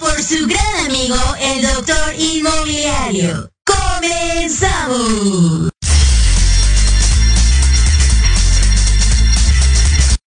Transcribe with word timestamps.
Por 0.00 0.20
su 0.22 0.46
gran 0.46 0.86
amigo, 0.86 1.14
el 1.40 1.62
Doctor 1.62 2.14
Inmobiliario. 2.18 3.48
¡Comenzamos! 3.64 5.70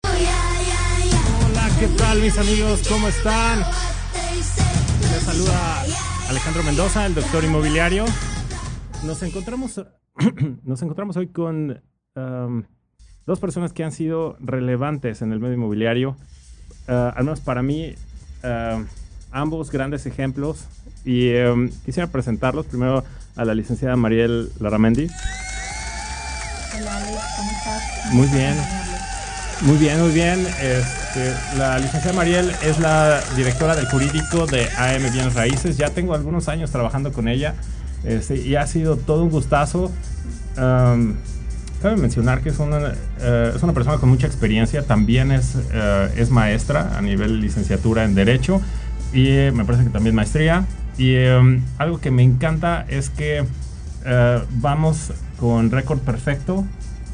Hola, 0.02 1.70
¿qué 1.78 1.86
tal 1.98 2.20
mis 2.20 2.38
amigos? 2.38 2.80
¿Cómo 2.88 3.08
están? 3.08 3.60
Les 5.12 5.22
saluda 5.22 5.82
Alejandro 6.30 6.62
Mendoza, 6.62 7.04
el 7.04 7.14
doctor 7.14 7.44
inmobiliario. 7.44 8.06
Nos 9.04 9.22
encontramos, 9.22 9.78
nos 10.62 10.80
encontramos 10.80 11.18
hoy 11.18 11.28
con 11.28 11.82
um, 12.16 12.62
dos 13.26 13.40
personas 13.40 13.74
que 13.74 13.84
han 13.84 13.92
sido 13.92 14.38
relevantes 14.40 15.20
en 15.20 15.32
el 15.32 15.40
medio 15.40 15.54
inmobiliario. 15.54 16.16
Uh, 16.88 17.12
al 17.14 17.24
menos 17.24 17.40
para 17.40 17.62
mí, 17.62 17.94
uh, 18.42 18.84
ambos 19.34 19.70
grandes 19.70 20.06
ejemplos. 20.06 20.64
Y 21.04 21.34
um, 21.34 21.68
quisiera 21.84 22.06
presentarlos 22.06 22.64
primero 22.64 23.04
a 23.36 23.44
la 23.44 23.54
licenciada 23.54 23.96
Mariel 23.96 24.50
Laramendi. 24.58 25.08
Hola 26.78 26.96
Alex, 26.96 27.18
¿cómo 27.36 27.50
estás? 27.50 28.12
Muy 28.12 28.26
bien. 28.28 28.54
Muy 29.60 29.76
bien, 29.76 30.00
muy 30.00 30.12
bien. 30.12 30.46
Este, 30.62 31.34
la 31.58 31.78
licenciada 31.78 32.16
Mariel 32.16 32.50
es 32.62 32.78
la 32.78 33.20
directora 33.36 33.76
del 33.76 33.86
jurídico 33.86 34.46
de 34.46 34.66
AM 34.78 35.12
Bienes 35.12 35.34
Raíces. 35.34 35.76
Ya 35.76 35.90
tengo 35.90 36.14
algunos 36.14 36.48
años 36.48 36.70
trabajando 36.70 37.12
con 37.12 37.28
ella 37.28 37.54
este, 38.04 38.36
y 38.36 38.56
ha 38.56 38.66
sido 38.66 38.96
todo 38.96 39.24
un 39.24 39.30
gustazo. 39.30 39.92
Um, 40.56 41.14
cabe 41.82 41.96
mencionar 41.96 42.40
que 42.40 42.48
es 42.48 42.58
una, 42.58 42.78
uh, 42.78 43.56
es 43.56 43.62
una 43.62 43.72
persona 43.72 43.98
con 43.98 44.08
mucha 44.08 44.26
experiencia, 44.26 44.82
también 44.82 45.32
es, 45.32 45.54
uh, 45.54 46.08
es 46.16 46.30
maestra 46.30 46.96
a 46.96 47.02
nivel 47.02 47.40
licenciatura 47.40 48.04
en 48.04 48.14
Derecho 48.14 48.60
y 49.14 49.28
eh, 49.28 49.52
me 49.54 49.64
parece 49.64 49.84
que 49.84 49.90
también 49.90 50.14
maestría. 50.14 50.66
Y 50.98 51.16
um, 51.16 51.62
algo 51.78 51.98
que 51.98 52.10
me 52.10 52.22
encanta 52.22 52.84
es 52.88 53.08
que 53.10 53.42
uh, 53.42 54.44
vamos 54.56 55.12
con 55.40 55.70
récord 55.70 56.00
perfecto 56.00 56.64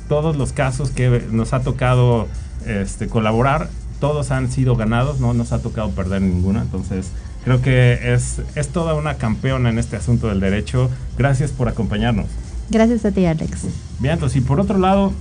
todos 0.08 0.36
los 0.36 0.52
casos 0.52 0.90
que 0.90 1.24
nos 1.30 1.52
ha 1.52 1.60
tocado 1.60 2.26
este, 2.66 3.06
colaborar, 3.06 3.68
todos 4.00 4.32
han 4.32 4.50
sido 4.50 4.74
ganados, 4.74 5.20
no 5.20 5.34
nos 5.34 5.52
ha 5.52 5.60
tocado 5.60 5.90
perder 5.90 6.22
ninguno. 6.22 6.60
Entonces, 6.60 7.12
creo 7.44 7.62
que 7.62 8.12
es, 8.12 8.40
es 8.56 8.68
toda 8.68 8.94
una 8.94 9.14
campeona 9.14 9.70
en 9.70 9.78
este 9.78 9.96
asunto 9.96 10.26
del 10.26 10.40
derecho. 10.40 10.90
Gracias 11.16 11.52
por 11.52 11.68
acompañarnos. 11.68 12.26
Gracias 12.70 13.04
a 13.04 13.12
ti, 13.12 13.24
Alex. 13.24 13.66
Bien, 14.00 14.14
entonces, 14.14 14.38
y 14.38 14.40
por 14.40 14.58
otro 14.58 14.78
lado, 14.78 15.12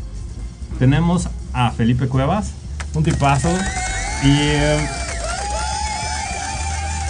tenemos 0.79 1.29
a 1.53 1.71
Felipe 1.71 2.07
Cuevas, 2.07 2.51
un 2.95 3.03
tipazo. 3.03 3.49
Y 4.23 4.98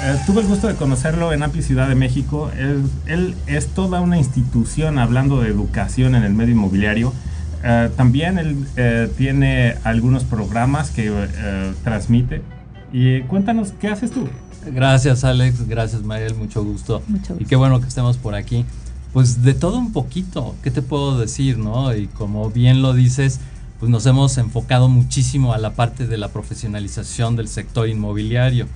eh, 0.01 0.13
eh, 0.13 0.19
tuve 0.25 0.41
el 0.41 0.47
gusto 0.47 0.67
de 0.67 0.75
conocerlo 0.75 1.33
en 1.33 1.43
Ampi 1.43 1.61
Ciudad 1.61 1.87
de 1.87 1.95
México. 1.95 2.51
Él, 2.57 2.83
él 3.05 3.35
es 3.47 3.67
toda 3.67 4.01
una 4.01 4.17
institución 4.17 4.99
hablando 4.99 5.41
de 5.41 5.49
educación 5.49 6.15
en 6.15 6.23
el 6.23 6.33
medio 6.33 6.53
inmobiliario. 6.53 7.13
Uh, 7.59 7.89
también 7.95 8.37
él 8.37 8.55
uh, 8.55 9.13
tiene 9.17 9.75
algunos 9.83 10.23
programas 10.23 10.91
que 10.91 11.11
uh, 11.11 11.15
transmite. 11.83 12.41
Y 12.93 13.21
cuéntanos, 13.23 13.73
¿qué 13.79 13.89
haces 13.89 14.11
tú? 14.11 14.29
Gracias 14.65 15.23
Alex, 15.23 15.67
gracias 15.67 16.03
Mariel, 16.03 16.35
mucho 16.35 16.63
gusto. 16.63 17.01
Mucho 17.07 17.33
gusto. 17.33 17.43
Y 17.43 17.45
qué 17.45 17.55
bueno 17.57 17.81
que 17.81 17.87
estemos 17.87 18.17
por 18.17 18.33
aquí. 18.33 18.65
Pues 19.11 19.43
de 19.43 19.53
todo 19.53 19.77
un 19.77 19.91
poquito, 19.91 20.55
¿qué 20.63 20.71
te 20.71 20.81
puedo 20.81 21.17
decir, 21.19 21.57
no? 21.57 21.93
Y 21.95 22.07
como 22.07 22.49
bien 22.49 22.81
lo 22.81 22.93
dices, 22.93 23.39
pues 23.79 23.89
nos 23.89 24.05
hemos 24.05 24.37
enfocado 24.37 24.87
muchísimo 24.87 25.53
a 25.53 25.57
la 25.57 25.73
parte 25.73 26.05
de 26.05 26.17
la 26.17 26.29
profesionalización 26.29 27.35
del 27.35 27.47
sector 27.47 27.89
inmobiliario, 27.89 28.67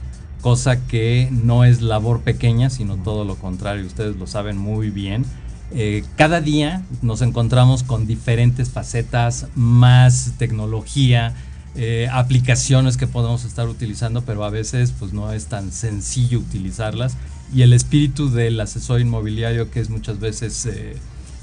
cosa 0.43 0.85
que 0.87 1.29
no 1.31 1.63
es 1.63 1.81
labor 1.81 2.21
pequeña, 2.21 2.69
sino 2.69 2.97
todo 2.97 3.23
lo 3.23 3.35
contrario, 3.35 3.87
ustedes 3.87 4.17
lo 4.17 4.27
saben 4.27 4.57
muy 4.57 4.89
bien. 4.89 5.25
Eh, 5.71 6.03
cada 6.17 6.41
día 6.41 6.83
nos 7.01 7.21
encontramos 7.21 7.81
con 7.81 8.05
diferentes 8.05 8.69
facetas, 8.69 9.47
más 9.55 10.33
tecnología, 10.37 11.33
eh, 11.75 12.09
aplicaciones 12.11 12.97
que 12.97 13.07
podemos 13.07 13.45
estar 13.45 13.69
utilizando, 13.69 14.21
pero 14.23 14.43
a 14.43 14.49
veces 14.49 14.91
pues 14.91 15.13
no 15.13 15.31
es 15.31 15.45
tan 15.45 15.71
sencillo 15.71 16.39
utilizarlas. 16.39 17.15
Y 17.55 17.61
el 17.61 17.71
espíritu 17.71 18.29
del 18.29 18.59
asesor 18.59 18.99
inmobiliario, 18.99 19.71
que 19.71 19.79
es 19.79 19.89
muchas 19.89 20.19
veces 20.19 20.65
eh, 20.65 20.97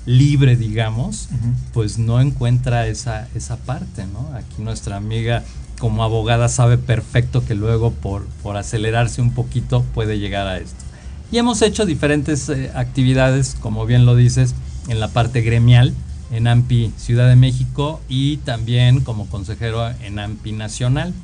libre, 0.04 0.56
digamos, 0.56 1.30
uh 1.30 1.34
-huh. 1.34 1.54
pues 1.72 1.98
no 1.98 2.20
encuentra 2.20 2.86
esa, 2.86 3.28
esa 3.34 3.56
parte, 3.56 4.04
¿no? 4.12 4.36
Aquí 4.36 4.62
nuestra 4.62 4.96
amiga 4.96 5.42
como 5.80 6.04
abogada 6.04 6.48
sabe 6.48 6.78
perfecto 6.78 7.44
que 7.44 7.54
luego 7.54 7.90
por, 7.90 8.26
por 8.42 8.56
acelerarse 8.56 9.22
un 9.22 9.32
poquito 9.32 9.82
puede 9.94 10.18
llegar 10.18 10.46
a 10.46 10.58
esto. 10.58 10.84
Y 11.32 11.38
hemos 11.38 11.62
hecho 11.62 11.86
diferentes 11.86 12.48
eh, 12.48 12.70
actividades, 12.74 13.56
como 13.60 13.86
bien 13.86 14.04
lo 14.04 14.14
dices, 14.14 14.54
en 14.88 15.00
la 15.00 15.08
parte 15.08 15.40
gremial, 15.40 15.94
en 16.30 16.46
AMPI 16.46 16.92
Ciudad 16.96 17.28
de 17.28 17.36
México 17.36 18.00
y 18.08 18.36
también 18.38 19.00
como 19.00 19.26
consejero 19.26 19.88
en 20.02 20.18
AMPI 20.18 20.52
Nacional, 20.52 21.14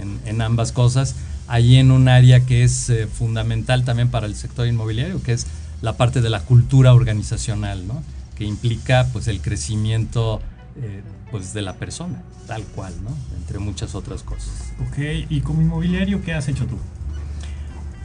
en, 0.00 0.20
en 0.26 0.40
ambas 0.40 0.72
cosas, 0.72 1.16
allí 1.48 1.76
en 1.76 1.90
un 1.90 2.08
área 2.08 2.40
que 2.46 2.62
es 2.64 2.88
eh, 2.90 3.06
fundamental 3.06 3.84
también 3.84 4.08
para 4.08 4.26
el 4.26 4.36
sector 4.36 4.66
inmobiliario, 4.66 5.22
que 5.22 5.32
es 5.32 5.46
la 5.82 5.96
parte 5.96 6.20
de 6.20 6.30
la 6.30 6.40
cultura 6.40 6.94
organizacional, 6.94 7.86
¿no? 7.86 8.02
que 8.36 8.44
implica 8.44 9.08
pues 9.12 9.28
el 9.28 9.40
crecimiento 9.40 10.40
eh, 10.80 11.02
pues 11.34 11.52
de 11.52 11.62
la 11.62 11.72
persona, 11.72 12.22
tal 12.46 12.62
cual, 12.62 12.94
¿no? 13.02 13.10
entre 13.38 13.58
muchas 13.58 13.96
otras 13.96 14.22
cosas. 14.22 14.72
Ok, 14.86 14.98
y 15.28 15.40
como 15.40 15.62
inmobiliario, 15.62 16.22
¿qué 16.22 16.32
has 16.32 16.46
hecho 16.46 16.64
tú? 16.64 16.78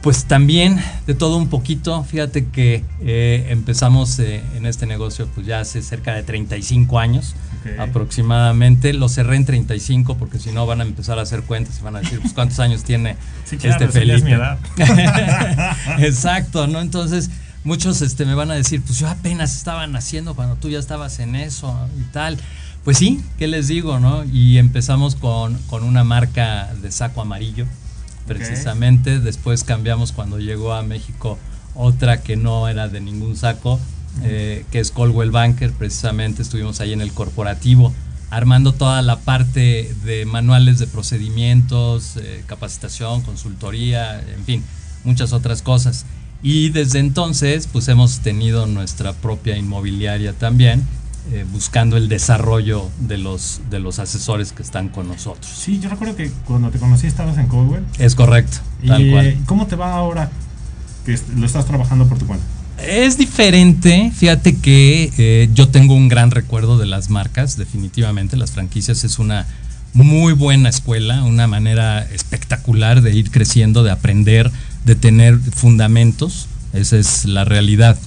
Pues 0.02 0.24
también 0.24 0.82
de 1.06 1.14
todo 1.14 1.36
un 1.36 1.48
poquito, 1.48 2.02
fíjate 2.02 2.46
que 2.46 2.82
eh, 3.00 3.46
empezamos 3.50 4.18
eh, 4.18 4.42
en 4.56 4.66
este 4.66 4.86
negocio 4.86 5.28
pues 5.32 5.46
ya 5.46 5.60
hace 5.60 5.80
cerca 5.80 6.12
de 6.12 6.24
35 6.24 6.98
años 6.98 7.36
okay. 7.60 7.76
aproximadamente, 7.78 8.94
lo 8.94 9.08
cerré 9.08 9.36
en 9.36 9.44
35 9.44 10.16
porque 10.16 10.40
si 10.40 10.50
no 10.50 10.66
van 10.66 10.80
a 10.80 10.84
empezar 10.84 11.20
a 11.20 11.22
hacer 11.22 11.42
cuentas 11.42 11.78
y 11.78 11.84
van 11.84 11.94
a 11.94 12.00
decir 12.00 12.18
pues 12.20 12.32
cuántos 12.32 12.58
años 12.58 12.82
tiene 12.82 13.14
sí, 13.44 13.58
claro, 13.58 13.84
este 13.84 13.96
Felipe. 13.96 14.16
Es 14.16 14.24
mi 14.24 14.32
edad. 14.32 14.58
Exacto, 16.00 16.66
¿no? 16.66 16.80
Entonces 16.80 17.30
muchos 17.62 18.02
este, 18.02 18.26
me 18.26 18.34
van 18.34 18.50
a 18.50 18.54
decir 18.54 18.82
pues 18.82 18.98
yo 18.98 19.08
apenas 19.08 19.54
estaba 19.54 19.86
naciendo 19.86 20.34
cuando 20.34 20.56
tú 20.56 20.68
ya 20.68 20.80
estabas 20.80 21.20
en 21.20 21.36
eso 21.36 21.88
y 21.96 22.12
tal. 22.12 22.36
Pues 22.84 22.96
sí, 22.98 23.20
¿qué 23.38 23.46
les 23.46 23.68
digo, 23.68 23.98
no? 23.98 24.24
Y 24.24 24.58
empezamos 24.58 25.14
con, 25.14 25.58
con 25.68 25.84
una 25.84 26.04
marca 26.04 26.72
de 26.80 26.90
saco 26.90 27.20
amarillo 27.20 27.66
precisamente. 28.26 29.12
Okay. 29.16 29.24
Después 29.24 29.64
cambiamos 29.64 30.12
cuando 30.12 30.38
llegó 30.38 30.72
a 30.72 30.82
México 30.82 31.38
otra 31.74 32.22
que 32.22 32.36
no 32.36 32.68
era 32.68 32.88
de 32.88 33.00
ningún 33.00 33.36
saco, 33.36 33.74
uh 33.74 33.76
-huh. 33.76 34.22
eh, 34.24 34.64
que 34.70 34.80
es 34.80 34.90
Colwell 34.90 35.30
Banker. 35.30 35.72
Precisamente 35.72 36.42
estuvimos 36.42 36.80
ahí 36.80 36.92
en 36.92 37.00
el 37.00 37.12
corporativo 37.12 37.92
armando 38.30 38.72
toda 38.72 39.02
la 39.02 39.18
parte 39.18 39.92
de 40.04 40.24
manuales 40.24 40.78
de 40.78 40.86
procedimientos, 40.86 42.16
eh, 42.16 42.44
capacitación, 42.46 43.22
consultoría, 43.22 44.20
en 44.20 44.44
fin, 44.44 44.64
muchas 45.04 45.32
otras 45.32 45.62
cosas. 45.62 46.06
Y 46.42 46.70
desde 46.70 47.00
entonces, 47.00 47.68
pues 47.70 47.88
hemos 47.88 48.20
tenido 48.20 48.66
nuestra 48.66 49.12
propia 49.12 49.58
inmobiliaria 49.58 50.32
también, 50.32 50.86
eh, 51.32 51.44
buscando 51.50 51.96
el 51.96 52.08
desarrollo 52.08 52.88
de 52.98 53.18
los, 53.18 53.60
de 53.70 53.78
los 53.78 53.98
asesores 53.98 54.52
que 54.52 54.62
están 54.62 54.88
con 54.88 55.08
nosotros. 55.08 55.46
Sí, 55.46 55.78
yo 55.80 55.88
recuerdo 55.88 56.16
que 56.16 56.30
cuando 56.44 56.70
te 56.70 56.78
conocí 56.78 57.06
estabas 57.06 57.38
en 57.38 57.46
Coldwell. 57.46 57.84
Es 57.98 58.14
correcto, 58.14 58.58
tal 58.86 59.06
¿Y 59.06 59.10
cual. 59.10 59.38
cómo 59.46 59.66
te 59.66 59.76
va 59.76 59.94
ahora 59.94 60.30
que 61.06 61.18
lo 61.36 61.46
estás 61.46 61.66
trabajando 61.66 62.06
por 62.08 62.18
tu 62.18 62.26
cuenta? 62.26 62.44
Es 62.82 63.18
diferente, 63.18 64.10
fíjate 64.14 64.56
que 64.56 65.12
eh, 65.18 65.50
yo 65.52 65.68
tengo 65.68 65.94
un 65.94 66.08
gran 66.08 66.30
recuerdo 66.30 66.78
de 66.78 66.86
las 66.86 67.10
marcas, 67.10 67.56
definitivamente, 67.56 68.36
las 68.36 68.52
franquicias 68.52 69.04
es 69.04 69.18
una 69.18 69.46
muy 69.92 70.32
buena 70.32 70.68
escuela, 70.68 71.24
una 71.24 71.46
manera 71.46 72.02
espectacular 72.02 73.02
de 73.02 73.14
ir 73.14 73.30
creciendo, 73.30 73.82
de 73.82 73.90
aprender, 73.90 74.50
de 74.84 74.94
tener 74.94 75.38
fundamentos, 75.38 76.48
esa 76.72 76.96
es 76.96 77.24
la 77.24 77.44
realidad 77.44 77.98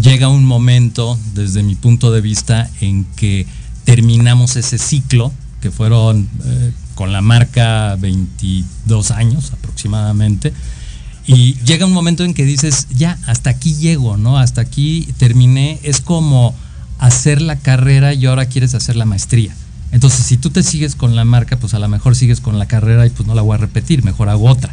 llega 0.00 0.28
un 0.28 0.44
momento, 0.44 1.18
desde 1.34 1.62
mi 1.62 1.74
punto 1.74 2.12
de 2.12 2.20
vista, 2.20 2.70
en 2.80 3.04
que 3.16 3.46
terminamos 3.84 4.56
ese 4.56 4.78
ciclo, 4.78 5.32
que 5.60 5.70
fueron 5.70 6.28
eh, 6.44 6.72
con 6.94 7.12
la 7.12 7.20
marca 7.20 7.96
22 7.96 9.10
años 9.10 9.52
aproximadamente. 9.52 10.52
Y 11.26 11.54
llega 11.64 11.86
un 11.86 11.92
momento 11.92 12.24
en 12.24 12.34
que 12.34 12.44
dices, 12.44 12.88
ya, 12.90 13.18
hasta 13.26 13.50
aquí 13.50 13.74
llego, 13.74 14.16
¿no? 14.16 14.38
Hasta 14.38 14.60
aquí 14.60 15.08
terminé. 15.18 15.78
Es 15.82 16.00
como 16.00 16.54
hacer 16.98 17.40
la 17.40 17.56
carrera 17.56 18.14
y 18.14 18.26
ahora 18.26 18.46
quieres 18.46 18.74
hacer 18.74 18.96
la 18.96 19.04
maestría. 19.04 19.54
Entonces, 19.92 20.24
si 20.24 20.36
tú 20.36 20.50
te 20.50 20.62
sigues 20.62 20.94
con 20.94 21.16
la 21.16 21.24
marca, 21.24 21.56
pues 21.56 21.74
a 21.74 21.78
lo 21.78 21.88
mejor 21.88 22.14
sigues 22.14 22.40
con 22.40 22.58
la 22.58 22.66
carrera 22.66 23.06
y 23.06 23.10
pues 23.10 23.26
no 23.26 23.34
la 23.34 23.42
voy 23.42 23.54
a 23.54 23.58
repetir, 23.58 24.04
mejor 24.04 24.28
hago 24.28 24.48
otra. 24.48 24.72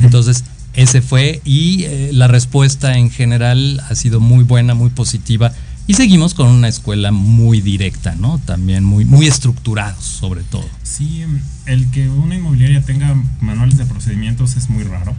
Entonces, 0.00 0.44
ese 0.74 1.02
fue 1.02 1.40
y 1.44 1.84
eh, 1.84 2.10
la 2.12 2.28
respuesta 2.28 2.98
en 2.98 3.10
general 3.10 3.80
ha 3.88 3.94
sido 3.94 4.20
muy 4.20 4.44
buena, 4.44 4.74
muy 4.74 4.90
positiva 4.90 5.52
y 5.86 5.94
seguimos 5.94 6.32
con 6.34 6.48
una 6.48 6.68
escuela 6.68 7.12
muy 7.12 7.60
directa, 7.60 8.14
¿no? 8.14 8.38
También 8.38 8.84
muy, 8.84 9.04
muy 9.04 9.26
estructurados, 9.26 10.02
sobre 10.02 10.42
todo. 10.42 10.64
Sí, 10.82 11.24
el 11.66 11.90
que 11.90 12.08
una 12.08 12.36
inmobiliaria 12.36 12.80
tenga 12.82 13.14
manuales 13.40 13.76
de 13.76 13.84
procedimientos 13.84 14.56
es 14.56 14.70
muy 14.70 14.82
raro, 14.84 15.14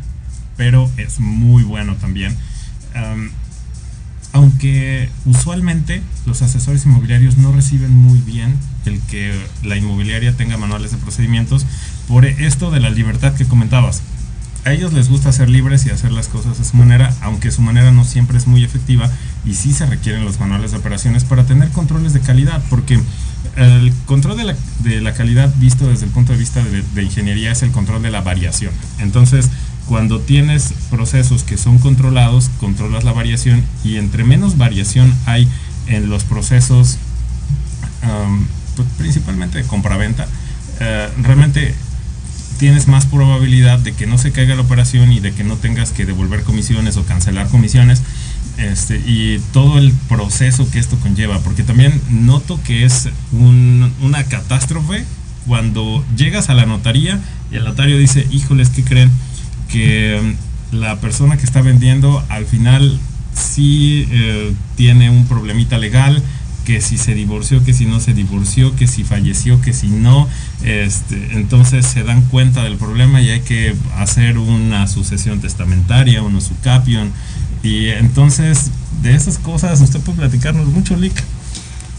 pero 0.58 0.90
es 0.98 1.20
muy 1.20 1.64
bueno 1.64 1.96
también. 1.96 2.36
Aunque 4.32 5.10
usualmente 5.26 6.02
los 6.26 6.42
asesores 6.42 6.86
inmobiliarios 6.86 7.38
no 7.38 7.52
reciben 7.52 7.96
muy 7.96 8.20
bien 8.20 8.58
el 8.86 9.00
que 9.02 9.34
la 9.64 9.78
inmobiliaria 9.78 10.36
tenga 10.36 10.58
manuales 10.58 10.92
de 10.92 10.98
procedimientos 10.98 11.66
por 12.08 12.26
esto 12.26 12.72
de 12.72 12.80
la 12.80 12.90
libertad 12.90 13.36
que 13.36 13.46
comentabas. 13.46 14.02
A 14.66 14.74
ellos 14.74 14.94
les 14.94 15.10
gusta 15.10 15.32
ser 15.32 15.48
libres 15.48 15.86
y 15.86 15.92
hacer 15.92 16.12
las 16.12 16.28
cosas 16.28 16.58
de 16.58 16.66
su 16.66 16.76
manera, 16.76 17.14
aunque 17.22 17.52
su 17.52 17.62
manera 17.62 17.92
no 17.92 18.04
siempre 18.04 18.36
es 18.40 18.48
muy 18.48 18.64
efectiva 18.64 19.12
y 19.46 19.54
sí 19.54 19.72
se 19.72 19.86
requieren 19.86 20.26
los 20.26 20.40
manuales 20.40 20.72
de 20.72 20.78
operaciones 20.78 21.24
para 21.24 21.44
tener 21.44 21.70
controles 21.70 22.14
de 22.14 22.20
calidad, 22.20 22.64
porque 22.68 23.00
el 23.58 23.94
control 24.08 24.38
de 24.38 25.02
la, 25.02 25.14
calidad 25.14 25.54
visto 25.60 25.88
desde 25.88 26.06
el 26.06 26.12
punto 26.12 26.34
de 26.34 26.40
vista 26.40 26.64
de, 26.64 27.04
ingeniería 27.04 27.52
es 27.52 27.62
el 27.62 27.70
control 27.70 28.02
de 28.02 28.10
la 28.10 28.22
variación. 28.22 28.72
Entonces, 28.98 29.52
cuando 29.88 30.20
tienes 30.20 30.74
procesos 30.90 31.44
que 31.44 31.58
son 31.58 31.78
controlados, 31.78 32.50
controlas 32.60 33.04
la 33.04 33.14
variación 33.14 33.64
y 33.84 33.98
entre 33.98 34.24
menos 34.24 34.58
variación 34.58 35.14
hay 35.28 35.48
en 35.86 36.10
los 36.10 36.24
procesos, 36.24 36.98
pues, 38.76 38.88
principalmente 38.98 39.60
de 39.60 39.64
compraventa, 39.66 40.26
uh, 40.26 41.22
realmente 41.22 41.76
tienes 42.58 42.88
más 42.88 43.06
probabilidad 43.06 43.80
de 43.80 43.94
que 43.94 44.08
no 44.08 44.18
se 44.18 44.32
caiga 44.32 44.56
la 44.56 44.62
operación 44.62 45.12
y 45.12 45.20
de 45.20 45.34
que 45.34 45.44
no 45.44 45.56
tengas 45.56 45.92
que 45.92 46.06
devolver 46.06 46.44
comisiones 46.44 46.98
o 46.98 47.06
cancelar 47.06 47.48
comisiones. 47.50 48.02
Este, 48.58 48.98
y 49.06 49.42
todo 49.52 49.78
el 49.78 49.92
proceso 50.08 50.70
que 50.72 50.80
esto 50.80 50.98
conlleva, 51.00 51.40
porque 51.40 51.64
también 51.64 52.00
noto 52.10 52.60
que 52.64 52.86
es 52.86 53.10
un, 53.34 53.92
una 54.02 54.24
catástrofe 54.24 55.04
cuando 55.46 56.06
llegas 56.16 56.50
a 56.50 56.54
la 56.54 56.66
notaría 56.66 57.20
y 57.52 57.56
el 57.56 57.66
notario 57.66 57.98
dice, 57.98 58.26
híjoles, 58.32 58.70
¿qué 58.70 58.84
creen? 58.84 59.12
que 59.68 60.36
la 60.72 61.00
persona 61.00 61.38
que 61.38 61.46
está 61.46 61.62
vendiendo 61.62 62.24
al 62.30 62.46
final 62.46 63.00
sí 63.34 64.08
eh, 64.12 64.54
tiene 64.76 65.10
un 65.10 65.26
problemita 65.26 65.78
legal, 65.78 66.22
que 66.66 66.82
si 66.82 66.98
se 66.98 67.14
divorció, 67.14 67.64
que 67.64 67.74
si 67.74 67.86
no 67.86 68.00
se 68.00 68.14
divorció, 68.14 68.76
que 68.76 68.88
si 68.88 69.04
falleció, 69.04 69.62
que 69.62 69.72
si 69.72 69.88
no. 69.88 70.28
Este, 70.64 71.34
entonces 71.34 71.86
se 71.86 72.04
dan 72.04 72.22
cuenta 72.24 72.64
del 72.64 72.76
problema 72.76 73.22
y 73.22 73.30
hay 73.30 73.42
que 73.42 73.76
hacer 73.96 74.38
una 74.38 74.88
sucesión 74.88 75.40
testamentaria, 75.40 76.22
un 76.22 76.36
usucapion. 76.36 77.12
Y 77.64 77.88
entonces 77.88 78.72
de 79.02 79.16
esas 79.16 79.38
cosas 79.38 79.80
usted 79.82 80.00
puede 80.02 80.20
platicarnos 80.20 80.68
mucho, 80.68 80.96
Lick. 80.96 81.24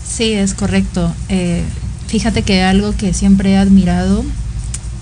Sí, 0.07 0.33
es 0.33 0.55
correcto. 0.55 1.15
Eh, 1.29 1.63
fíjate 2.09 2.43
que 2.43 2.63
algo 2.63 2.95
que 2.97 3.15
siempre 3.15 3.53
he 3.53 3.57
admirado 3.57 4.25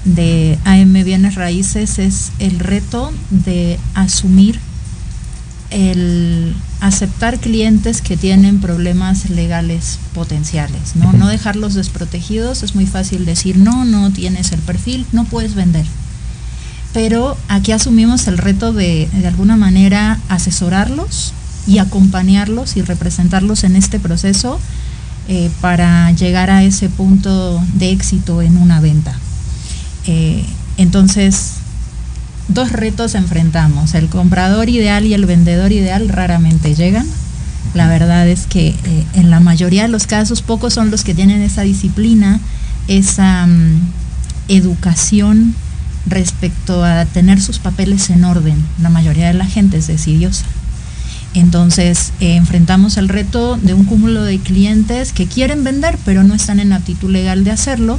de 0.05 0.59
AM 0.65 0.93
Bienes 1.05 1.35
Raíces 1.35 1.99
es 1.99 2.33
el 2.39 2.59
reto 2.59 3.13
de 3.31 3.79
asumir 3.95 4.61
el 5.75 6.55
aceptar 6.81 7.41
clientes 7.41 8.01
que 8.01 8.17
tienen 8.17 8.61
problemas 8.61 9.29
legales 9.29 9.99
potenciales, 10.15 10.95
¿no? 10.95 11.13
No 11.13 11.27
dejarlos 11.29 11.75
desprotegidos, 11.75 12.63
es 12.63 12.77
muy 12.77 12.87
fácil 12.87 13.25
decir, 13.25 13.57
no, 13.57 13.85
no 13.85 14.13
tienes 14.13 14.53
el 14.53 14.61
perfil, 14.61 15.05
no 15.11 15.25
puedes 15.25 15.57
vender. 15.57 15.85
Pero 16.93 17.37
aquí 17.49 17.73
asumimos 17.73 18.29
el 18.29 18.39
reto 18.39 18.73
de, 18.73 19.09
de 19.13 19.27
alguna 19.27 19.57
manera, 19.57 20.21
asesorarlos 20.29 21.33
y 21.67 21.79
acompañarlos 21.79 22.77
y 22.77 22.83
representarlos 22.83 23.65
en 23.65 23.75
este 23.75 23.99
proceso 23.99 24.61
eh, 25.27 25.51
para 25.61 26.13
llegar 26.13 26.51
a 26.51 26.63
ese 26.63 26.89
punto 26.89 27.61
de 27.75 27.91
éxito 27.91 28.43
en 28.43 28.59
una 28.59 28.81
venta. 28.81 29.19
Eh, 30.07 30.45
entonces, 30.77 31.55
dos 32.49 32.73
retos 32.73 33.15
enfrentamos. 33.15 33.95
El 33.95 34.09
comprador 34.09 34.69
ideal 34.69 35.07
y 35.07 35.15
el 35.15 35.27
vendedor 35.27 35.73
ideal 35.73 36.09
raramente 36.09 36.75
llegan. 36.75 37.07
La 37.75 37.89
verdad 37.89 38.29
es 38.29 38.47
que 38.47 38.69
eh, 38.69 39.07
en 39.15 39.31
la 39.31 39.41
mayoría 39.41 39.83
de 39.83 39.89
los 39.89 40.07
casos 40.07 40.43
pocos 40.43 40.75
son 40.75 40.91
los 40.91 41.03
que 41.03 41.15
tienen 41.15 41.43
esa 41.43 41.63
disciplina, 41.63 42.41
esa 42.87 43.45
um, 43.45 43.81
educación 44.49 45.55
respecto 46.07 46.85
a 46.85 47.05
tener 47.07 47.41
sus 47.41 47.59
papeles 47.59 48.11
en 48.11 48.25
orden. 48.25 48.63
La 48.81 48.91
mayoría 48.91 49.29
de 49.29 49.35
la 49.35 49.47
gente 49.47 49.79
es 49.79 49.87
decidiosa. 49.87 50.45
Entonces 51.33 52.13
eh, 52.21 52.37
enfrentamos 52.37 52.97
el 52.97 53.09
reto 53.09 53.57
de 53.57 53.75
un 53.75 53.85
cúmulo 53.85 54.23
de 54.23 54.39
clientes 54.39 55.13
que 55.13 55.27
quieren 55.27 55.65
vender 55.65 55.99
pero 56.05 56.23
no 56.23 56.35
están 56.35 56.61
en 56.61 56.73
aptitud 56.73 57.11
legal 57.11 57.43
de 57.43 57.51
hacerlo 57.51 57.99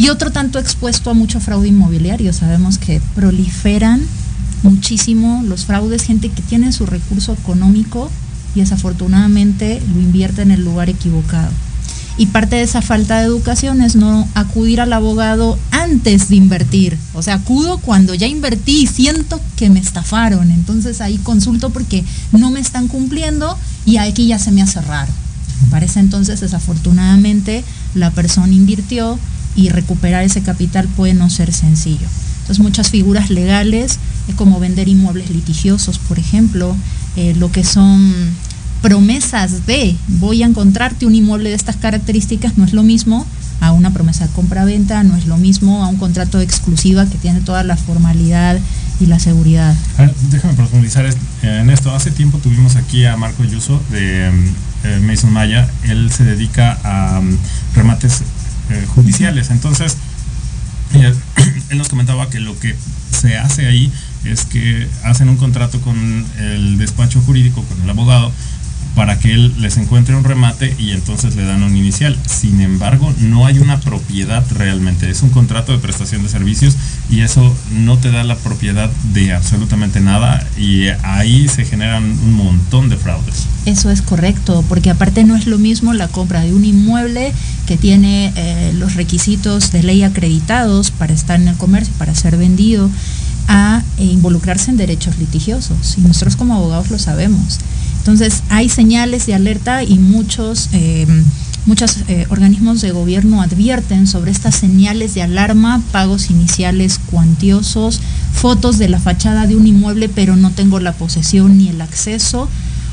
y 0.00 0.08
otro 0.08 0.32
tanto 0.32 0.58
expuesto 0.58 1.10
a 1.10 1.14
mucho 1.14 1.40
fraude 1.40 1.68
inmobiliario. 1.68 2.32
Sabemos 2.32 2.78
que 2.78 3.02
proliferan 3.14 4.00
muchísimo 4.62 5.42
los 5.46 5.66
fraudes, 5.66 6.04
gente 6.04 6.30
que 6.30 6.40
tiene 6.40 6.72
su 6.72 6.86
recurso 6.86 7.34
económico 7.34 8.10
y 8.54 8.60
desafortunadamente 8.60 9.82
lo 9.92 10.00
invierte 10.00 10.40
en 10.40 10.52
el 10.52 10.64
lugar 10.64 10.88
equivocado. 10.88 11.50
Y 12.16 12.26
parte 12.26 12.56
de 12.56 12.62
esa 12.62 12.80
falta 12.80 13.18
de 13.18 13.26
educación 13.26 13.82
es 13.82 13.94
no 13.94 14.26
acudir 14.32 14.80
al 14.80 14.94
abogado 14.94 15.58
antes 15.70 16.30
de 16.30 16.36
invertir. 16.36 16.96
O 17.12 17.20
sea, 17.20 17.34
acudo 17.34 17.76
cuando 17.76 18.14
ya 18.14 18.26
invertí 18.26 18.84
y 18.84 18.86
siento 18.86 19.38
que 19.56 19.68
me 19.68 19.80
estafaron. 19.80 20.50
Entonces 20.50 21.02
ahí 21.02 21.18
consulto 21.18 21.68
porque 21.68 22.06
no 22.32 22.50
me 22.50 22.60
están 22.60 22.88
cumpliendo 22.88 23.54
y 23.84 23.98
aquí 23.98 24.28
ya 24.28 24.38
se 24.38 24.50
me 24.50 24.62
hace 24.62 24.80
raro. 24.80 25.12
Para 25.70 25.84
ese 25.84 26.00
entonces, 26.00 26.40
desafortunadamente, 26.40 27.64
la 27.94 28.10
persona 28.10 28.54
invirtió 28.54 29.18
y 29.56 29.68
recuperar 29.68 30.24
ese 30.24 30.42
capital 30.42 30.88
puede 30.88 31.14
no 31.14 31.30
ser 31.30 31.52
sencillo. 31.52 32.06
Entonces 32.40 32.60
muchas 32.60 32.90
figuras 32.90 33.30
legales, 33.30 33.98
eh, 34.28 34.32
como 34.34 34.60
vender 34.60 34.88
inmuebles 34.88 35.30
litigiosos, 35.30 35.98
por 35.98 36.18
ejemplo, 36.18 36.76
eh, 37.16 37.34
lo 37.36 37.52
que 37.52 37.64
son 37.64 38.12
promesas 38.82 39.66
de 39.66 39.94
voy 40.08 40.42
a 40.42 40.46
encontrarte 40.46 41.06
un 41.06 41.14
inmueble 41.14 41.50
de 41.50 41.56
estas 41.56 41.76
características, 41.76 42.56
no 42.56 42.64
es 42.64 42.72
lo 42.72 42.82
mismo 42.82 43.26
a 43.60 43.72
una 43.72 43.92
promesa 43.92 44.26
de 44.26 44.32
compra-venta, 44.32 45.02
no 45.02 45.16
es 45.16 45.26
lo 45.26 45.36
mismo 45.36 45.84
a 45.84 45.88
un 45.88 45.96
contrato 45.96 46.38
de 46.38 46.44
exclusiva 46.44 47.06
que 47.06 47.18
tiene 47.18 47.40
toda 47.40 47.62
la 47.62 47.76
formalidad 47.76 48.58
y 49.00 49.06
la 49.06 49.18
seguridad. 49.18 49.74
Ah, 49.98 50.08
déjame 50.30 50.54
profundizar 50.54 51.06
en 51.42 51.70
esto. 51.70 51.94
Hace 51.94 52.10
tiempo 52.10 52.38
tuvimos 52.38 52.76
aquí 52.76 53.04
a 53.04 53.16
Marco 53.16 53.44
Yuso 53.44 53.82
de 53.90 54.28
eh, 54.84 55.00
Mason 55.02 55.32
Maya. 55.32 55.68
Él 55.84 56.10
se 56.10 56.24
dedica 56.24 56.78
a 56.82 57.18
um, 57.18 57.36
remates 57.74 58.22
eh, 58.70 58.86
judiciales. 58.94 59.50
Entonces, 59.50 59.96
él, 60.94 61.14
él 61.70 61.78
nos 61.78 61.88
comentaba 61.88 62.30
que 62.30 62.40
lo 62.40 62.58
que 62.58 62.74
se 63.10 63.36
hace 63.36 63.66
ahí 63.66 63.92
es 64.24 64.44
que 64.44 64.88
hacen 65.04 65.28
un 65.28 65.36
contrato 65.36 65.80
con 65.80 66.26
el 66.38 66.78
despacho 66.78 67.20
jurídico, 67.20 67.62
con 67.64 67.82
el 67.82 67.90
abogado, 67.90 68.32
para 68.94 69.18
que 69.18 69.32
él 69.32 69.54
les 69.58 69.76
encuentre 69.76 70.14
un 70.14 70.24
remate 70.24 70.74
y 70.78 70.90
entonces 70.90 71.36
le 71.36 71.44
dan 71.44 71.62
un 71.62 71.76
inicial. 71.76 72.18
Sin 72.26 72.60
embargo, 72.60 73.12
no 73.20 73.46
hay 73.46 73.58
una 73.58 73.80
propiedad 73.80 74.44
realmente, 74.50 75.08
es 75.10 75.22
un 75.22 75.30
contrato 75.30 75.72
de 75.72 75.78
prestación 75.78 76.22
de 76.22 76.28
servicios 76.28 76.76
y 77.08 77.20
eso 77.20 77.54
no 77.72 77.98
te 77.98 78.10
da 78.10 78.24
la 78.24 78.36
propiedad 78.36 78.90
de 79.12 79.32
absolutamente 79.32 80.00
nada 80.00 80.46
y 80.58 80.88
ahí 81.02 81.48
se 81.48 81.64
generan 81.64 82.04
un 82.04 82.34
montón 82.34 82.88
de 82.88 82.96
fraudes. 82.96 83.46
Eso 83.66 83.90
es 83.90 84.02
correcto, 84.02 84.64
porque 84.68 84.90
aparte 84.90 85.24
no 85.24 85.36
es 85.36 85.46
lo 85.46 85.58
mismo 85.58 85.92
la 85.92 86.08
compra 86.08 86.40
de 86.42 86.52
un 86.52 86.64
inmueble 86.64 87.32
que 87.66 87.76
tiene 87.76 88.32
eh, 88.36 88.72
los 88.74 88.94
requisitos 88.94 89.70
de 89.70 89.82
ley 89.82 90.02
acreditados 90.02 90.90
para 90.90 91.12
estar 91.12 91.40
en 91.40 91.48
el 91.48 91.56
comercio, 91.56 91.92
para 91.98 92.14
ser 92.14 92.36
vendido, 92.36 92.90
a 93.48 93.82
eh, 93.98 94.04
involucrarse 94.04 94.70
en 94.70 94.76
derechos 94.76 95.18
litigiosos. 95.18 95.96
Y 95.98 96.00
nosotros 96.02 96.36
como 96.36 96.54
abogados 96.54 96.90
lo 96.90 96.98
sabemos. 96.98 97.58
Entonces 98.00 98.42
hay 98.48 98.68
señales 98.68 99.26
de 99.26 99.34
alerta 99.34 99.84
y 99.84 99.98
muchos, 99.98 100.70
eh, 100.72 101.06
muchos 101.66 101.98
eh, 102.08 102.26
organismos 102.30 102.80
de 102.80 102.92
gobierno 102.92 103.42
advierten 103.42 104.06
sobre 104.06 104.30
estas 104.30 104.54
señales 104.54 105.14
de 105.14 105.22
alarma, 105.22 105.82
pagos 105.92 106.30
iniciales 106.30 106.98
cuantiosos, 107.10 108.00
fotos 108.32 108.78
de 108.78 108.88
la 108.88 108.98
fachada 108.98 109.46
de 109.46 109.54
un 109.54 109.66
inmueble 109.66 110.08
pero 110.08 110.34
no 110.34 110.50
tengo 110.50 110.80
la 110.80 110.92
posesión 110.92 111.58
ni 111.58 111.68
el 111.68 111.80
acceso. 111.82 112.48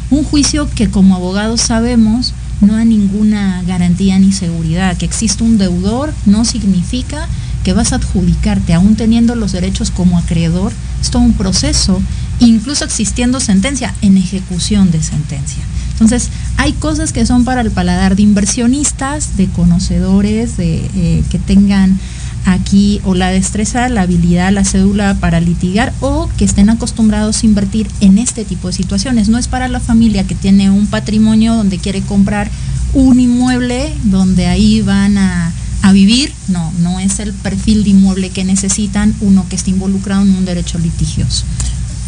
Un 0.09 0.23
juicio 0.25 0.69
que 0.75 0.89
como 0.89 1.15
abogados 1.15 1.61
sabemos 1.61 2.33
no 2.59 2.73
da 2.73 2.83
ninguna 2.83 3.63
garantía 3.65 4.19
ni 4.19 4.33
seguridad. 4.33 4.97
Que 4.97 5.05
existe 5.05 5.43
un 5.43 5.57
deudor 5.57 6.13
no 6.25 6.43
significa 6.43 7.27
que 7.63 7.73
vas 7.73 7.91
a 7.91 7.97
adjudicarte, 7.97 8.73
aún 8.73 8.95
teniendo 8.95 9.35
los 9.35 9.51
derechos 9.51 9.91
como 9.91 10.17
acreedor, 10.17 10.71
es 11.01 11.11
todo 11.11 11.21
un 11.21 11.33
proceso, 11.33 12.01
incluso 12.39 12.85
existiendo 12.85 13.39
sentencia, 13.39 13.93
en 14.01 14.17
ejecución 14.17 14.91
de 14.91 15.01
sentencia. 15.01 15.63
Entonces, 15.91 16.29
hay 16.57 16.73
cosas 16.73 17.11
que 17.11 17.25
son 17.25 17.43
para 17.43 17.61
el 17.61 17.71
paladar 17.71 18.15
de 18.15 18.21
inversionistas, 18.21 19.35
de 19.35 19.47
conocedores, 19.47 20.55
de 20.57 20.89
eh, 20.95 21.23
que 21.31 21.39
tengan 21.39 21.99
aquí 22.45 23.01
o 23.03 23.13
la 23.13 23.29
destreza, 23.29 23.89
la 23.89 24.01
habilidad, 24.01 24.51
la 24.51 24.63
cédula 24.63 25.15
para 25.15 25.39
litigar 25.39 25.93
o 25.99 26.29
que 26.37 26.45
estén 26.45 26.69
acostumbrados 26.69 27.41
a 27.41 27.45
invertir 27.45 27.87
en 27.99 28.19
este 28.19 28.45
tipo 28.45 28.67
de 28.67 28.73
situaciones. 28.73 29.27
No 29.27 29.37
es 29.37 29.47
para 29.47 29.67
la 29.67 29.79
familia 29.79 30.23
que 30.23 30.35
tiene 30.35 30.69
un 30.69 30.87
patrimonio 30.87 31.55
donde 31.55 31.77
quiere 31.77 32.01
comprar 32.01 32.49
un 32.93 33.19
inmueble 33.19 33.93
donde 34.03 34.47
ahí 34.47 34.81
van 34.81 35.17
a, 35.17 35.51
a 35.81 35.91
vivir, 35.91 36.31
no, 36.47 36.71
no 36.79 36.99
es 36.99 37.19
el 37.19 37.33
perfil 37.33 37.83
de 37.83 37.89
inmueble 37.89 38.29
que 38.29 38.43
necesitan 38.43 39.13
uno 39.19 39.45
que 39.49 39.55
esté 39.55 39.71
involucrado 39.71 40.21
en 40.21 40.35
un 40.35 40.45
derecho 40.45 40.79
litigioso. 40.79 41.43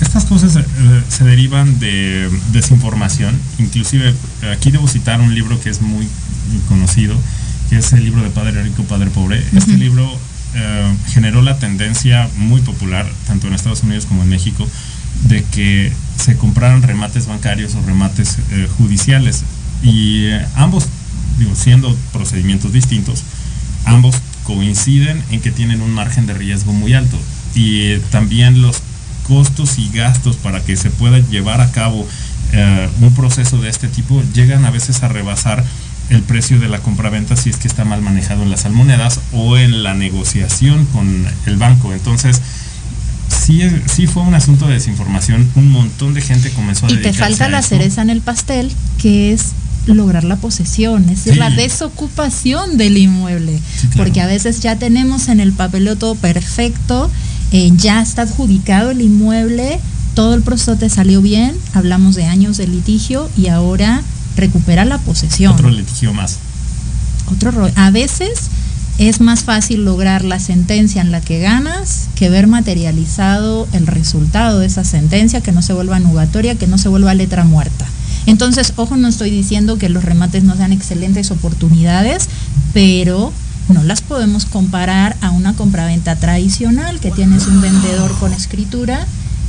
Estas 0.02 0.26
cosas 0.26 0.56
eh, 0.56 0.64
se 1.08 1.24
derivan 1.24 1.80
de 1.80 2.30
desinformación. 2.52 3.38
Inclusive 3.58 4.14
aquí 4.52 4.72
debo 4.72 4.88
citar 4.88 5.22
un 5.22 5.34
libro 5.36 5.60
que 5.60 5.70
es 5.70 5.82
muy 5.82 6.08
conocido, 6.68 7.16
que 7.70 7.78
es 7.78 7.94
el 7.94 8.04
libro 8.04 8.24
de 8.24 8.30
Padre 8.30 8.64
Rico, 8.64 8.84
Padre 8.84 9.10
Pobre. 9.10 9.44
Este 9.54 9.78
libro 9.78 10.10
eh, 10.56 10.96
generó 11.10 11.42
la 11.42 11.60
tendencia 11.60 12.28
muy 12.38 12.62
popular, 12.62 13.08
tanto 13.28 13.48
en 13.48 13.54
Estados 13.54 13.84
Unidos 13.84 14.06
como 14.06 14.24
en 14.24 14.30
México, 14.30 14.68
de 15.28 15.44
que 15.44 15.92
se 16.18 16.38
compraran 16.38 16.82
remates 16.82 17.28
bancarios 17.28 17.76
o 17.76 17.82
remates 17.86 18.38
eh, 18.52 18.68
judiciales. 18.78 19.44
Y 19.84 20.30
ambos, 20.56 20.88
digo, 21.38 21.56
siendo 21.56 21.96
procedimientos 22.12 22.74
distintos, 22.74 23.24
ambos 23.86 24.16
coinciden 24.44 25.22
en 25.30 25.42
que 25.42 25.52
tienen 25.52 25.82
un 25.82 25.92
margen 25.92 26.26
de 26.26 26.34
riesgo 26.34 26.74
muy 26.74 26.94
alto. 26.94 27.20
Y 27.54 27.98
también 28.12 28.62
los 28.62 28.82
costos 29.30 29.78
y 29.78 29.90
gastos 29.90 30.36
para 30.36 30.62
que 30.62 30.76
se 30.76 30.90
pueda 30.90 31.20
llevar 31.20 31.62
a 31.62 31.72
cabo 31.72 32.06
eh, 32.52 32.90
un 33.00 33.14
proceso 33.14 33.62
de 33.62 33.70
este 33.70 33.88
tipo 33.88 34.24
llegan 34.34 34.66
a 34.66 34.72
veces 34.72 35.04
a 35.04 35.08
rebasar 35.08 35.64
el 36.10 36.24
precio 36.24 36.60
de 36.60 36.68
la 36.68 36.80
compraventa 36.80 37.36
si 37.36 37.52
es 37.52 37.58
que 37.58 37.68
está 37.68 37.86
mal 37.86 38.02
manejado 38.02 38.42
en 38.42 38.50
las 38.50 38.66
almonedas 38.66 39.20
o 39.32 39.58
en 39.58 39.84
la 39.84 39.94
negociación 39.94 40.86
con 40.88 41.28
el 41.46 41.58
banco. 41.58 41.94
Entonces, 41.94 42.42
sí, 43.30 43.62
sí 43.86 44.08
fue 44.08 44.24
un 44.24 44.34
asunto 44.34 44.68
de 44.68 44.74
desinformación. 44.74 45.48
Un 45.54 45.70
montón 45.70 46.16
de 46.16 46.22
gente 46.22 46.50
comenzó 46.50 46.88
a... 46.88 46.92
Y 46.92 46.98
te 46.98 47.14
falta 47.14 47.48
la 47.48 47.62
cereza 47.62 48.02
en 48.02 48.10
el 48.10 48.22
pastel, 48.22 48.72
que 48.98 49.32
es 49.32 49.52
lograr 49.86 50.24
la 50.24 50.36
posesión, 50.38 51.04
es 51.04 51.24
decir, 51.24 51.38
la 51.38 51.52
desocupación 51.52 52.78
del 52.78 52.98
inmueble, 52.98 53.60
porque 53.96 54.22
a 54.22 54.28
veces 54.28 54.60
ya 54.60 54.76
tenemos 54.76 55.30
en 55.30 55.40
el 55.40 55.54
papeleo 55.54 55.96
todo 55.96 56.16
perfecto 56.16 57.10
eh, 57.52 57.72
ya 57.76 58.02
está 58.02 58.24
adjudicado 58.24 58.92
el 58.92 59.02
inmueble, 59.02 59.80
todo 60.14 60.34
el 60.34 60.42
proceso 60.42 60.76
te 60.76 60.90
salió 60.90 61.22
bien, 61.22 61.56
hablamos 61.74 62.16
de 62.16 62.26
años 62.26 62.58
de 62.58 62.68
litigio 62.68 63.30
y 63.38 63.48
ahora 63.48 64.02
recupera 64.36 64.86
la 64.86 64.98
posesión. 64.98 65.54
Otro 65.54 65.70
litigio 65.70 66.14
más. 66.14 66.38
Otro 67.32 67.52
rol. 67.52 67.72
A 67.76 67.92
veces 67.92 68.50
es 68.98 69.22
más 69.22 69.44
fácil 69.44 69.86
lograr 69.86 70.26
la 70.26 70.40
sentencia 70.40 71.02
en 71.02 71.12
la 71.12 71.22
que 71.22 71.40
ganas 71.40 72.10
que 72.16 72.30
ver 72.30 72.48
materializado 72.48 73.68
el 73.72 73.88
resultado 73.88 74.60
de 74.60 74.66
esa 74.66 74.84
sentencia, 74.84 75.42
que 75.42 75.54
no 75.54 75.62
se 75.62 75.74
vuelva 75.74 76.00
nugatoria, 76.00 76.56
que 76.56 76.68
no 76.68 76.78
se 76.78 76.90
vuelva 76.90 77.14
letra 77.14 77.46
muerta. 77.46 77.86
Entonces, 78.26 78.74
ojo, 78.76 78.98
no 78.98 79.08
estoy 79.08 79.30
diciendo 79.30 79.78
que 79.78 79.90
los 79.90 80.04
remates 80.04 80.44
no 80.44 80.56
sean 80.56 80.74
excelentes 80.74 81.32
oportunidades, 81.32 82.28
pero 82.74 83.32
no 83.70 83.84
las 83.84 84.02
podemos 84.02 84.46
comparar 84.46 85.16
a 85.22 85.32
una 85.32 85.54
compraventa 85.54 86.16
tradicional 86.16 87.00
que 87.00 87.12
tienes 87.12 87.48
un 87.48 87.62
vendedor 87.62 88.12
con 88.20 88.34
escritura 88.34 89.06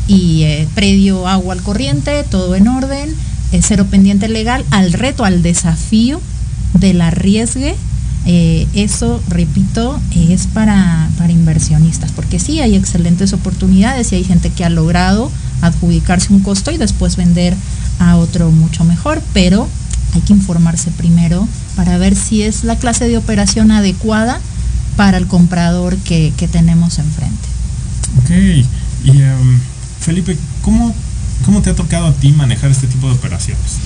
y 0.07 0.43
eh, 0.43 0.69
predio 0.75 1.27
agua 1.27 1.55
al 1.55 1.63
corriente, 1.63 2.25
todo 2.25 2.55
en 2.55 2.69
orden, 2.69 3.15
cero 3.63 3.87
pendiente 3.91 4.29
legal, 4.29 4.65
al 4.71 4.93
reto, 4.93 5.25
al 5.25 5.43
desafío 5.43 6.21
del 6.75 7.01
arriesgue. 7.01 7.75
Eh, 8.27 8.67
eso, 8.75 9.23
repito, 9.29 9.99
es 10.15 10.47
para, 10.47 11.09
para 11.17 11.33
inversionistas, 11.33 12.13
porque 12.13 12.39
sí 12.39 12.61
hay 12.61 12.77
excelentes 12.77 13.33
oportunidades 13.33 14.13
y 14.13 14.17
hay 14.17 14.25
gente 14.25 14.51
que 14.51 14.65
ha 14.65 14.71
logrado 14.71 15.31
adjudicarse 15.63 16.33
un 16.33 16.41
costo 16.41 16.71
y 16.71 16.77
después 16.77 17.17
vender 17.17 17.55
a 17.99 18.17
otro 18.17 18.51
mucho 18.51 18.85
mejor, 18.85 19.23
pero 19.33 19.69
hay 20.15 20.21
que 20.23 20.33
informarse 20.33 20.91
primero 20.91 21.47
para 21.81 21.97
ver 21.97 22.15
si 22.15 22.43
es 22.43 22.63
la 22.63 22.77
clase 22.77 23.09
de 23.09 23.17
operación 23.17 23.71
adecuada 23.71 24.39
para 24.97 25.17
el 25.17 25.27
comprador 25.27 25.97
que, 25.97 26.31
tenemos 26.53 26.99
enfrente. 26.99 27.49
Ok, 28.19 28.31
y 29.05 29.23
em, 29.23 29.61
Felipe, 29.99 30.37
¿cómo, 30.61 30.95
¿cómo 31.47 31.63
te 31.63 31.71
ha 31.71 31.75
tocado 31.75 32.09
a 32.09 32.13
ti 32.13 32.33
manejar 32.33 32.71
este 32.71 32.87
tipo 32.87 33.07
de 33.07 33.15
operaciones? 33.15 33.79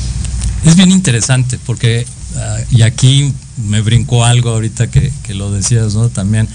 Es 0.65 0.75
bien 0.75 0.91
interesante 0.91 1.57
porque, 1.65 2.05
ah, 2.37 2.57
y 2.73 2.83
aquí 2.83 3.33
me 3.69 3.81
brincó 3.81 4.25
algo 4.25 4.51
ahorita 4.51 4.89
que, 4.89 5.13
que, 5.23 5.35
lo 5.35 5.53
decías, 5.53 5.95
¿no? 5.95 6.09
También 6.09 6.49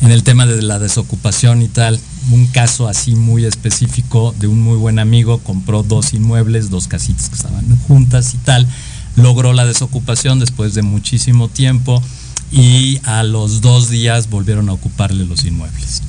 en 0.00 0.12
el 0.12 0.22
tema 0.22 0.46
de 0.46 0.62
la 0.62 0.78
desocupación 0.78 1.60
y 1.60 1.66
tal, 1.66 1.98
un 2.30 2.46
caso 2.46 2.86
así 2.86 3.16
muy 3.16 3.46
específico 3.46 4.32
de 4.38 4.46
un 4.46 4.62
muy 4.62 4.76
buen 4.76 5.00
amigo, 5.00 5.38
compró 5.38 5.82
dos 5.82 6.14
inmuebles, 6.14 6.70
dos 6.70 6.86
casitas 6.86 7.30
que 7.30 7.34
estaban 7.34 7.64
juntas 7.88 8.32
y 8.34 8.36
tal, 8.36 8.68
logró 9.16 9.52
la 9.52 9.64
desocupación 9.64 10.38
después 10.38 10.74
de 10.74 10.82
muchísimo 10.82 11.48
tiempo 11.48 12.02
y 12.50 13.00
a 13.04 13.22
los 13.22 13.60
dos 13.60 13.88
días 13.88 14.30
volvieron 14.30 14.68
a 14.68 14.72
ocuparle 14.72 15.24
los 15.24 15.44
inmuebles, 15.44 16.02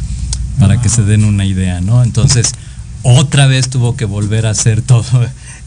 para 0.60 0.82
que 0.82 0.90
se 0.90 1.04
den 1.04 1.26
una 1.26 1.46
idea, 1.46 1.82
¿no? 1.82 2.04
Entonces, 2.04 2.54
otra 3.04 3.46
vez 3.46 3.70
tuvo 3.70 3.96
que 3.96 4.06
volver 4.06 4.46
a 4.46 4.52
hacer 4.52 4.82
todo, 4.82 5.06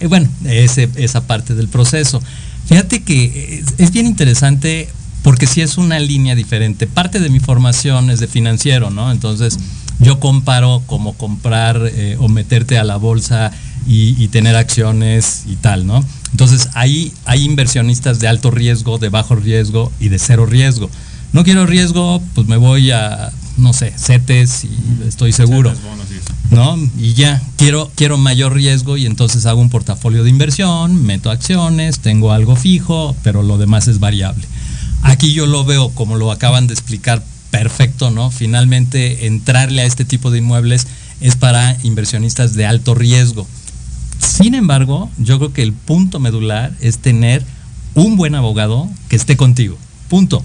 eh, 0.01 0.07
bueno, 0.07 0.29
esa 0.45 1.27
parte 1.27 1.55
del 1.55 1.69
proceso. 1.69 2.23
Fíjate 2.67 3.03
que 3.03 3.65
es, 3.79 3.93
bien 3.93 4.07
interesante 4.07 4.89
porque 5.23 5.47
sí 5.47 5.63
es 5.63 5.79
una 5.79 5.99
línea 5.99 6.35
diferente. 6.35 6.87
Parte 6.87 7.19
de 7.19 7.31
mi 7.31 7.41
formación 7.41 8.11
es 8.11 8.21
de 8.21 8.29
financiero, 8.29 8.91
¿no? 8.91 9.11
Entonces, 9.11 9.59
yo 10.01 10.21
comparo 10.21 10.83
como 10.87 11.15
comprar 11.15 11.81
eh, 11.87 12.17
o 12.21 12.29
meterte 12.29 12.79
a 12.79 12.85
la 12.85 12.97
bolsa 12.97 13.51
y, 13.87 14.29
tener 14.29 14.55
acciones 14.55 15.45
y 15.47 15.57
tal, 15.57 15.87
¿no? 15.87 16.05
Entonces 16.33 16.69
ahí 16.75 17.13
hay 17.25 17.45
inversionistas 17.45 18.21
de 18.21 18.29
alto 18.29 18.51
riesgo, 18.51 18.99
de 18.99 19.09
bajo 19.09 19.35
riesgo 19.35 19.93
y 19.99 20.09
de 20.09 20.19
cero 20.19 20.47
riesgo. 20.47 20.91
No 21.33 21.45
quiero 21.45 21.67
riesgo, 21.67 22.23
pues 22.35 22.47
me 22.47 22.57
voy 22.57 22.91
a, 22.91 23.31
no 23.59 23.73
sé, 23.73 23.93
CETES 23.97 24.65
y 24.65 24.71
estoy 25.07 25.33
seguro. 25.33 25.73
¿No? 26.51 26.79
Y 26.99 27.13
ya, 27.13 27.43
quiero, 27.57 27.91
quiero 27.95 28.17
mayor 28.17 28.55
riesgo 28.55 28.97
y 28.97 29.05
entonces 29.05 29.45
hago 29.45 29.61
un 29.61 29.69
portafolio 29.69 30.25
de 30.25 30.31
inversión, 30.31 31.05
meto 31.05 31.31
acciones, 31.31 32.01
tengo 32.01 32.33
algo 32.33 32.57
fijo, 32.57 33.15
pero 33.23 33.43
lo 33.43 33.59
demás 33.59 33.89
es 33.89 34.01
variable. 34.01 34.47
Aquí 35.03 35.33
yo 35.35 35.47
lo 35.47 35.65
veo 35.65 35.91
como 35.91 36.17
lo 36.17 36.33
acaban 36.33 36.67
de 36.67 36.75
explicar 36.75 37.23
perfecto, 37.51 38.11
¿no? 38.11 38.31
Finalmente 38.31 39.27
entrarle 39.27 39.83
a 39.83 39.85
este 39.85 40.05
tipo 40.05 40.31
de 40.31 40.39
inmuebles 40.39 40.87
es 41.21 41.37
para 41.37 41.77
inversionistas 41.83 42.55
de 42.55 42.67
alto 42.67 42.95
riesgo. 42.95 43.47
Sin 44.19 44.55
embargo, 44.55 45.11
yo 45.19 45.39
creo 45.39 45.53
que 45.53 45.63
el 45.63 45.73
punto 45.73 46.21
medular 46.21 46.73
es 46.81 46.99
tener 46.99 47.45
un 47.95 48.17
buen 48.17 48.35
abogado 48.35 48.89
que 49.09 49.17
esté 49.17 49.37
contigo. 49.37 49.77
Punto. 50.09 50.43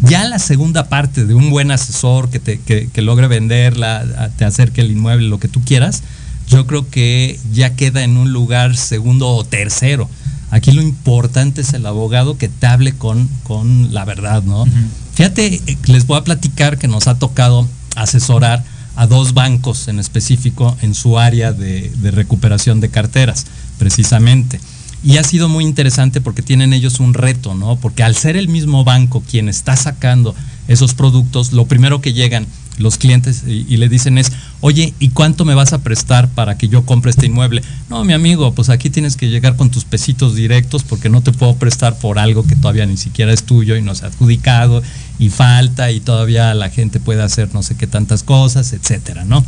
Ya 0.00 0.24
la 0.24 0.38
segunda 0.38 0.88
parte 0.88 1.26
de 1.26 1.34
un 1.34 1.50
buen 1.50 1.70
asesor 1.70 2.28
que, 2.28 2.40
te, 2.40 2.58
que, 2.58 3.02
logre 3.02 3.28
venderla, 3.28 4.30
te 4.36 4.44
acerque 4.44 4.80
el 4.80 4.90
inmueble, 4.90 5.28
lo 5.28 5.38
que 5.38 5.48
tú 5.48 5.62
quieras, 5.64 6.02
yo 6.48 6.66
creo 6.66 6.88
que 6.90 7.38
ya 7.52 7.76
queda 7.76 8.02
en 8.02 8.16
un 8.16 8.32
lugar 8.32 8.76
segundo 8.76 9.28
o 9.28 9.44
tercero. 9.44 10.08
Aquí 10.50 10.72
lo 10.72 10.82
importante 10.82 11.60
es 11.60 11.72
el 11.72 11.86
abogado 11.86 12.36
que 12.36 12.48
te 12.48 12.66
hable 12.66 12.92
con, 12.92 13.28
con 13.44 13.94
la 13.94 14.04
verdad, 14.04 14.42
¿no? 14.42 14.66
Fíjate, 15.14 15.62
eh, 15.66 15.78
les 15.86 16.06
voy 16.06 16.18
a 16.18 16.24
platicar 16.24 16.78
que 16.78 16.88
nos 16.88 17.06
ha 17.06 17.18
tocado 17.18 17.68
asesorar 17.96 18.64
a 18.96 19.06
dos 19.06 19.34
bancos 19.34 19.88
en 19.88 19.98
específico 19.98 20.76
en 20.82 20.94
su 20.94 21.18
área 21.18 21.52
de, 21.52 21.90
recuperación 22.02 22.80
de 22.80 22.90
carteras, 22.90 23.46
precisamente. 23.78 24.60
Y 25.04 25.16
ha 25.16 25.24
sido 25.24 25.48
muy 25.48 25.64
interesante 25.64 26.20
porque 26.20 26.42
tienen 26.42 26.72
ellos 26.72 27.00
un 27.00 27.14
reto, 27.14 27.54
¿no? 27.54 27.76
Porque 27.76 28.02
al 28.02 28.14
ser 28.14 28.36
el 28.36 28.48
mismo 28.48 28.84
banco 28.84 29.22
quien 29.28 29.48
está 29.48 29.76
sacando 29.76 30.34
esos 30.68 30.94
productos, 30.94 31.52
lo 31.52 31.66
primero 31.66 32.00
que 32.00 32.12
llegan 32.12 32.46
los 32.78 32.98
clientes 32.98 33.44
y, 33.46 33.76
le 33.76 33.88
dicen 33.88 34.18
es, 34.18 34.32
oye, 34.60 34.94
¿y 34.98 35.10
cuánto 35.10 35.44
me 35.44 35.54
vas 35.54 35.72
a 35.72 35.82
prestar 35.82 36.28
para 36.28 36.56
que 36.56 36.68
yo 36.68 36.84
compre 36.84 37.10
este 37.10 37.26
inmueble? 37.26 37.62
No, 37.88 38.04
mi 38.04 38.12
amigo, 38.12 38.54
pues 38.54 38.68
aquí 38.68 38.90
tienes 38.90 39.16
que 39.16 39.28
llegar 39.28 39.56
con 39.56 39.70
tus 39.70 39.84
pesitos 39.84 40.34
directos 40.34 40.82
porque 40.82 41.08
no 41.08 41.20
te 41.20 41.32
puedo 41.32 41.54
prestar 41.56 41.96
por 41.98 42.18
algo 42.18 42.46
que 42.46 42.56
todavía 42.56 42.86
ni 42.86 42.96
siquiera 42.96 43.32
es 43.32 43.44
tuyo 43.44 43.76
y 43.76 43.82
no 43.82 43.94
se 43.94 44.04
ha 44.04 44.08
adjudicado 44.08 44.82
y 45.18 45.28
falta 45.28 45.90
y 45.90 46.00
todavía 46.00 46.54
la 46.54 46.70
gente 46.70 47.00
puede 47.00 47.22
hacer 47.22 47.52
no 47.52 47.62
sé 47.62 47.76
qué 47.76 47.86
tantas 47.86 48.22
cosas, 48.22 48.72
etcétera, 48.72 49.24
¿no? 49.24 49.44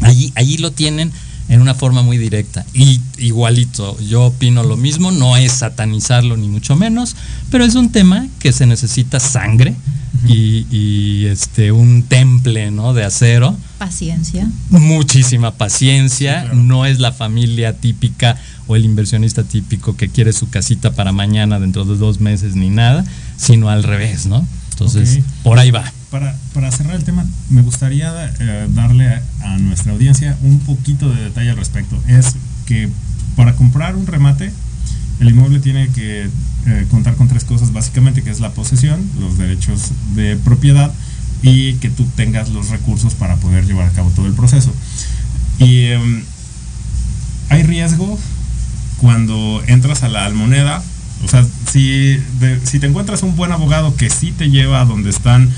Allí, 0.00 0.32
allí 0.34 0.58
lo 0.58 0.70
tienen 0.70 1.12
en 1.48 1.60
una 1.60 1.74
forma 1.74 2.02
muy 2.02 2.18
directa. 2.18 2.64
Y 2.72 3.00
igualito, 3.18 3.98
yo 4.00 4.24
opino 4.24 4.62
lo 4.62 4.76
mismo, 4.76 5.10
no 5.10 5.36
es 5.36 5.52
satanizarlo 5.52 6.36
ni 6.36 6.48
mucho 6.48 6.76
menos, 6.76 7.16
pero 7.50 7.64
es 7.64 7.74
un 7.74 7.90
tema 7.90 8.26
que 8.38 8.52
se 8.52 8.66
necesita 8.66 9.20
sangre, 9.20 9.74
y, 10.26 10.66
y, 10.70 11.26
este 11.26 11.72
un 11.72 12.02
temple, 12.02 12.70
¿no? 12.70 12.94
De 12.94 13.04
acero. 13.04 13.56
Paciencia. 13.78 14.48
Muchísima 14.70 15.52
paciencia. 15.52 16.40
Sí, 16.40 16.46
claro. 16.46 16.62
No 16.62 16.86
es 16.86 16.98
la 17.00 17.12
familia 17.12 17.76
típica 17.76 18.36
o 18.66 18.76
el 18.76 18.84
inversionista 18.84 19.44
típico 19.44 19.96
que 19.96 20.08
quiere 20.08 20.32
su 20.32 20.48
casita 20.50 20.92
para 20.92 21.12
mañana 21.12 21.60
dentro 21.60 21.84
de 21.84 21.96
dos 21.96 22.20
meses 22.20 22.56
ni 22.56 22.70
nada, 22.70 23.04
sino 23.36 23.68
al 23.68 23.82
revés, 23.82 24.26
¿no? 24.26 24.46
Entonces, 24.70 25.10
okay. 25.10 25.24
por 25.42 25.58
ahí 25.58 25.70
va. 25.70 25.84
Para, 26.10 26.36
para, 26.52 26.70
cerrar 26.72 26.96
el 26.96 27.04
tema, 27.04 27.24
me 27.50 27.62
gustaría 27.62 28.32
eh, 28.40 28.68
darle 28.70 29.08
a, 29.08 29.22
a, 29.42 29.58
nuestra 29.58 29.92
audiencia 29.92 30.36
un 30.42 30.60
poquito 30.60 31.08
de 31.08 31.22
detalle 31.22 31.50
al 31.50 31.56
respecto. 31.56 31.96
Es 32.08 32.34
que 32.66 32.88
para 33.36 33.54
comprar 33.54 33.96
un 33.96 34.06
remate, 34.06 34.52
el 35.20 35.28
inmueble 35.28 35.60
tiene 35.60 35.88
que 35.88 36.28
eh, 36.66 36.86
contar 36.90 37.14
con 37.14 37.28
tres 37.28 37.44
cosas 37.44 37.72
básicamente, 37.72 38.22
que 38.22 38.30
es 38.30 38.40
la 38.40 38.50
posesión, 38.50 39.00
los 39.20 39.38
derechos 39.38 39.92
de 40.14 40.36
propiedad 40.36 40.92
y 41.42 41.74
que 41.74 41.90
tú 41.90 42.06
tengas 42.16 42.48
los 42.50 42.70
recursos 42.70 43.14
para 43.14 43.36
poder 43.36 43.66
llevar 43.66 43.86
a 43.86 43.92
cabo 43.92 44.10
todo 44.10 44.26
el 44.26 44.32
proceso. 44.32 44.72
Y 45.58 45.86
eh, 45.86 46.24
hay 47.50 47.62
riesgo 47.62 48.18
cuando 48.98 49.62
entras 49.66 50.02
a 50.02 50.08
la 50.08 50.24
almoneda, 50.24 50.82
o 51.24 51.28
sea, 51.28 51.44
si, 51.70 52.18
si 52.64 52.78
te 52.78 52.86
encuentras 52.86 53.22
un 53.22 53.36
buen 53.36 53.52
abogado 53.52 53.94
que 53.96 54.10
sí 54.10 54.32
te 54.32 54.50
lleva 54.50 54.80
a 54.80 54.84
donde 54.84 55.10
están 55.10 55.50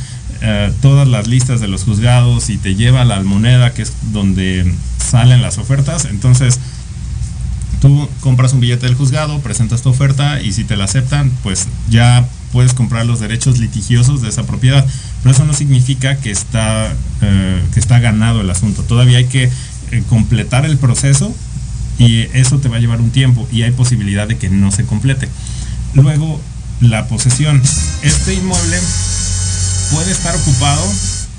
eh, 0.43 0.73
todas 0.83 1.09
las 1.09 1.27
listas 1.27 1.61
de 1.61 1.69
los 1.69 1.85
juzgados 1.85 2.51
y 2.51 2.59
te 2.59 2.75
lleva 2.75 3.03
a 3.03 3.05
la 3.05 3.17
almoneda, 3.17 3.73
que 3.73 3.83
es 3.83 3.93
donde 4.13 4.71
salen 4.99 5.41
las 5.41 5.59
ofertas, 5.59 6.05
entonces 6.05 6.61
tú 7.81 8.09
compras 8.21 8.53
un 8.53 8.61
billete 8.61 8.87
del 8.87 8.95
juzgado, 8.95 9.41
presentas 9.41 9.83
tu 9.83 9.91
oferta 9.91 10.41
y 10.41 10.53
si 10.53 10.65
te 10.65 10.77
la 10.77 10.85
aceptan, 10.85 11.31
pues 11.43 11.69
ya 11.89 12.29
puedes 12.53 12.75
comprar 12.75 13.07
los 13.07 13.21
derechos 13.21 13.59
litigiosos 13.59 14.23
de 14.23 14.29
esa 14.29 14.45
propiedad. 14.45 14.87
Pero 15.23 15.35
eso 15.35 15.45
no 15.45 15.53
significa 15.53 16.17
que 16.17 16.31
está, 16.31 16.95
eh, 17.21 17.63
que 17.75 17.81
está 17.81 17.99
ganado 17.99 18.41
el 18.41 18.51
asunto. 18.51 18.83
Todavía 18.83 19.19
hay 19.19 19.27
que 19.27 19.45
eh, 19.45 20.03
completar 20.09 20.65
el 20.65 20.79
proceso 20.79 21.35
y 21.99 22.23
eso 22.37 22.59
te 22.59 22.69
va 22.69 22.77
a 22.77 22.81
llevar 22.81 23.01
un 23.01 23.11
tiempo 23.11 23.47
y 23.53 23.63
hay 23.63 23.71
posibilidad 23.71 24.29
de 24.29 24.37
que 24.37 24.51
no 24.51 24.71
se 24.71 24.85
complete. 24.85 25.29
Luego, 25.95 26.41
la 26.81 27.09
posesión. 27.09 27.63
Este 28.03 28.35
inmueble 28.35 28.79
puede 29.91 30.13
estar 30.13 30.35
ocupado 30.37 30.83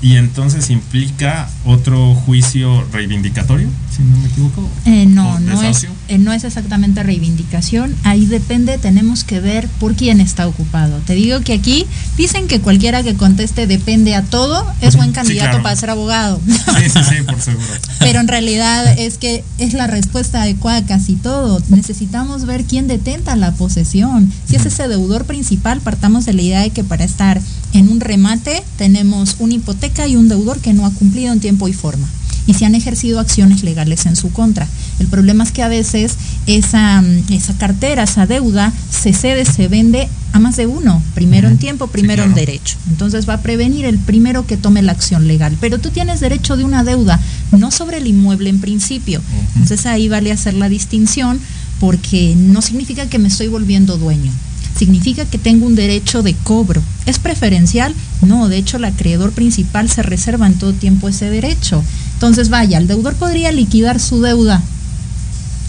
y 0.00 0.16
entonces 0.16 0.70
implica 0.70 1.48
otro 1.64 2.14
juicio 2.14 2.86
reivindicatorio, 2.92 3.68
si 3.98 4.04
no 4.04 4.16
me 4.16 4.28
equivoco. 4.28 4.68
Eh, 4.84 5.06
no, 5.06 5.40
no 5.40 5.60
es, 5.62 5.86
eh, 6.08 6.18
no 6.18 6.32
es 6.32 6.44
exactamente 6.44 7.02
reivindicación. 7.02 7.94
Ahí 8.04 8.26
depende, 8.26 8.78
tenemos 8.78 9.24
que 9.24 9.40
ver 9.40 9.68
por 9.80 9.94
quién 9.94 10.20
está 10.20 10.46
ocupado. 10.46 10.98
Te 11.04 11.14
digo 11.14 11.40
que 11.40 11.52
aquí 11.52 11.84
dicen 12.16 12.46
que 12.46 12.60
cualquiera 12.60 13.02
que 13.02 13.14
conteste 13.14 13.66
depende 13.66 14.14
a 14.14 14.22
todo 14.22 14.64
es 14.80 14.94
buen 14.94 15.12
candidato 15.12 15.46
sí, 15.46 15.50
claro. 15.50 15.62
para 15.62 15.76
ser 15.76 15.90
abogado. 15.90 16.40
Sí, 16.46 16.88
sí, 16.90 17.00
sí, 17.08 17.22
por 17.26 17.40
seguro. 17.40 17.66
Pero 17.98 18.20
en 18.20 18.28
realidad 18.28 18.86
es 18.98 19.18
que 19.18 19.42
es 19.58 19.74
la 19.74 19.88
respuesta 19.88 20.42
adecuada 20.42 20.78
a 20.78 20.86
casi 20.86 21.16
todo. 21.16 21.60
Necesitamos 21.68 22.46
ver 22.46 22.64
quién 22.64 22.86
detenta 22.86 23.34
la 23.34 23.52
posesión. 23.52 24.32
Si 24.48 24.54
es 24.54 24.64
ese 24.64 24.86
deudor 24.86 25.24
principal, 25.24 25.80
partamos 25.80 26.24
de 26.24 26.34
la 26.34 26.42
idea 26.42 26.60
de 26.60 26.70
que 26.70 26.84
para 26.84 27.04
estar 27.04 27.40
en 27.72 27.88
un 27.88 28.00
remate 28.00 28.62
tenemos 28.76 29.36
una 29.40 29.54
hipoteca 29.54 30.06
y 30.06 30.14
un 30.14 30.28
deudor 30.28 30.60
que 30.60 30.72
no 30.72 30.86
ha 30.86 30.90
cumplido 30.92 31.32
en 31.32 31.40
tiempo 31.40 31.66
y 31.66 31.72
forma 31.72 32.08
y 32.48 32.54
se 32.54 32.64
han 32.64 32.74
ejercido 32.74 33.20
acciones 33.20 33.62
legales 33.62 34.06
en 34.06 34.16
su 34.16 34.32
contra. 34.32 34.66
El 34.98 35.06
problema 35.06 35.44
es 35.44 35.52
que 35.52 35.62
a 35.62 35.68
veces 35.68 36.16
esa, 36.46 37.04
esa 37.30 37.54
cartera, 37.58 38.04
esa 38.04 38.26
deuda, 38.26 38.72
se 38.90 39.12
cede, 39.12 39.44
se 39.44 39.68
vende 39.68 40.08
a 40.32 40.38
más 40.38 40.56
de 40.56 40.66
uno, 40.66 41.02
primero 41.14 41.46
en 41.48 41.58
tiempo, 41.58 41.88
primero 41.88 42.22
sí, 42.22 42.28
claro. 42.28 42.40
en 42.40 42.46
derecho. 42.46 42.78
Entonces 42.88 43.28
va 43.28 43.34
a 43.34 43.42
prevenir 43.42 43.84
el 43.84 43.98
primero 43.98 44.46
que 44.46 44.56
tome 44.56 44.80
la 44.80 44.92
acción 44.92 45.28
legal. 45.28 45.58
Pero 45.60 45.78
tú 45.78 45.90
tienes 45.90 46.20
derecho 46.20 46.56
de 46.56 46.64
una 46.64 46.84
deuda, 46.84 47.20
no 47.52 47.70
sobre 47.70 47.98
el 47.98 48.06
inmueble 48.06 48.48
en 48.48 48.60
principio. 48.60 49.20
Entonces 49.54 49.84
ahí 49.84 50.08
vale 50.08 50.32
hacer 50.32 50.54
la 50.54 50.70
distinción 50.70 51.38
porque 51.80 52.34
no 52.34 52.62
significa 52.62 53.10
que 53.10 53.18
me 53.18 53.28
estoy 53.28 53.48
volviendo 53.48 53.98
dueño 53.98 54.32
significa 54.78 55.24
que 55.24 55.38
tengo 55.38 55.66
un 55.66 55.74
derecho 55.74 56.22
de 56.22 56.34
cobro. 56.34 56.80
¿Es 57.04 57.18
preferencial? 57.18 57.94
No, 58.22 58.48
de 58.48 58.58
hecho 58.58 58.76
el 58.76 58.84
acreedor 58.84 59.32
principal 59.32 59.90
se 59.90 60.02
reserva 60.02 60.46
en 60.46 60.54
todo 60.54 60.72
tiempo 60.72 61.08
ese 61.08 61.28
derecho. 61.30 61.82
Entonces, 62.18 62.48
vaya, 62.48 62.78
el 62.78 62.88
deudor 62.88 63.14
podría 63.14 63.52
liquidar 63.52 64.00
su 64.00 64.20
deuda. 64.20 64.60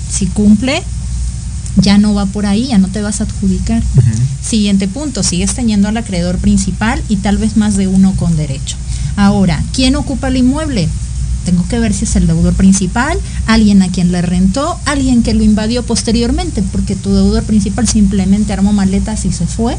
Si 0.09 0.25
cumple, 0.25 0.81
ya 1.75 1.99
no 1.99 2.15
va 2.15 2.25
por 2.25 2.47
ahí, 2.47 2.69
ya 2.69 2.79
no 2.79 2.87
te 2.87 3.03
vas 3.03 3.21
a 3.21 3.25
adjudicar. 3.25 3.83
Uh 3.95 3.99
-huh. 3.99 4.19
Siguiente 4.41 4.87
punto, 4.87 5.21
sigues 5.21 5.53
teniendo 5.53 5.89
al 5.89 5.97
acreedor 5.97 6.39
principal 6.39 7.03
y 7.07 7.17
tal 7.17 7.37
vez 7.37 7.55
más 7.55 7.77
de 7.77 7.87
uno 7.87 8.15
con 8.15 8.35
derecho. 8.35 8.77
Ahora, 9.15 9.63
¿quién 9.73 9.95
ocupa 9.95 10.29
el 10.29 10.37
inmueble? 10.37 10.89
Tengo 11.45 11.63
que 11.67 11.77
ver 11.77 11.93
si 11.93 12.05
es 12.05 12.15
el 12.15 12.25
deudor 12.25 12.55
principal, 12.55 13.19
alguien 13.45 13.83
a 13.83 13.89
quien 13.89 14.11
le 14.11 14.23
rentó, 14.23 14.79
alguien 14.85 15.21
que 15.21 15.35
lo 15.35 15.43
invadió 15.43 15.83
posteriormente, 15.83 16.63
porque 16.71 16.95
tu 16.95 17.13
deudor 17.13 17.43
principal 17.43 17.87
simplemente 17.87 18.53
armó 18.53 18.73
maletas 18.73 19.25
y 19.25 19.31
se 19.31 19.45
fue. 19.45 19.77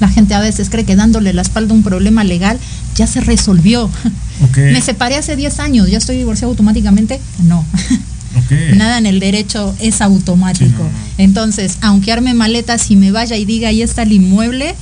La 0.00 0.08
gente 0.08 0.34
a 0.34 0.40
veces 0.40 0.68
cree 0.68 0.84
que 0.84 0.96
dándole 0.96 1.32
la 1.32 1.42
espalda 1.42 1.72
a 1.72 1.76
un 1.76 1.82
problema 1.82 2.22
legal 2.22 2.58
ya 2.96 3.06
se 3.06 3.20
resolvió. 3.20 3.90
Okay. 4.42 4.72
Me 4.72 4.80
separé 4.80 5.16
hace 5.16 5.36
10 5.36 5.60
años, 5.60 5.90
ya 5.90 5.98
estoy 5.98 6.16
divorciado 6.16 6.50
automáticamente. 6.52 7.20
No. 7.44 7.62
Okay. 8.44 8.72
Nada 8.76 8.96
en 8.96 9.06
el 9.06 9.20
derecho 9.20 9.74
es 9.80 10.00
automático. 10.00 10.64
Sí, 10.64 10.74
no, 10.78 10.84
no. 10.84 10.90
Entonces, 11.18 11.78
aunque 11.82 12.12
arme 12.12 12.32
maletas 12.32 12.90
y 12.90 12.96
me 12.96 13.10
vaya 13.10 13.36
y 13.36 13.44
diga 13.44 13.68
ahí 13.68 13.82
está 13.82 14.02
el 14.02 14.12
inmueble, 14.12 14.76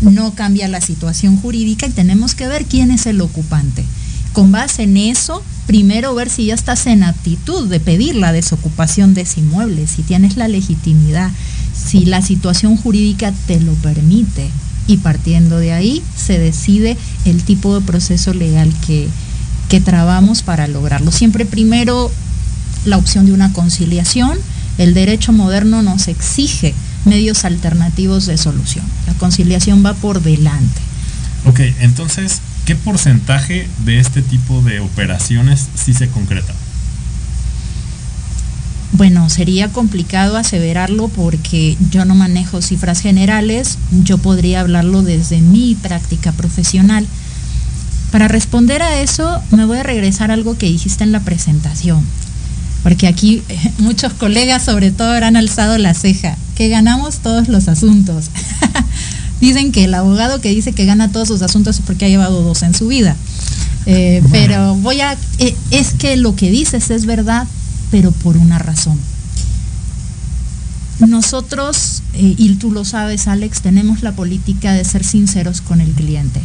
no 0.00 0.32
cambia 0.34 0.68
la 0.68 0.80
situación 0.80 1.36
jurídica 1.36 1.86
y 1.86 1.90
tenemos 1.90 2.36
que 2.36 2.46
ver 2.46 2.64
quién 2.66 2.92
es 2.92 3.06
el 3.06 3.20
ocupante 3.20 3.84
con 4.38 4.52
base 4.52 4.84
en 4.84 4.96
eso, 4.96 5.42
primero 5.66 6.14
ver 6.14 6.30
si 6.30 6.46
ya 6.46 6.54
estás 6.54 6.86
en 6.86 7.02
aptitud 7.02 7.68
de 7.68 7.80
pedir 7.80 8.14
la 8.14 8.32
desocupación 8.32 9.12
de 9.12 9.22
ese 9.22 9.40
inmueble, 9.40 9.88
si 9.88 10.02
tienes 10.02 10.36
la 10.36 10.46
legitimidad, 10.46 11.32
si 11.74 12.04
la 12.04 12.22
situación 12.22 12.76
jurídica 12.76 13.32
te 13.48 13.60
lo 13.60 13.72
permite. 13.74 14.48
Y 14.88 14.96
partiendo 14.96 15.58
de 15.58 15.72
ahí 15.72 16.02
se 16.16 16.38
decide 16.38 16.96
el 17.24 17.44
tipo 17.44 17.78
de 17.78 17.86
proceso 17.86 18.34
legal 18.34 18.72
que, 18.84 19.06
que 19.68 19.80
trabamos 19.80 20.42
para 20.42 20.66
lograrlo. 20.66 21.12
Siempre 21.12 21.44
primero 21.44 22.10
la 22.84 22.96
opción 22.96 23.26
de 23.26 23.32
una 23.32 23.52
conciliación. 23.52 24.36
El 24.78 24.94
derecho 24.94 25.32
moderno 25.32 25.82
nos 25.82 26.08
exige 26.08 26.74
medios 27.04 27.44
alternativos 27.44 28.26
de 28.26 28.36
solución. 28.36 28.84
La 29.06 29.14
conciliación 29.14 29.84
va 29.84 29.94
por 29.94 30.22
delante. 30.22 30.80
Ok, 31.44 31.60
entonces 31.80 32.40
¿qué 32.64 32.74
porcentaje 32.74 33.68
de 33.84 33.98
este 33.98 34.22
tipo 34.22 34.60
de 34.62 34.80
operaciones 34.80 35.68
sí 35.74 35.94
se 35.94 36.08
concreta? 36.08 36.52
Bueno, 38.92 39.28
sería 39.28 39.68
complicado 39.68 40.36
aseverarlo 40.36 41.08
porque 41.08 41.76
yo 41.90 42.04
no 42.04 42.14
manejo 42.14 42.62
cifras 42.62 43.00
generales, 43.00 43.78
yo 44.04 44.18
podría 44.18 44.60
hablarlo 44.60 45.02
desde 45.02 45.40
mi 45.40 45.74
práctica 45.74 46.32
profesional. 46.32 47.06
Para 48.10 48.28
responder 48.28 48.82
a 48.82 49.00
eso, 49.00 49.42
me 49.50 49.66
voy 49.66 49.78
a 49.78 49.82
regresar 49.82 50.30
a 50.30 50.34
algo 50.34 50.56
que 50.56 50.66
dijiste 50.66 51.04
en 51.04 51.12
la 51.12 51.20
presentación, 51.20 52.02
porque 52.82 53.06
aquí 53.06 53.42
muchos 53.78 54.14
colegas 54.14 54.64
sobre 54.64 54.90
todo 54.90 55.12
habrán 55.12 55.36
alzado 55.36 55.76
la 55.76 55.92
ceja, 55.92 56.36
que 56.56 56.68
ganamos 56.68 57.18
todos 57.18 57.48
los 57.48 57.68
asuntos. 57.68 58.30
Dicen 59.40 59.70
que 59.70 59.84
el 59.84 59.94
abogado 59.94 60.40
que 60.40 60.48
dice 60.48 60.72
que 60.72 60.84
gana 60.84 61.12
todos 61.12 61.28
sus 61.28 61.42
asuntos 61.42 61.76
es 61.76 61.82
porque 61.86 62.06
ha 62.06 62.08
llevado 62.08 62.42
dos 62.42 62.62
en 62.62 62.74
su 62.74 62.88
vida. 62.88 63.14
Eh, 63.86 64.20
bueno. 64.22 64.32
Pero 64.32 64.74
voy 64.76 65.00
a... 65.00 65.16
Eh, 65.38 65.54
es 65.70 65.92
que 65.92 66.16
lo 66.16 66.34
que 66.34 66.50
dices 66.50 66.90
es 66.90 67.06
verdad, 67.06 67.46
pero 67.90 68.12
por 68.12 68.36
una 68.36 68.58
razón. 68.58 68.98
Nosotros, 71.06 72.02
eh, 72.14 72.34
y 72.36 72.54
tú 72.54 72.72
lo 72.72 72.84
sabes 72.84 73.28
Alex, 73.28 73.60
tenemos 73.60 74.02
la 74.02 74.12
política 74.12 74.72
de 74.72 74.84
ser 74.84 75.04
sinceros 75.04 75.60
con 75.60 75.80
el 75.80 75.92
cliente. 75.92 76.40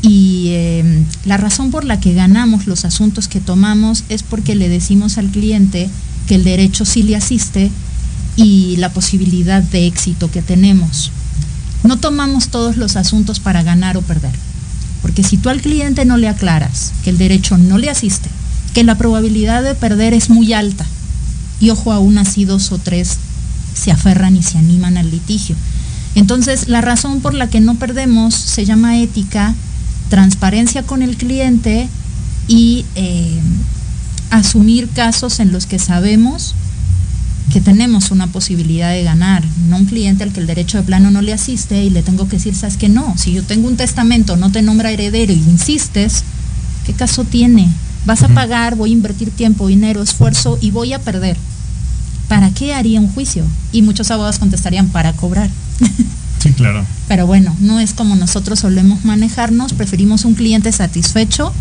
Y 0.00 0.48
eh, 0.48 1.04
la 1.24 1.36
razón 1.36 1.70
por 1.70 1.84
la 1.84 2.00
que 2.00 2.14
ganamos 2.14 2.66
los 2.66 2.84
asuntos 2.84 3.28
que 3.28 3.40
tomamos 3.40 4.04
es 4.08 4.22
porque 4.22 4.54
le 4.54 4.68
decimos 4.68 5.18
al 5.18 5.28
cliente 5.28 5.88
que 6.26 6.34
el 6.36 6.44
derecho 6.44 6.84
sí 6.84 7.02
le 7.02 7.16
asiste 7.16 7.70
y 8.36 8.76
la 8.78 8.90
posibilidad 8.90 9.62
de 9.62 9.86
éxito 9.86 10.30
que 10.30 10.42
tenemos. 10.42 11.12
No 11.84 11.98
tomamos 11.98 12.48
todos 12.48 12.76
los 12.76 12.96
asuntos 12.96 13.40
para 13.40 13.62
ganar 13.62 13.96
o 13.96 14.02
perder. 14.02 14.32
Porque 15.02 15.22
si 15.22 15.36
tú 15.36 15.50
al 15.50 15.60
cliente 15.60 16.04
no 16.04 16.16
le 16.16 16.28
aclaras 16.28 16.92
que 17.04 17.10
el 17.10 17.18
derecho 17.18 17.58
no 17.58 17.76
le 17.76 17.90
asiste, 17.90 18.30
que 18.74 18.84
la 18.84 18.96
probabilidad 18.96 19.62
de 19.62 19.74
perder 19.74 20.14
es 20.14 20.30
muy 20.30 20.52
alta, 20.52 20.86
y 21.60 21.70
ojo, 21.70 21.92
aún 21.92 22.18
así 22.18 22.44
dos 22.44 22.72
o 22.72 22.78
tres 22.78 23.18
se 23.74 23.90
aferran 23.90 24.36
y 24.36 24.42
se 24.42 24.58
animan 24.58 24.96
al 24.96 25.10
litigio. 25.10 25.56
Entonces, 26.14 26.68
la 26.68 26.80
razón 26.80 27.20
por 27.20 27.34
la 27.34 27.48
que 27.48 27.60
no 27.60 27.76
perdemos 27.76 28.34
se 28.34 28.64
llama 28.64 28.98
ética, 28.98 29.54
transparencia 30.10 30.82
con 30.82 31.02
el 31.02 31.16
cliente 31.16 31.88
y 32.48 32.84
eh, 32.96 33.40
asumir 34.30 34.88
casos 34.88 35.40
en 35.40 35.52
los 35.52 35.66
que 35.66 35.78
sabemos 35.78 36.54
que 37.52 37.60
tenemos 37.60 38.10
una 38.10 38.28
posibilidad 38.28 38.90
de 38.90 39.02
ganar, 39.02 39.44
no 39.68 39.76
un 39.76 39.84
cliente 39.84 40.24
al 40.24 40.32
que 40.32 40.40
el 40.40 40.46
derecho 40.46 40.78
de 40.78 40.84
plano 40.84 41.10
no 41.10 41.20
le 41.20 41.32
asiste 41.32 41.84
y 41.84 41.90
le 41.90 42.02
tengo 42.02 42.26
que 42.26 42.36
decir, 42.36 42.54
sabes 42.54 42.76
que 42.76 42.88
no, 42.88 43.14
si 43.18 43.32
yo 43.32 43.42
tengo 43.42 43.68
un 43.68 43.76
testamento, 43.76 44.36
no 44.36 44.50
te 44.50 44.62
nombra 44.62 44.90
heredero 44.90 45.32
y 45.32 45.36
insistes, 45.36 46.24
¿qué 46.86 46.94
caso 46.94 47.24
tiene? 47.24 47.68
Vas 48.04 48.22
a 48.22 48.28
pagar, 48.28 48.74
voy 48.74 48.90
a 48.90 48.94
invertir 48.94 49.30
tiempo, 49.30 49.68
dinero, 49.68 50.02
esfuerzo 50.02 50.58
y 50.60 50.70
voy 50.70 50.92
a 50.92 50.98
perder. 50.98 51.36
¿Para 52.28 52.50
qué 52.50 52.74
haría 52.74 53.00
un 53.00 53.08
juicio? 53.08 53.44
Y 53.72 53.82
muchos 53.82 54.10
abogados 54.10 54.38
contestarían, 54.38 54.88
para 54.88 55.12
cobrar. 55.12 55.48
Sí, 56.42 56.52
claro. 56.54 56.84
Pero 57.06 57.24
bueno, 57.24 57.54
no 57.60 57.78
es 57.78 57.92
como 57.92 58.16
nosotros 58.16 58.58
solemos 58.58 59.04
manejarnos, 59.04 59.74
preferimos 59.74 60.24
un 60.24 60.34
cliente 60.34 60.72
satisfecho 60.72 61.52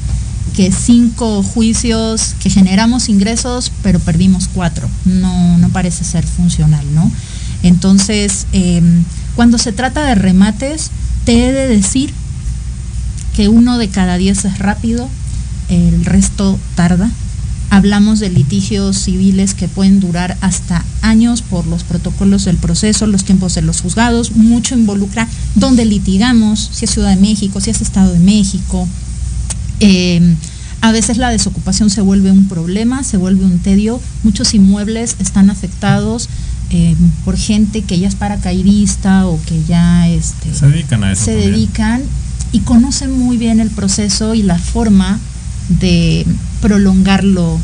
que 0.55 0.71
cinco 0.71 1.43
juicios 1.43 2.35
que 2.41 2.49
generamos 2.49 3.07
ingresos, 3.07 3.71
pero 3.83 3.99
perdimos 3.99 4.49
cuatro. 4.51 4.89
No, 5.05 5.57
no 5.59 5.69
parece 5.69 6.03
ser 6.03 6.25
funcional, 6.25 6.83
¿no? 6.95 7.11
Entonces, 7.63 8.47
em, 8.53 9.03
cuando 9.35 9.57
se 9.57 9.71
trata 9.71 10.03
de 10.03 10.15
remates, 10.15 10.89
te 11.25 11.47
he 11.47 11.51
de 11.51 11.67
decir 11.67 12.11
que 13.35 13.49
uno 13.49 13.77
de 13.77 13.87
cada 13.89 14.17
diez 14.17 14.45
es 14.45 14.57
rápido, 14.57 15.09
el 15.71 16.05
resto 16.05 16.59
tarda. 16.75 17.09
Hablamos 17.69 18.19
de 18.19 18.29
litigios 18.29 18.97
civiles 18.97 19.53
que 19.53 19.69
pueden 19.69 20.01
durar 20.01 20.37
hasta 20.41 20.83
años 21.01 21.41
por 21.41 21.65
los 21.65 21.83
protocolos 21.85 22.43
del 22.43 22.57
proceso, 22.57 23.07
los 23.07 23.23
tiempos 23.23 23.55
de 23.55 23.61
los 23.61 23.79
juzgados, 23.79 24.33
mucho 24.33 24.75
involucra 24.75 25.27
donde 25.55 25.85
litigamos, 25.85 26.69
si 26.73 26.83
es 26.83 26.91
Ciudad 26.91 27.15
de 27.15 27.21
México, 27.21 27.61
si 27.61 27.69
es 27.69 27.81
Estado 27.81 28.11
de 28.11 28.19
México. 28.19 28.87
Eh, 29.79 30.35
a 30.81 30.91
veces 30.91 31.17
la 31.17 31.29
desocupación 31.29 31.89
se 31.89 32.01
vuelve 32.01 32.31
un 32.31 32.47
problema, 32.47 33.03
se 33.03 33.15
vuelve 33.15 33.45
un 33.45 33.59
tedio. 33.59 34.01
Muchos 34.23 34.53
inmuebles 34.53 35.15
están 35.19 35.49
afectados 35.49 36.27
eh, 36.71 36.95
por 37.23 37.37
gente 37.37 37.83
que 37.83 37.99
ya 37.99 38.07
es 38.07 38.15
paracaidista 38.15 39.27
o 39.27 39.39
que 39.45 39.63
ya 39.63 40.09
este, 40.09 40.53
se 40.53 40.67
dedican 40.67 41.03
a 41.03 41.13
eso. 41.13 41.25
Se 41.25 41.31
también. 41.31 41.51
dedican 41.51 42.01
y 42.51 42.59
conocen 42.59 43.17
muy 43.17 43.37
bien 43.37 43.59
el 43.59 43.69
proceso 43.69 44.33
y 44.33 44.43
la 44.43 44.57
forma 44.57 45.19
de 45.79 46.25
prolongarlo 46.61 47.59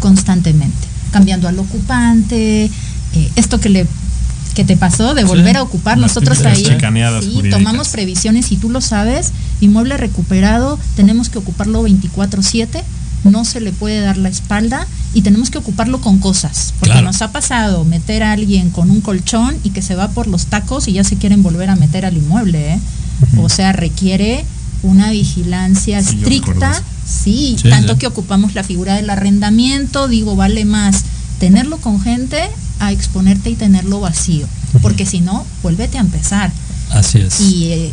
constantemente, 0.00 0.86
cambiando 1.12 1.48
al 1.48 1.58
ocupante, 1.58 2.64
eh, 2.64 3.30
esto 3.36 3.60
que 3.60 3.68
le 3.68 3.86
que 4.54 4.64
te 4.64 4.76
pasó 4.76 5.14
de 5.14 5.24
volver 5.24 5.52
Sí, 5.54 5.56
a 5.56 5.62
ocupar, 5.62 5.96
nosotros 5.96 6.44
ahí 6.44 6.62
sí, 7.22 7.48
tomamos 7.50 7.88
previsiones 7.88 8.52
y 8.52 8.58
tú 8.58 8.68
lo 8.68 8.82
sabes, 8.82 9.32
inmueble 9.62 9.96
recuperado, 9.96 10.78
tenemos 10.94 11.30
que 11.30 11.38
ocuparlo 11.38 11.82
24/7, 11.82 12.82
no 13.24 13.46
se 13.46 13.62
le 13.62 13.72
puede 13.72 14.00
dar 14.00 14.18
la 14.18 14.28
espalda 14.28 14.86
y 15.14 15.22
tenemos 15.22 15.48
que 15.48 15.56
ocuparlo 15.56 16.02
con 16.02 16.18
cosas, 16.18 16.74
porque 16.80 16.92
Claro. 16.92 17.06
nos 17.06 17.22
ha 17.22 17.32
pasado 17.32 17.84
meter 17.86 18.22
a 18.22 18.32
alguien 18.32 18.68
con 18.68 18.90
un 18.90 19.00
colchón 19.00 19.56
y 19.64 19.70
que 19.70 19.80
se 19.80 19.94
va 19.94 20.08
por 20.08 20.26
los 20.26 20.46
tacos 20.46 20.86
y 20.86 20.92
ya 20.92 21.04
se 21.04 21.16
quieren 21.16 21.42
volver 21.42 21.70
a 21.70 21.76
meter 21.76 22.04
al 22.04 22.18
inmueble, 22.18 22.74
¿eh? 22.74 22.78
O 23.38 23.48
sea, 23.48 23.72
requiere 23.72 24.44
una 24.82 25.10
vigilancia 25.10 25.98
estricta, 25.98 26.74
sí, 27.06 27.56
Sí, 27.60 27.68
tanto 27.68 27.94
sí. 27.94 27.98
que 28.00 28.06
ocupamos 28.06 28.54
la 28.54 28.64
figura 28.64 28.94
del 28.96 29.10
arrendamiento, 29.10 30.08
digo, 30.08 30.36
vale 30.36 30.64
más 30.64 31.04
tenerlo 31.38 31.78
con 31.78 32.00
gente 32.00 32.40
a 32.78 32.92
exponerte 32.92 33.50
y 33.50 33.54
tenerlo 33.54 34.00
vacío, 34.00 34.46
porque 34.80 35.06
si 35.06 35.20
no, 35.20 35.44
vuélvete 35.62 35.98
a 35.98 36.00
empezar. 36.00 36.52
Así 36.90 37.18
es. 37.18 37.40
Y 37.40 37.64
eh, 37.72 37.92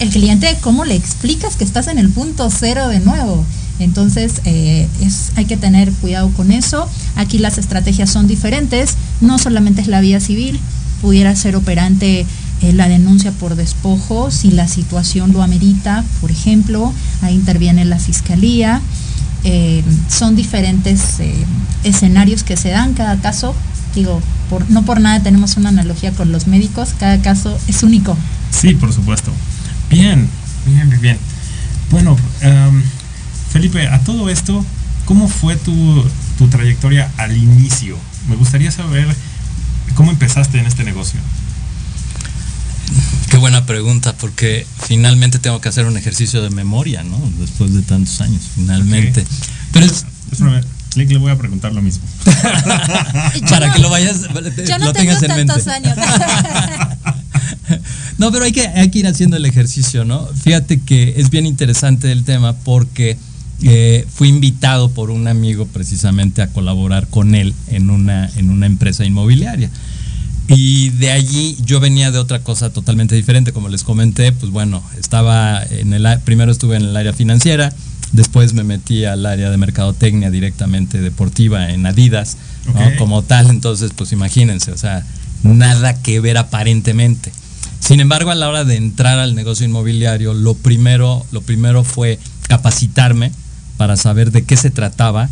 el 0.00 0.10
cliente, 0.10 0.56
¿cómo 0.60 0.84
le 0.84 0.94
explicas 0.94 1.56
que 1.56 1.64
estás 1.64 1.86
en 1.88 1.98
el 1.98 2.10
punto 2.10 2.48
cero 2.50 2.88
de 2.88 3.00
nuevo? 3.00 3.44
Entonces, 3.78 4.40
eh, 4.44 4.88
es, 5.00 5.30
hay 5.36 5.44
que 5.44 5.56
tener 5.56 5.92
cuidado 5.92 6.30
con 6.30 6.50
eso. 6.50 6.88
Aquí 7.14 7.38
las 7.38 7.58
estrategias 7.58 8.10
son 8.10 8.26
diferentes. 8.26 8.94
No 9.20 9.38
solamente 9.38 9.80
es 9.80 9.88
la 9.88 10.00
vía 10.00 10.20
civil, 10.20 10.58
pudiera 11.00 11.34
ser 11.36 11.56
operante 11.56 12.26
eh, 12.60 12.72
la 12.72 12.88
denuncia 12.88 13.30
por 13.32 13.54
despojo 13.54 14.30
si 14.30 14.50
la 14.50 14.66
situación 14.66 15.32
lo 15.32 15.42
amerita, 15.42 16.04
por 16.20 16.30
ejemplo. 16.30 16.92
Ahí 17.22 17.34
interviene 17.34 17.84
la 17.84 17.98
fiscalía. 17.98 18.80
Eh, 19.44 19.84
son 20.08 20.34
diferentes 20.34 21.20
eh, 21.20 21.32
escenarios 21.84 22.42
que 22.42 22.56
se 22.56 22.70
dan 22.70 22.94
cada 22.94 23.16
caso. 23.20 23.54
Digo, 23.94 24.20
por, 24.50 24.68
no 24.70 24.84
por 24.84 25.00
nada 25.00 25.22
tenemos 25.22 25.56
una 25.56 25.68
analogía 25.68 26.12
con 26.12 26.32
los 26.32 26.46
médicos, 26.46 26.94
cada 26.98 27.20
caso 27.22 27.56
es 27.68 27.82
único. 27.82 28.16
Sí, 28.50 28.74
por 28.74 28.92
supuesto. 28.92 29.30
Bien, 29.88 30.28
bien, 30.66 30.88
bien, 30.90 31.00
bien. 31.00 31.18
Bueno, 31.90 32.16
em, 32.40 32.82
Felipe, 33.50 33.86
a 33.86 34.00
todo 34.00 34.28
esto, 34.28 34.64
¿cómo 35.04 35.28
fue 35.28 35.56
tu, 35.56 36.04
tu 36.36 36.48
trayectoria 36.48 37.10
al 37.16 37.36
inicio? 37.36 37.96
Me 38.28 38.36
gustaría 38.36 38.70
saber 38.70 39.06
cómo 39.94 40.10
empezaste 40.10 40.58
en 40.58 40.66
este 40.66 40.84
negocio. 40.84 41.20
Qué 43.30 43.36
buena 43.36 43.66
pregunta, 43.66 44.14
porque 44.16 44.66
finalmente 44.86 45.38
tengo 45.38 45.60
que 45.60 45.68
hacer 45.68 45.86
un 45.86 45.96
ejercicio 45.96 46.42
de 46.42 46.50
memoria, 46.50 47.02
¿no? 47.02 47.18
Después 47.38 47.74
de 47.74 47.82
tantos 47.82 48.20
años, 48.20 48.42
finalmente. 48.54 49.20
Ok. 49.20 49.28
Pero 49.72 49.86
es 49.86 50.04
Espérame, 50.30 50.62
Lick, 50.96 51.10
le 51.10 51.18
voy 51.18 51.30
a 51.30 51.38
preguntar 51.38 51.72
lo 51.72 51.82
mismo. 51.82 52.04
para 53.50 53.72
que 53.72 53.80
lo 53.80 53.90
vayas, 53.90 54.22
Yo 54.66 54.78
no 54.78 54.86
lo 54.86 54.92
tengo 54.92 55.18
tengas 55.18 55.22
en 55.22 55.28
mente. 55.28 55.46
tantos 55.46 55.68
años. 55.68 55.96
No, 58.18 58.32
pero 58.32 58.44
hay 58.44 58.52
que, 58.52 58.66
hay 58.66 58.90
que 58.90 58.98
ir 58.98 59.06
haciendo 59.06 59.36
el 59.36 59.44
ejercicio, 59.44 60.04
¿no? 60.04 60.26
Fíjate 60.26 60.80
que 60.80 61.14
es 61.18 61.30
bien 61.30 61.46
interesante 61.46 62.10
el 62.10 62.24
tema 62.24 62.52
porque 62.52 63.16
eh, 63.62 64.06
fui 64.12 64.28
invitado 64.28 64.90
por 64.90 65.10
un 65.10 65.28
amigo 65.28 65.66
precisamente 65.66 66.42
a 66.42 66.48
colaborar 66.48 67.06
con 67.06 67.36
él 67.36 67.54
en 67.68 67.90
una, 67.90 68.28
en 68.36 68.50
una 68.50 68.66
empresa 68.66 69.04
inmobiliaria. 69.04 69.70
Y 70.48 70.90
de 70.90 71.10
allí 71.10 71.56
yo 71.62 71.78
venía 71.78 72.10
de 72.10 72.18
otra 72.18 72.40
cosa 72.40 72.70
totalmente 72.70 73.14
diferente, 73.14 73.52
como 73.52 73.68
les 73.68 73.84
comenté, 73.84 74.32
pues 74.32 74.50
bueno, 74.50 74.82
estaba 74.98 75.62
en 75.62 75.92
el, 75.92 76.06
primero 76.24 76.50
estuve 76.50 76.76
en 76.76 76.84
el 76.84 76.96
área 76.96 77.12
financiera, 77.12 77.72
después 78.12 78.54
me 78.54 78.64
metí 78.64 79.04
al 79.04 79.26
área 79.26 79.50
de 79.50 79.56
mercadotecnia 79.58 80.30
directamente 80.30 81.00
deportiva 81.00 81.70
en 81.70 81.84
Adidas, 81.84 82.38
¿no? 82.74 82.96
Como 82.96 83.22
tal, 83.22 83.50
entonces 83.50 83.92
pues 83.94 84.12
imagínense, 84.12 84.72
o 84.72 84.78
sea, 84.78 85.04
nada 85.42 86.00
que 86.02 86.20
ver 86.20 86.38
aparentemente. 86.38 87.30
Sin 87.80 88.00
embargo, 88.00 88.30
a 88.30 88.34
la 88.34 88.48
hora 88.48 88.64
de 88.64 88.76
entrar 88.76 89.18
al 89.18 89.34
negocio 89.34 89.66
inmobiliario, 89.66 90.34
lo 90.34 90.54
primero, 90.54 91.24
lo 91.30 91.42
primero 91.42 91.84
fue 91.84 92.18
capacitarme 92.48 93.32
para 93.76 93.96
saber 93.96 94.32
de 94.32 94.44
qué 94.44 94.56
se 94.56 94.70
trataba, 94.70 95.28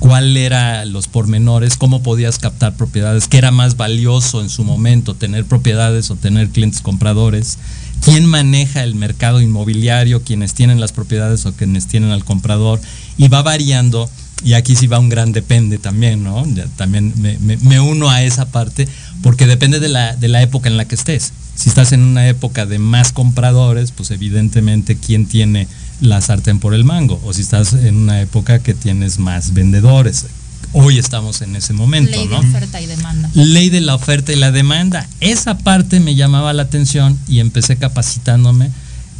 cuál 0.00 0.36
era 0.36 0.84
los 0.86 1.06
pormenores, 1.06 1.76
cómo 1.76 2.02
podías 2.02 2.38
captar 2.38 2.74
propiedades, 2.74 3.28
qué 3.28 3.38
era 3.38 3.52
más 3.52 3.76
valioso 3.76 4.40
en 4.42 4.48
su 4.50 4.64
momento, 4.64 5.14
tener 5.14 5.44
propiedades 5.44 6.10
o 6.10 6.16
tener 6.16 6.48
clientes 6.48 6.80
compradores, 6.80 7.58
quién 8.04 8.26
maneja 8.26 8.82
el 8.82 8.96
mercado 8.96 9.40
inmobiliario, 9.40 10.22
quienes 10.24 10.54
tienen 10.54 10.80
las 10.80 10.90
propiedades 10.92 11.46
o 11.46 11.52
quienes 11.52 11.86
tienen 11.86 12.10
al 12.10 12.24
comprador, 12.24 12.80
y 13.18 13.28
va 13.28 13.42
variando. 13.42 14.10
Y 14.42 14.54
aquí 14.54 14.74
sí 14.74 14.86
va 14.86 14.98
un 14.98 15.10
gran 15.10 15.32
depende 15.32 15.76
también, 15.76 16.24
¿no? 16.24 16.46
También 16.76 17.12
me, 17.18 17.38
me- 17.40 17.58
me 17.58 17.78
uno 17.78 18.08
a 18.08 18.22
esa 18.22 18.46
parte, 18.50 18.88
porque 19.22 19.46
depende 19.46 19.80
de 19.80 19.90
la, 19.90 20.16
de 20.16 20.28
la 20.28 20.40
época 20.40 20.70
en 20.70 20.78
la 20.78 20.86
que 20.86 20.94
estés. 20.94 21.34
Si 21.54 21.68
estás 21.68 21.92
en 21.92 22.00
una 22.00 22.26
época 22.26 22.64
de 22.64 22.78
más 22.78 23.12
compradores, 23.12 23.92
pues 23.92 24.10
evidentemente 24.12 24.96
quién 24.96 25.26
tiene 25.26 25.68
la 26.00 26.20
sartén 26.20 26.58
por 26.60 26.74
el 26.74 26.84
mango. 26.84 27.20
O 27.24 27.32
si 27.32 27.42
estás 27.42 27.72
en 27.74 27.96
una 27.96 28.20
época 28.20 28.58
que 28.60 28.74
tienes 28.74 29.18
más 29.18 29.52
vendedores. 29.54 30.26
Hoy 30.72 30.98
estamos 30.98 31.42
en 31.42 31.56
ese 31.56 31.72
momento, 31.72 32.12
Ley 32.12 32.28
de 32.28 32.34
¿no? 32.34 32.38
oferta 32.40 32.80
y 32.80 32.86
demanda. 32.86 33.28
Ley 33.34 33.70
de 33.70 33.80
la 33.80 33.94
oferta 33.96 34.32
y 34.32 34.36
la 34.36 34.52
demanda. 34.52 35.08
Esa 35.20 35.58
parte 35.58 35.98
me 35.98 36.14
llamaba 36.14 36.52
la 36.52 36.62
atención 36.62 37.18
y 37.26 37.40
empecé 37.40 37.76
capacitándome, 37.76 38.70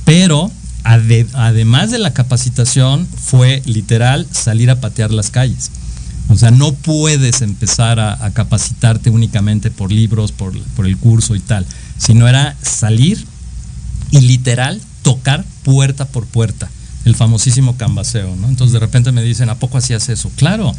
pero 0.04 0.50
ade- 0.84 1.26
además 1.32 1.90
de 1.90 1.98
la 1.98 2.12
capacitación 2.12 3.06
fue 3.06 3.62
literal 3.66 4.28
salir 4.30 4.70
a 4.70 4.80
patear 4.80 5.10
las 5.10 5.30
calles. 5.30 5.70
O 6.28 6.36
sea, 6.36 6.52
no 6.52 6.72
puedes 6.72 7.42
empezar 7.42 7.98
a, 7.98 8.24
a 8.24 8.30
capacitarte 8.30 9.10
únicamente 9.10 9.72
por 9.72 9.90
libros, 9.90 10.30
por, 10.30 10.56
por 10.76 10.86
el 10.86 10.96
curso 10.98 11.34
y 11.34 11.40
tal, 11.40 11.66
sino 11.98 12.28
era 12.28 12.56
salir 12.62 13.26
y 14.12 14.20
literal 14.20 14.80
tocar 15.10 15.44
puerta 15.64 16.06
por 16.06 16.24
puerta, 16.26 16.70
el 17.04 17.16
famosísimo 17.16 17.76
canvaseo, 17.76 18.36
¿no? 18.36 18.48
Entonces 18.48 18.72
de 18.72 18.78
repente 18.78 19.10
me 19.10 19.22
dicen, 19.22 19.48
¿a 19.50 19.56
poco 19.56 19.78
hacías 19.78 20.08
eso? 20.08 20.30
Claro, 20.36 20.72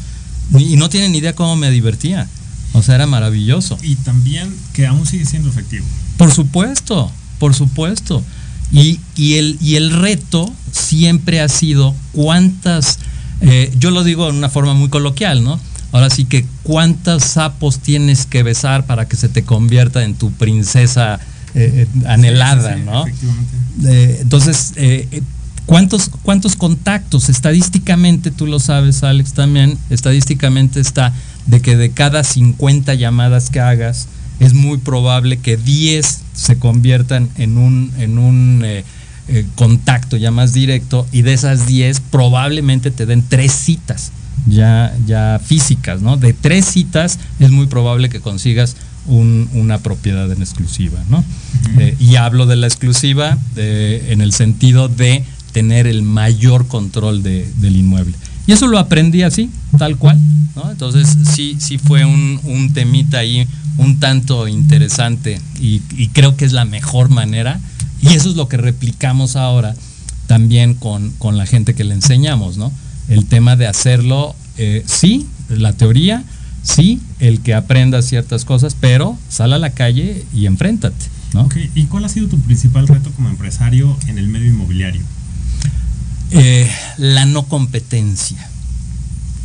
y 0.58 0.78
no 0.78 0.90
tienen 0.90 1.12
ni 1.12 1.18
idea 1.18 1.36
cómo 1.36 1.58
me 1.58 1.70
divertía. 1.70 2.30
O 2.74 2.82
sea, 2.82 2.96
era 2.96 3.08
maravilloso. 3.08 3.78
Y 3.84 3.96
también 3.96 4.56
que 4.72 4.88
aún 4.88 5.06
sigue 5.06 5.26
siendo 5.26 5.50
efectivo. 5.50 5.86
Por 6.16 6.32
supuesto, 6.32 7.12
por 7.40 7.54
supuesto. 7.54 8.24
Y, 8.72 9.02
y 9.18 9.34
el, 9.34 9.58
y 9.62 9.76
el 9.76 9.92
reto 9.92 10.50
siempre 10.72 11.42
ha 11.42 11.50
sido 11.50 11.94
cuántas, 12.14 13.00
eh, 13.42 13.74
yo 13.78 13.92
lo 13.92 14.06
digo 14.06 14.32
de 14.32 14.38
una 14.38 14.50
forma 14.50 14.74
muy 14.74 14.88
coloquial, 14.88 15.44
¿no? 15.44 15.60
Ahora 15.92 16.10
sí 16.10 16.24
que 16.24 16.46
cuántos 16.64 17.24
sapos 17.26 17.80
tienes 17.80 18.26
que 18.26 18.44
besar 18.44 18.86
para 18.86 19.10
que 19.10 19.18
se 19.18 19.28
te 19.28 19.44
convierta 19.44 20.06
en 20.06 20.16
tu 20.16 20.32
princesa 20.32 21.20
eh, 21.56 21.88
eh, 21.94 22.08
anhelada, 22.08 22.74
Sí, 22.74 22.80
sí, 22.80 22.86
¿no? 22.86 23.08
Efectivamente. 23.08 23.58
Eh, 23.86 24.18
entonces, 24.22 24.74
eh, 24.76 25.22
¿cuántos, 25.66 26.10
¿cuántos 26.24 26.56
contactos? 26.56 27.30
Estadísticamente, 27.30 28.32
tú 28.32 28.48
lo 28.48 28.60
sabes, 28.60 29.04
Alex, 29.04 29.34
también, 29.34 29.78
estadísticamente 29.90 30.80
está 30.80 31.14
de 31.48 31.62
que 31.62 31.76
de 31.76 31.92
cada 31.92 32.24
50 32.24 32.94
llamadas 32.96 33.50
que 33.50 33.60
hagas, 33.60 34.08
es 34.40 34.54
muy 34.54 34.78
probable 34.78 35.38
que 35.38 35.58
10 35.58 36.22
se 36.34 36.58
conviertan 36.58 37.30
en 37.38 37.58
un, 37.58 37.92
en 37.98 38.18
un 38.18 38.66
contacto 39.56 40.18
ya 40.18 40.32
más 40.32 40.52
directo 40.52 41.08
y 41.12 41.22
de 41.22 41.34
esas 41.34 41.68
10 41.68 42.02
probablemente 42.12 42.92
te 42.92 43.06
den 43.06 43.24
tres 43.28 43.54
citas 43.54 44.12
ya, 44.48 44.94
ya 45.06 45.40
físicas, 45.44 46.02
¿no? 46.02 46.18
De 46.18 46.34
tres 46.34 46.66
citas 46.66 47.20
es 47.40 47.52
muy 47.52 47.68
probable 47.68 48.10
que 48.10 48.20
consigas 48.20 48.76
una 49.08 49.80
propiedad 49.80 50.32
en 50.32 50.42
exclusiva, 50.42 51.00
¿no? 51.10 51.24
Eh, 51.80 51.96
y 52.00 52.16
hablo 52.16 52.46
de 52.46 52.56
la 52.56 52.68
exclusiva 52.68 53.38
en 53.56 54.22
el 54.22 54.32
sentido 54.34 54.88
de 54.88 55.24
tener 55.52 55.88
el 55.88 56.02
mayor 56.02 56.68
control 56.68 57.24
del 57.24 57.76
inmueble. 57.76 58.16
Y 58.48 58.54
eso 58.54 58.68
lo 58.68 58.80
aprendí 58.80 59.24
así, 59.24 59.50
tal 59.78 59.98
cual, 59.98 60.20
¿no? 60.56 60.72
Entonces 60.72 61.18
sí, 61.34 61.58
sí 61.60 61.78
fue 61.78 62.06
un, 62.06 62.40
un 62.44 62.74
temita 62.74 63.20
ahí 63.20 63.48
un 63.78 64.00
tanto 64.00 64.48
interesante 64.48 65.42
y, 65.60 65.80
creo 66.10 66.36
que 66.36 66.46
es 66.46 66.54
la 66.54 66.66
mejor 66.66 67.10
manera. 67.10 67.60
Y 68.02 68.10
eso 68.10 68.30
es 68.30 68.36
lo 68.36 68.48
que 68.48 68.58
replicamos 68.58 69.36
ahora 69.36 69.76
también 70.28 70.74
con, 70.74 71.12
con 71.12 71.38
la 71.38 71.46
gente 71.46 71.76
que 71.76 71.84
le 71.84 71.94
enseñamos, 71.94 72.58
¿no? 72.58 72.72
El 73.10 73.26
tema 73.26 73.56
de 73.56 73.68
hacerlo, 73.68 74.36
eh, 74.58 74.84
sí, 74.88 75.28
la 75.50 75.74
teoría, 75.74 76.24
sí, 76.64 77.02
el 77.20 77.42
que 77.42 77.54
aprenda 77.54 78.02
ciertas 78.02 78.46
cosas, 78.46 78.76
pero 78.80 79.18
sal 79.30 79.54
a 79.54 79.60
la 79.60 79.72
calle 79.72 80.26
y 80.34 80.46
enfréntate, 80.46 81.06
¿no? 81.34 81.50
¿Y 81.76 81.86
cuál 81.86 82.06
ha 82.06 82.10
sido 82.10 82.28
tu 82.28 82.40
principal 82.40 82.88
reto 82.88 83.12
como 83.12 83.30
empresario 83.30 83.98
en 84.08 84.18
el 84.18 84.28
medio 84.28 84.48
inmobiliario? 84.48 85.02
Eh, 86.32 86.70
la 86.98 87.26
no 87.26 87.44
competencia. 87.44 88.48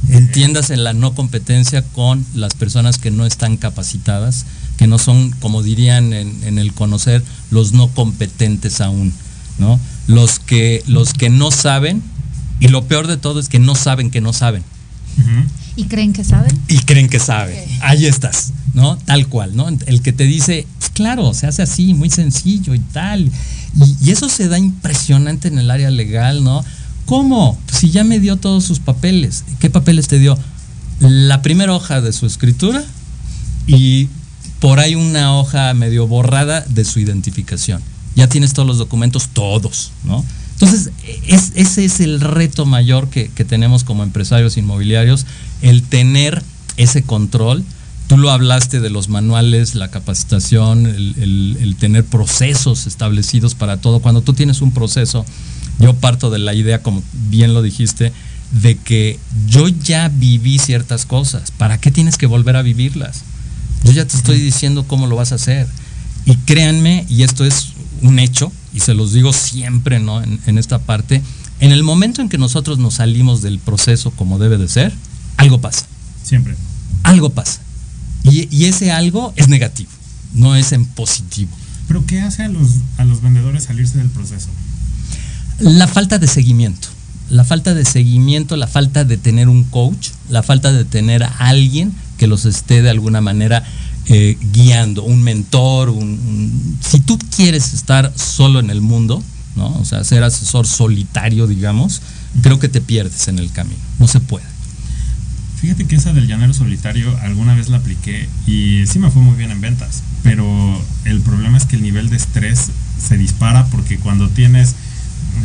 Entiendas 0.09 0.71
en 0.71 0.85
la 0.85 0.93
no 0.93 1.15
competencia 1.15 1.83
con 1.83 2.25
las 2.35 2.55
personas 2.55 2.99
que 2.99 3.11
no 3.11 3.27
están 3.27 3.57
capacitadas, 3.57 4.47
que 4.77 4.87
no 4.87 4.99
son, 4.99 5.31
como 5.41 5.65
dirían 5.65 6.13
en, 6.13 6.59
el 6.59 6.73
conocer, 6.73 7.25
los 7.51 7.73
no 7.73 7.89
competentes 7.89 8.81
aún, 8.81 9.13
¿no? 9.59 9.81
Los 10.07 10.39
que, 10.39 10.85
los 10.87 11.13
que 11.13 11.29
no 11.29 11.51
saben, 11.51 12.03
y 12.61 12.69
lo 12.69 12.85
peor 12.85 13.09
de 13.09 13.17
todo 13.17 13.41
es 13.41 13.49
que 13.49 13.59
no 13.59 13.75
saben 13.75 14.11
que 14.13 14.21
no 14.21 14.33
saben. 14.33 14.63
¿Y 15.77 15.85
creen 15.85 16.13
que 16.13 16.25
saben? 16.25 16.59
Y 16.69 16.79
creen 16.81 17.09
que 17.09 17.21
saben. 17.21 17.57
Ahí 17.81 18.07
estás, 18.07 18.53
¿no? 18.75 18.97
Tal 18.97 19.29
cual, 19.29 19.55
¿no? 19.57 19.69
El 19.69 20.03
que 20.03 20.13
te 20.13 20.25
dice, 20.25 20.67
pues 20.79 20.91
claro, 20.91 21.35
se 21.35 21.47
hace 21.47 21.63
así, 21.63 21.95
muy 21.95 22.11
sencillo 22.11 22.75
y 22.75 22.79
tal. 22.79 23.31
Y, 23.77 23.97
y, 24.03 24.11
eso 24.11 24.29
se 24.29 24.49
da 24.49 24.59
impresionante 24.59 25.49
en 25.49 25.59
el 25.59 25.71
área 25.71 25.91
legal, 25.91 26.43
¿no? 26.43 26.65
¿Cómo? 27.05 27.59
Si 27.71 27.91
ya 27.91 28.05
me 28.05 28.19
dio 28.21 28.37
todos 28.37 28.65
sus 28.65 28.81
papeles. 28.81 29.45
¿Qué 29.61 29.71
papeles 29.71 30.09
te 30.09 30.19
dio? 30.19 30.39
La 31.01 31.43
primera 31.43 31.75
hoja 31.75 32.01
de 32.01 32.13
su 32.13 32.27
escritura 32.27 32.83
y 33.67 34.09
por 34.61 34.81
ahí 34.81 34.95
una 34.95 35.37
hoja 35.37 35.75
medio 35.75 36.07
borrada 36.07 36.63
de 36.63 36.85
su 36.85 37.01
identificación. 37.01 37.83
Ya 38.15 38.29
tienes 38.29 38.55
todos 38.55 38.67
los 38.67 38.79
documentos, 38.79 39.29
todos, 39.33 39.93
¿no? 40.05 40.25
Entonces, 40.61 40.91
ese 41.55 41.85
es 41.85 42.01
el 42.01 42.21
reto 42.21 42.65
mayor 42.65 43.11
que, 43.11 43.29
tenemos 43.45 43.85
como 43.85 44.03
empresarios 44.03 44.57
inmobiliarios, 44.57 45.27
el 45.61 45.83
tener 45.83 46.43
ese 46.79 47.03
control. 47.03 47.63
Tú 48.07 48.17
lo 48.17 48.31
hablaste 48.31 48.81
de 48.81 48.89
los 48.89 49.09
manuales, 49.09 49.75
la 49.75 49.91
capacitación, 49.91 50.87
el 50.87 51.77
tener 51.79 52.05
procesos 52.05 52.87
establecidos 52.87 53.55
para 53.55 53.77
todo. 53.79 54.01
Cuando 54.01 54.23
tú 54.23 54.33
tienes 54.33 54.63
un 54.63 54.73
proceso, 54.73 55.27
yo 55.79 55.95
parto 55.95 56.31
de 56.31 56.39
la 56.39 56.55
idea, 56.55 56.83
como 56.83 57.03
bien 57.29 57.53
lo 57.53 57.61
dijiste, 57.61 58.13
de 58.53 58.77
que 58.77 59.19
yo 59.47 59.69
ya 59.69 60.09
viví 60.09 60.59
ciertas 60.59 61.05
cosas. 61.05 61.51
¿Para 61.51 61.79
qué 61.79 61.91
tienes 61.91 62.17
que 62.17 62.27
volver 62.27 62.57
a 62.57 62.63
vivirlas? 62.63 63.23
Yo 63.85 63.93
ya 63.93 64.07
te 64.07 64.17
estoy 64.17 64.41
diciendo 64.41 64.85
cómo 64.87 65.07
lo 65.07 65.17
vas 65.17 65.33
a 65.33 65.35
hacer. 65.35 65.67
Y 66.25 66.37
créanme, 66.37 67.05
y 67.09 67.25
esto 67.25 67.45
es 67.45 67.73
un 68.03 68.19
hecho, 68.19 68.53
y 68.77 68.81
se 68.81 68.93
los 68.93 69.15
digo 69.15 69.33
siempre 69.33 70.01
¿no? 70.01 70.23
en, 70.23 70.59
esta 70.59 70.79
parte, 70.79 71.23
en 71.61 71.73
el 71.73 71.83
momento 71.83 72.21
en 72.21 72.29
que 72.29 72.37
nosotros 72.37 72.79
nos 72.79 72.95
salimos 72.95 73.41
del 73.41 73.59
proceso 73.59 74.11
como 74.11 74.39
debe 74.39 74.59
de 74.59 74.69
ser, 74.69 74.93
algo 75.39 75.63
pasa. 75.63 75.87
Siempre. 76.23 76.55
Algo 77.03 77.31
pasa. 77.31 77.61
Y, 78.23 78.55
y 78.55 78.67
ese 78.67 78.93
algo 78.93 79.33
es 79.37 79.49
negativo, 79.49 79.91
no 80.35 80.57
es 80.57 80.73
en 80.73 80.85
positivo. 80.85 81.51
¿Pero 81.89 82.05
qué 82.05 82.21
hace 82.21 82.43
a 82.43 82.49
los, 82.49 82.69
a 82.99 83.05
los 83.05 83.23
vendedores 83.23 83.65
salirse 83.65 83.97
del 83.97 84.11
proceso? 84.11 84.49
La 85.59 85.89
falta 85.89 86.19
de 86.19 86.27
seguimiento. 86.27 86.89
La 87.31 87.45
falta 87.45 87.73
de 87.73 87.87
seguimiento, 87.87 88.57
la 88.57 88.67
falta 88.67 89.05
de 89.05 89.17
tener 89.17 89.49
un 89.49 89.65
coach, 89.65 90.11
la 90.29 90.43
falta 90.43 90.71
de 90.71 90.85
tener 90.85 91.23
a 91.23 91.29
alguien 91.39 91.95
que 92.19 92.27
los 92.27 92.45
esté 92.45 92.83
de 92.83 92.91
alguna 92.91 93.23
manera 93.23 93.65
eh, 94.09 94.39
guiando, 94.53 95.03
un 95.03 95.23
mentor, 95.23 95.91
un, 95.91 96.79
si 96.81 97.01
tú 97.01 97.19
quieres 97.35 97.75
estar 97.75 98.13
solo 98.17 98.61
en 98.61 98.71
el 98.71 98.81
mundo, 98.81 99.23
¿no? 99.57 99.69
O 99.79 99.85
sea, 99.85 100.05
ser 100.05 100.23
asesor 100.23 100.67
solitario, 100.67 101.47
digamos, 101.47 102.03
creo 102.43 102.59
que 102.59 102.69
te 102.69 102.81
pierdes 102.81 103.29
en 103.29 103.39
el 103.39 103.51
camino. 103.51 103.81
No 103.99 104.07
se 104.07 104.21
puede. 104.21 104.45
Fíjate 105.61 105.87
que 105.87 105.97
esa 105.97 106.13
del 106.13 106.29
llanero 106.29 106.53
solitario 106.53 107.19
alguna 107.23 107.55
vez 107.55 107.69
la 107.69 107.79
apliqué 107.79 108.29
y 108.47 108.87
sí 108.87 108.99
me 108.99 109.11
fue 109.11 109.23
muy 109.23 109.37
bien 109.37 109.51
en 109.51 109.61
ventas, 109.61 110.03
pero 110.23 110.45
el 111.05 111.21
problema 111.23 111.57
es 111.57 111.65
que 111.65 111.77
el 111.77 111.83
nivel 111.83 112.11
de 112.11 112.17
estrés 112.17 112.71
se 113.03 113.17
dispara 113.17 113.67
porque 113.67 113.99
cuando 113.99 114.29
tienes 114.29 114.75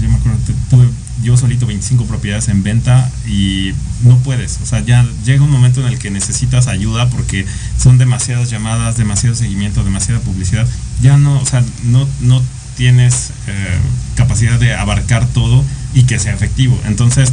yo 0.02 0.10
me 0.10 0.16
acuerdo, 0.16 0.38
tuve 0.70 0.88
yo 1.24 1.38
solito 1.38 1.68
25 1.68 2.06
propiedades 2.06 2.48
en 2.48 2.64
venta 2.64 3.10
y 3.28 3.74
no 4.04 4.18
puedes, 4.20 4.60
o 4.64 4.66
sea, 4.66 4.80
ya 4.84 5.06
llega 5.24 5.44
un 5.44 5.52
momento 5.52 5.82
en 5.82 5.88
el 5.88 6.00
que 6.00 6.10
necesitas 6.10 6.68
ayuda 6.68 7.10
porque 7.10 7.46
son 7.78 7.98
demasiadas 7.98 8.50
llamadas, 8.50 8.98
demasiado 8.98 9.36
seguimiento, 9.36 9.84
demasiada 9.84 10.20
publicidad, 10.22 10.68
ya 11.02 11.18
no, 11.18 11.40
o 11.40 11.46
sea, 11.46 11.64
no, 11.84 12.08
no 12.22 12.42
tienes 12.76 13.32
eh, 13.48 13.80
capacidad 14.16 14.60
de 14.60 14.74
abarcar 14.74 15.28
todo 15.28 15.64
y 15.94 16.04
que 16.04 16.18
sea 16.18 16.34
efectivo. 16.34 16.80
Entonces, 16.86 17.32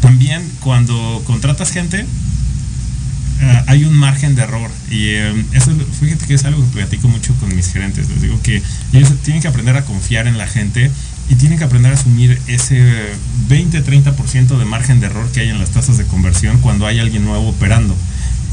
también 0.00 0.48
cuando 0.60 1.22
contratas 1.26 1.72
gente, 1.72 2.06
eh, 3.40 3.62
hay 3.66 3.84
un 3.84 3.94
margen 3.94 4.34
de 4.34 4.42
error 4.42 4.70
y 4.90 5.08
eh, 5.08 5.44
eso 5.52 5.70
fíjate 6.00 6.26
que 6.26 6.34
es 6.34 6.44
algo 6.44 6.62
que 6.64 6.78
platico 6.78 7.08
mucho 7.08 7.34
con 7.34 7.54
mis 7.54 7.70
gerentes 7.70 8.08
les 8.08 8.22
digo 8.22 8.40
que 8.42 8.62
ellos 8.94 9.12
tienen 9.24 9.42
que 9.42 9.48
aprender 9.48 9.76
a 9.76 9.84
confiar 9.84 10.26
en 10.26 10.38
la 10.38 10.46
gente 10.46 10.90
y 11.28 11.34
tienen 11.34 11.58
que 11.58 11.64
aprender 11.64 11.92
a 11.92 11.94
asumir 11.94 12.40
ese 12.46 13.12
20-30% 13.48 14.58
de 14.58 14.64
margen 14.64 15.00
de 15.00 15.06
error 15.06 15.28
que 15.32 15.40
hay 15.40 15.48
en 15.48 15.58
las 15.58 15.70
tasas 15.70 15.98
de 15.98 16.04
conversión 16.04 16.58
cuando 16.58 16.86
hay 16.86 17.00
alguien 17.00 17.24
nuevo 17.24 17.48
operando. 17.48 17.96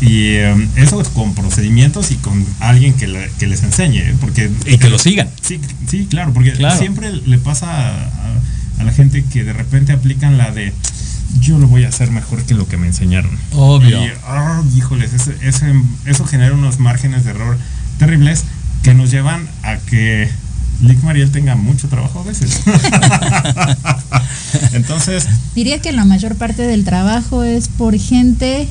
Y 0.01 0.35
em, 0.35 0.67
eso 0.75 1.01
con 1.13 1.33
procedimientos 1.33 2.11
y 2.11 2.15
con 2.15 2.45
alguien 2.59 2.93
que, 2.93 3.07
les 3.07 3.63
enseñe. 3.63 3.99
¿eh? 3.99 4.15
Porque, 4.19 4.49
y 4.65 4.77
que 4.77 4.89
lo 4.89 4.97
sigan. 4.99 5.29
Sí, 5.41 5.59
sí 5.87 6.07
claro, 6.09 6.33
porque 6.33 6.55
siempre 6.77 7.11
le 7.13 7.37
pasa 7.37 7.69
a, 7.69 8.83
la 8.83 8.91
gente 8.91 9.23
que 9.23 9.43
de 9.43 9.53
repente 9.53 9.93
aplican 9.93 10.37
la 10.37 10.51
de 10.51 10.73
yo 11.39 11.57
lo 11.57 11.67
voy 11.67 11.85
a 11.85 11.87
hacer 11.87 12.11
mejor 12.11 12.43
que 12.43 12.53
lo 12.53 12.67
que 12.67 12.77
me 12.77 12.87
enseñaron. 12.87 13.37
Obvio. 13.53 14.03
Y, 14.03 14.09
ah, 14.25 14.61
híjoles, 14.75 15.11
eso 15.41 16.25
genera 16.25 16.53
unos 16.53 16.79
márgenes 16.79 17.23
de 17.23 17.31
error 17.31 17.57
terribles 17.97 18.43
que 18.83 18.93
nos 18.93 19.09
llevan 19.09 19.47
a 19.63 19.77
que 19.77 20.29
Lick 20.83 21.01
Mariel 21.01 21.31
tenga 21.31 21.55
mucho 21.55 21.87
trabajo 21.87 22.19
a 22.19 22.23
veces. 22.23 22.61
Entonces. 24.73 25.25
Diría 25.55 25.79
que 25.79 25.91
la 25.93 26.05
mayor 26.05 26.35
parte 26.35 26.63
del 26.63 26.83
trabajo 26.83 27.43
es 27.43 27.69
por 27.69 27.97
gente 27.97 28.67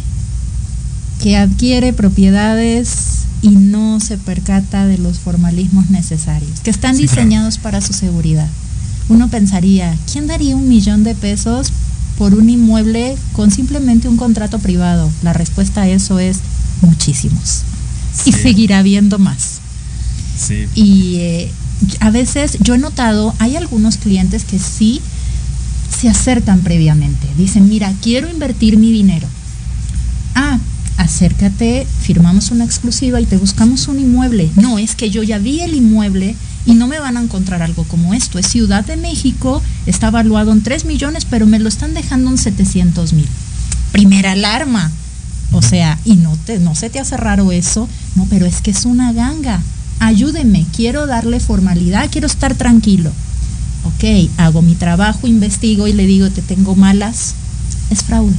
que 1.23 1.37
adquiere 1.37 1.93
propiedades 1.93 3.23
y 3.41 3.51
no 3.51 3.99
se 4.01 4.19
percata 4.19 4.87
de 4.87 4.99
los 4.99 5.19
formalismos 5.19 5.91
necesarios, 5.91 6.61
que 6.61 6.71
están 6.71 6.97
diseñados 6.97 7.59
para 7.59 7.81
su 7.81 7.93
seguridad. 7.93 8.49
Uno 9.09 9.29
pensaría, 9.29 9.97
¿quién 10.11 10.27
daría 10.27 10.55
un 10.55 10.69
millón 10.69 11.05
de 11.05 11.15
pesos 11.15 11.73
por 12.19 12.35
un 12.35 12.51
inmueble 12.51 13.17
con 13.33 13.51
simplemente 13.51 14.09
un 14.09 14.17
contrato 14.17 14.59
privado? 14.59 15.11
La 15.23 15.33
respuesta 15.33 15.83
a 15.83 15.89
eso 15.89 16.19
es 16.19 16.39
muchísimos. 16.83 17.63
Y 18.27 18.33
seguirá 18.33 18.79
habiendo 18.81 19.19
más. 19.19 19.61
Sí. 20.39 20.67
Y 20.75 21.17
eh, 21.17 21.53
a 22.01 22.11
veces 22.11 22.59
yo 22.61 22.75
he 22.75 22.79
notado, 22.79 23.35
hay 23.39 23.57
algunos 23.57 23.97
clientes 23.97 24.45
que 24.45 24.59
sí 24.59 25.01
se 25.91 26.09
acercan 26.09 26.61
previamente. 26.61 27.27
Dicen, 27.37 27.69
mira, 27.69 27.93
quiero 28.03 28.31
invertir 28.31 28.77
mi 28.77 28.93
dinero. 28.93 29.27
Ah, 30.35 30.59
acércate, 30.97 31.87
firmamos 32.01 32.51
una 32.51 32.65
exclusiva 32.65 33.21
y 33.21 33.27
te 33.27 33.37
buscamos 33.37 33.89
un 33.89 34.01
inmueble. 34.01 34.51
No, 34.57 34.79
es 34.79 34.95
que 34.95 35.11
yo 35.11 35.23
ya 35.23 35.39
vi 35.39 35.61
el 35.61 35.75
inmueble 35.75 36.35
y 36.65 36.75
no 36.75 36.87
me 36.87 37.01
van 37.01 37.17
a 37.17 37.23
encontrar 37.23 37.63
algo 37.63 37.85
como 37.85 38.15
esto. 38.15 38.39
Es 38.39 38.47
Ciudad 38.47 38.85
de 38.85 38.97
México, 38.97 39.63
está 39.87 40.09
evaluado 40.09 40.53
en 40.53 40.63
3 40.63 40.85
millones, 40.85 41.27
pero 41.29 41.47
me 41.47 41.59
lo 41.59 41.69
están 41.69 41.95
dejando 41.95 42.31
en 42.31 42.39
700 42.39 43.13
mil. 43.13 43.29
Primera 43.91 44.33
alarma. 44.33 44.91
O 45.51 45.61
sea, 45.61 45.99
y 46.05 46.17
no, 46.17 46.37
te, 46.47 46.59
no 46.59 46.75
se 46.75 46.89
te 46.89 46.99
hace 46.99 47.17
raro 47.17 47.53
eso. 47.53 47.89
No, 48.17 48.27
pero 48.31 48.47
es 48.47 48.63
que 48.63 48.71
es 48.71 48.87
una 48.87 49.13
ganga 49.13 49.61
ayúdenme, 50.03 50.67
quiero 50.75 51.07
darle 51.07 51.41
formalidad, 51.41 52.11
quiero 52.11 52.27
estar 52.27 52.55
tranquilo. 52.55 53.11
Ok, 53.85 54.31
hago 54.37 54.63
mi 54.63 54.75
trabajo, 54.75 55.27
investigo 55.27 55.87
y 55.87 55.93
le 55.93 56.07
digo, 56.07 56.31
te 56.31 56.43
tengo 56.43 56.75
malas, 56.75 57.35
es 57.91 58.03
fraude. 58.03 58.35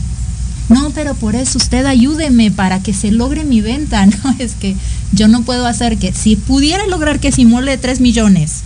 no, 0.70 0.92
pero 0.92 1.16
por 1.16 1.36
eso 1.36 1.58
usted 1.58 1.86
ayúdeme 1.86 2.52
para 2.52 2.82
que 2.82 2.94
se 2.94 3.12
logre 3.12 3.44
mi 3.44 3.62
venta. 3.62 4.06
No, 4.24 4.36
es 4.40 4.54
que 4.54 4.76
yo 5.12 5.28
no 5.28 5.44
puedo 5.44 5.66
hacer 5.66 5.98
que, 5.98 6.14
si 6.14 6.36
pudiera 6.36 6.86
lograr 6.88 7.20
que 7.20 7.32
si 7.32 7.46
mole 7.46 7.78
3 7.78 8.00
millones 8.00 8.64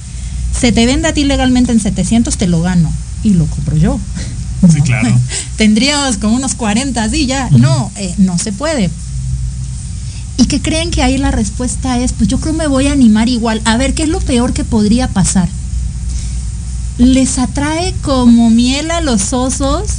se 0.60 0.72
te 0.72 0.86
venda 0.86 1.10
a 1.10 1.14
ti 1.14 1.24
legalmente 1.24 1.72
en 1.72 1.80
700, 1.80 2.38
te 2.38 2.48
lo 2.48 2.62
gano 2.62 2.92
y 3.24 3.32
lo 3.32 3.46
compro 3.46 3.78
yo. 3.78 4.00
Sí, 4.72 4.82
claro. 4.86 5.10
Tendríamos 5.56 6.18
como 6.18 6.36
unos 6.36 6.56
40 6.56 7.04
así 7.04 7.28
ya. 7.28 7.50
No, 7.52 7.92
eh, 7.96 8.14
no 8.18 8.38
se 8.38 8.52
puede. 8.52 8.90
Y 10.38 10.46
que 10.46 10.62
creen 10.62 10.92
que 10.92 11.02
ahí 11.02 11.18
la 11.18 11.32
respuesta 11.32 12.00
es, 12.00 12.14
pues 12.14 12.30
yo 12.30 12.40
creo 12.40 12.54
me 12.54 12.68
voy 12.68 12.88
a 12.88 12.92
animar 12.94 13.28
igual. 13.28 13.62
A 13.66 13.78
ver, 13.78 13.94
¿qué 13.94 14.04
es 14.04 14.10
lo 14.10 14.20
peor 14.20 14.54
que 14.54 14.64
podría 14.64 15.08
pasar? 15.08 15.50
Les 16.98 17.38
atrae 17.40 17.94
como 18.02 18.50
miel 18.50 18.92
a 18.92 19.02
los 19.02 19.34
osos 19.34 19.90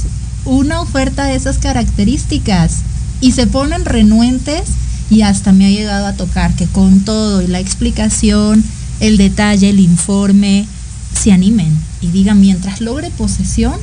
una 0.45 0.81
oferta 0.81 1.25
de 1.25 1.35
esas 1.35 1.57
características 1.57 2.79
y 3.21 3.33
se 3.33 3.47
ponen 3.47 3.85
renuentes 3.85 4.63
y 5.09 5.21
hasta 5.21 5.51
me 5.51 5.65
ha 5.65 5.69
llegado 5.69 6.05
a 6.07 6.13
tocar 6.13 6.53
que 6.55 6.67
con 6.67 7.01
todo 7.01 7.41
y 7.41 7.47
la 7.47 7.59
explicación, 7.59 8.63
el 8.99 9.17
detalle, 9.17 9.69
el 9.69 9.79
informe, 9.79 10.65
se 11.13 11.31
animen 11.31 11.75
y 12.01 12.07
digan 12.07 12.39
mientras 12.39 12.81
logre 12.81 13.09
posesión, 13.11 13.75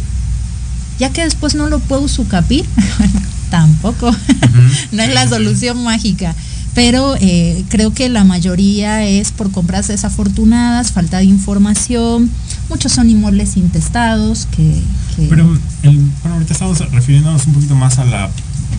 ya 0.98 1.10
que 1.10 1.22
después 1.22 1.54
no 1.54 1.68
lo 1.68 1.80
puedo 1.80 2.08
sucapir, 2.08 2.64
tampoco, 3.50 4.14
no 4.92 5.02
es 5.02 5.14
la 5.14 5.28
solución 5.28 5.82
mágica. 5.82 6.34
Pero 6.74 7.16
eh, 7.20 7.64
creo 7.70 7.94
que 7.94 8.10
la 8.10 8.24
mayoría 8.24 9.02
es 9.02 9.32
por 9.32 9.50
compras 9.50 9.88
desafortunadas, 9.88 10.92
falta 10.92 11.18
de 11.18 11.24
información, 11.24 12.30
muchos 12.68 12.92
son 12.92 13.08
inmuebles 13.08 13.56
intestados 13.56 14.46
que... 14.54 14.82
Pero 15.30 15.46
bueno, 15.82 16.34
ahorita 16.34 16.52
estamos 16.52 16.78
refiriéndonos 16.92 17.46
un 17.46 17.54
poquito 17.54 17.74
más 17.74 17.98
a 17.98 18.04
la 18.04 18.28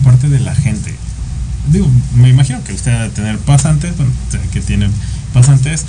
parte 0.04 0.28
de 0.28 0.38
la 0.38 0.54
gente. 0.54 0.94
Digo, 1.72 1.90
me 2.14 2.28
imagino 2.28 2.62
que 2.62 2.72
usted 2.72 2.92
debe 2.92 3.08
tener 3.08 3.38
pasantes, 3.38 3.96
bueno, 3.96 4.12
que 4.52 4.60
tiene 4.60 4.88
pasantes, 5.34 5.84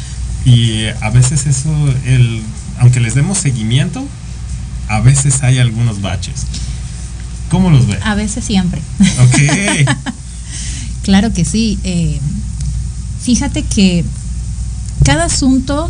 y 0.46 0.86
a 1.02 1.10
veces 1.12 1.46
eso, 1.46 1.72
el, 2.06 2.42
aunque 2.80 3.00
les 3.00 3.14
demos 3.14 3.38
seguimiento, 3.38 4.04
a 4.88 5.00
veces 5.02 5.44
hay 5.44 5.60
algunos 5.60 6.02
baches. 6.02 6.48
¿Cómo 7.50 7.70
los 7.70 7.88
ve? 7.88 7.98
A 8.04 8.16
veces 8.16 8.46
siempre. 8.46 8.82
Ok. 9.00 9.88
claro 11.04 11.34
que 11.34 11.46
sí. 11.46 11.80
Eh, 11.84 12.20
fíjate 13.22 13.64
que 13.64 14.06
cada 15.04 15.26
asunto 15.26 15.90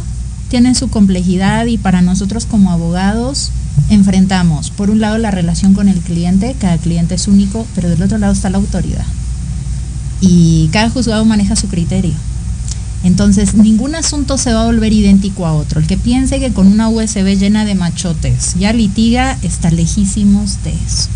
tiene 0.50 0.74
su 0.76 0.89
complejidad 0.89 1.65
y 1.65 1.78
para 1.78 2.02
nosotros 2.02 2.45
como 2.45 2.72
abogados 2.72 3.52
enfrentamos, 3.89 4.69
por 4.72 4.89
un 4.89 5.00
lado, 5.00 5.17
la 5.17 5.32
relación 5.32 5.74
con 5.74 5.89
el 5.89 6.00
cliente, 6.00 6.56
cada 6.60 6.78
cliente 6.78 7.15
es 7.15 7.28
único, 7.28 7.65
pero 7.76 7.89
del 7.89 8.02
otro 8.02 8.17
lado 8.17 8.34
está 8.34 8.50
la 8.50 8.58
autoridad. 8.58 9.06
Y 10.22 10.69
cada 10.72 10.89
juzgado 10.89 11.24
maneja 11.26 11.56
su 11.56 11.67
criterio. 11.67 12.13
Entonces, 13.04 13.54
ningún 13.54 13.95
asunto 13.95 14.38
se 14.38 14.54
va 14.54 14.63
a 14.63 14.65
volver 14.65 14.91
idéntico 14.91 15.45
a 15.45 15.54
otro. 15.54 15.80
El 15.80 15.88
que 15.88 15.98
piense 15.98 16.39
que 16.39 16.52
con 16.52 16.67
una 16.67 16.89
USB 16.89 17.38
llena 17.38 17.63
de 17.63 17.76
machotes 17.76 18.56
ya 18.60 18.74
litiga, 18.74 19.38
está 19.41 19.72
lejísimos 19.72 20.62
de 20.63 20.72
eso. 20.72 21.08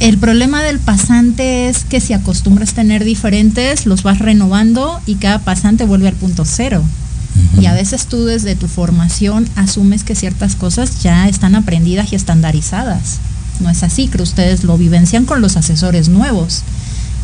El 0.00 0.18
problema 0.18 0.62
del 0.62 0.78
pasante 0.78 1.68
es 1.68 1.84
que 1.84 2.00
si 2.00 2.12
acostumbras 2.12 2.72
tener 2.72 3.02
diferentes, 3.02 3.84
los 3.84 4.04
vas 4.04 4.20
renovando 4.20 5.00
y 5.06 5.16
cada 5.16 5.40
pasante 5.40 5.84
vuelve 5.84 6.08
al 6.08 6.14
punto 6.14 6.44
cero. 6.44 6.84
Y 7.60 7.66
a 7.66 7.74
veces 7.74 8.06
tú 8.06 8.24
desde 8.24 8.54
tu 8.54 8.68
formación 8.68 9.48
asumes 9.56 10.04
que 10.04 10.14
ciertas 10.14 10.54
cosas 10.54 11.02
ya 11.02 11.28
están 11.28 11.54
aprendidas 11.54 12.12
y 12.12 12.16
estandarizadas. 12.16 13.18
No 13.60 13.70
es 13.70 13.82
así, 13.82 14.06
que 14.06 14.22
ustedes 14.22 14.64
lo 14.64 14.78
vivencian 14.78 15.24
con 15.24 15.40
los 15.40 15.56
asesores 15.56 16.08
nuevos. 16.08 16.62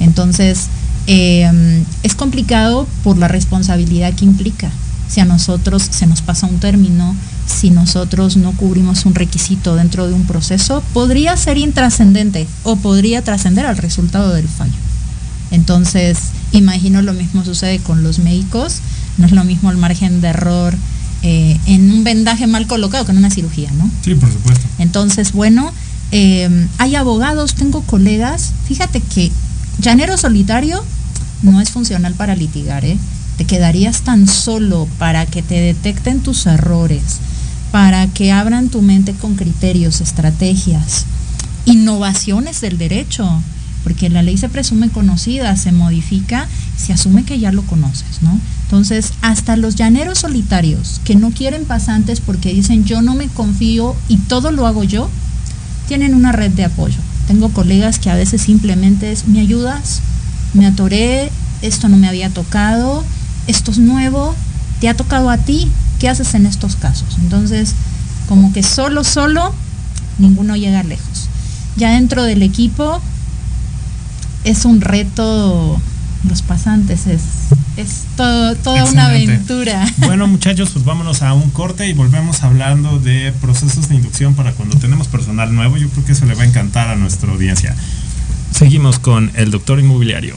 Entonces, 0.01 0.67
eh, 1.07 1.85
es 2.03 2.15
complicado 2.15 2.89
por 3.05 3.19
la 3.19 3.29
responsabilidad 3.29 4.15
que 4.15 4.25
implica. 4.25 4.71
Si 5.09 5.21
a 5.21 5.25
nosotros 5.25 5.83
se 5.91 6.07
nos 6.07 6.23
pasa 6.23 6.47
un 6.47 6.59
término, 6.59 7.15
si 7.47 7.71
nosotros 7.71 8.37
no 8.37 8.53
cubrimos 8.53 9.05
un 9.07 9.15
requisito 9.15 9.77
dentro 9.77 10.07
de 10.07 10.15
un 10.15 10.27
proceso, 10.27 10.83
podría 10.93 11.37
ser 11.37 11.59
intrascendente 11.59 12.47
o 12.63 12.77
podría 12.77 13.23
trascender 13.23 13.67
al 13.67 13.77
resultado 13.77 14.33
del 14.33 14.49
fallo. 14.49 14.73
Entonces, 15.51 16.19
imagino 16.53 17.03
lo 17.03 17.13
mismo 17.13 17.45
sucede 17.45 17.79
con 17.79 18.03
los 18.03 18.19
médicos, 18.19 18.79
no 19.19 19.27
es 19.27 19.33
lo 19.33 19.45
mismo 19.45 19.71
el 19.71 19.77
margen 19.77 20.21
de 20.21 20.29
error 20.29 20.75
eh, 21.23 21.59
en 21.67 21.93
un 21.93 22.05
vendaje 22.05 22.47
mal 22.47 22.67
colocado 22.67 23.05
que 23.05 23.13
en 23.13 23.19
una 23.19 23.31
cirugía, 23.31 23.71
¿no? 23.79 23.91
Sí, 24.03 24.15
por 24.15 24.33
supuesto. 24.33 24.67
Entonces, 24.79 25.33
bueno, 25.33 25.73
eh, 26.13 26.69
hay 26.79 26.97
abogados, 26.97 27.55
tengo 27.55 27.83
colegas, 27.83 28.53
fíjate 28.67 29.01
que 29.01 29.31
llanero 29.81 30.17
solitario 30.17 30.85
no 31.43 31.61
es 31.61 31.71
funcional 31.71 32.15
para 32.15 32.37
litigar, 32.37 32.85
¿eh? 32.85 32.99
Te 33.37 33.45
quedarías 33.45 34.03
tan 34.03 34.29
solo 34.29 34.87
para 34.99 35.27
que 35.27 35.43
te 35.43 35.61
detecten 35.61 36.21
tus 36.21 36.47
errores, 36.47 37.03
para 37.75 38.07
que 38.07 38.31
abran 38.31 38.69
tu 38.69 38.83
mente 38.83 39.15
con 39.15 39.35
criterios, 39.35 40.01
estrategias, 40.01 41.07
innovaciones 41.65 42.61
del 42.61 42.79
derecho, 42.79 43.29
porque 43.83 44.09
la 44.09 44.23
ley 44.23 44.39
se 44.39 44.49
presume 44.49 44.91
conocida, 44.91 45.57
se 45.57 45.73
modifica, 45.73 46.47
se 46.77 46.93
asume 46.93 47.25
que 47.25 47.41
ya 47.41 47.51
lo 47.51 47.63
conoces, 47.63 48.23
¿no? 48.23 48.39
Entonces, 48.63 49.13
hasta 49.23 49.57
los 49.57 49.75
llaneros 49.75 50.21
solitarios 50.21 51.01
que 51.03 51.17
no 51.17 51.33
quieren 51.33 51.65
pasantes 51.65 52.21
porque 52.21 52.55
dicen 52.55 52.85
yo 52.85 53.03
no 53.03 53.17
me 53.17 53.27
confío 53.27 53.97
y 54.07 54.19
todo 54.19 54.53
lo 54.53 54.69
hago 54.69 54.85
yo, 54.85 55.11
tienen 55.89 56.15
una 56.15 56.31
red 56.31 56.53
de 56.53 56.67
apoyo. 56.67 57.01
Tengo 57.27 57.49
colegas 57.49 57.99
que 57.99 58.09
a 58.09 58.15
veces 58.15 58.43
simplemente 58.43 59.11
es, 59.11 59.27
¿me 59.27 59.41
ayudas? 59.41 60.01
Me 60.53 60.65
atoré, 60.65 61.33
esto 61.61 61.89
no 61.89 61.97
me 61.97 62.07
había 62.07 62.31
tocado, 62.31 63.05
esto 63.49 63.73
es 63.73 63.79
nuevo, 63.79 64.37
te 64.81 64.89
ha 64.89 64.95
tocado 64.95 65.29
a 65.29 65.39
ti, 65.39 65.73
¿qué 65.99 66.09
haces 66.09 66.35
en 66.35 66.47
estos 66.47 66.77
casos? 66.77 67.17
Entonces, 67.19 67.75
como 68.29 68.53
que 68.53 68.63
solo, 68.63 69.05
solo, 69.05 69.55
ninguno 70.19 70.57
llega 70.57 70.83
lejos. 70.83 71.29
Ya 71.77 71.91
dentro 71.91 72.23
del 72.25 72.43
equipo 72.43 73.01
es 74.45 74.65
un 74.65 74.81
reto, 74.81 75.81
los 76.29 76.43
pasantes, 76.43 77.07
es, 77.07 77.23
es 77.77 78.05
toda 78.17 78.85
una 78.85 79.07
aventura. 79.07 79.87
Bueno 79.99 80.27
muchachos, 80.27 80.71
pues 80.73 80.85
vámonos 80.85 81.23
a 81.23 81.33
un 81.33 81.51
corte 81.51 81.89
y 81.89 81.93
volvemos 81.93 82.43
hablando 82.43 82.99
de 82.99 83.33
procesos 83.41 83.89
de 83.89 83.97
inducción 83.97 84.35
para 84.35 84.53
cuando 84.53 84.77
tenemos 84.79 85.09
personal 85.09 85.55
nuevo. 85.55 85.77
Yo 85.77 85.89
creo 85.89 86.05
que 86.05 86.13
eso 86.13 86.27
le 86.27 86.35
va 86.35 86.43
a 86.43 86.47
encantar 86.47 86.89
a 86.89 86.97
nuestra 86.97 87.33
audiencia. 87.33 87.75
Seguimos 88.53 88.99
con 88.99 89.33
el 89.35 89.51
doctor 89.51 89.81
inmobiliario. 89.81 90.37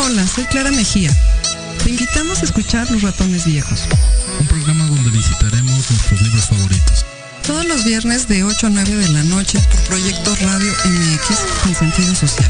Hola, 0.00 0.24
soy 0.28 0.44
Clara 0.44 0.70
Mejía. 0.70 1.10
Te 1.82 1.90
invitamos 1.90 2.40
a 2.40 2.44
escuchar 2.44 2.88
Los 2.88 3.02
Ratones 3.02 3.44
Viejos. 3.44 3.80
Un 4.38 4.46
programa 4.46 4.86
donde 4.86 5.10
visitaremos 5.10 5.90
nuestros 5.90 6.22
libros 6.22 6.46
favoritos. 6.46 7.04
Todos 7.44 7.66
los 7.66 7.84
viernes 7.84 8.28
de 8.28 8.44
8 8.44 8.68
a 8.68 8.70
9 8.70 8.94
de 8.94 9.08
la 9.08 9.24
noche 9.24 9.58
por 9.58 9.80
Proyecto 9.88 10.36
Radio 10.36 10.72
MX 10.84 11.38
con 11.64 11.74
sentido 11.74 12.14
social. 12.14 12.48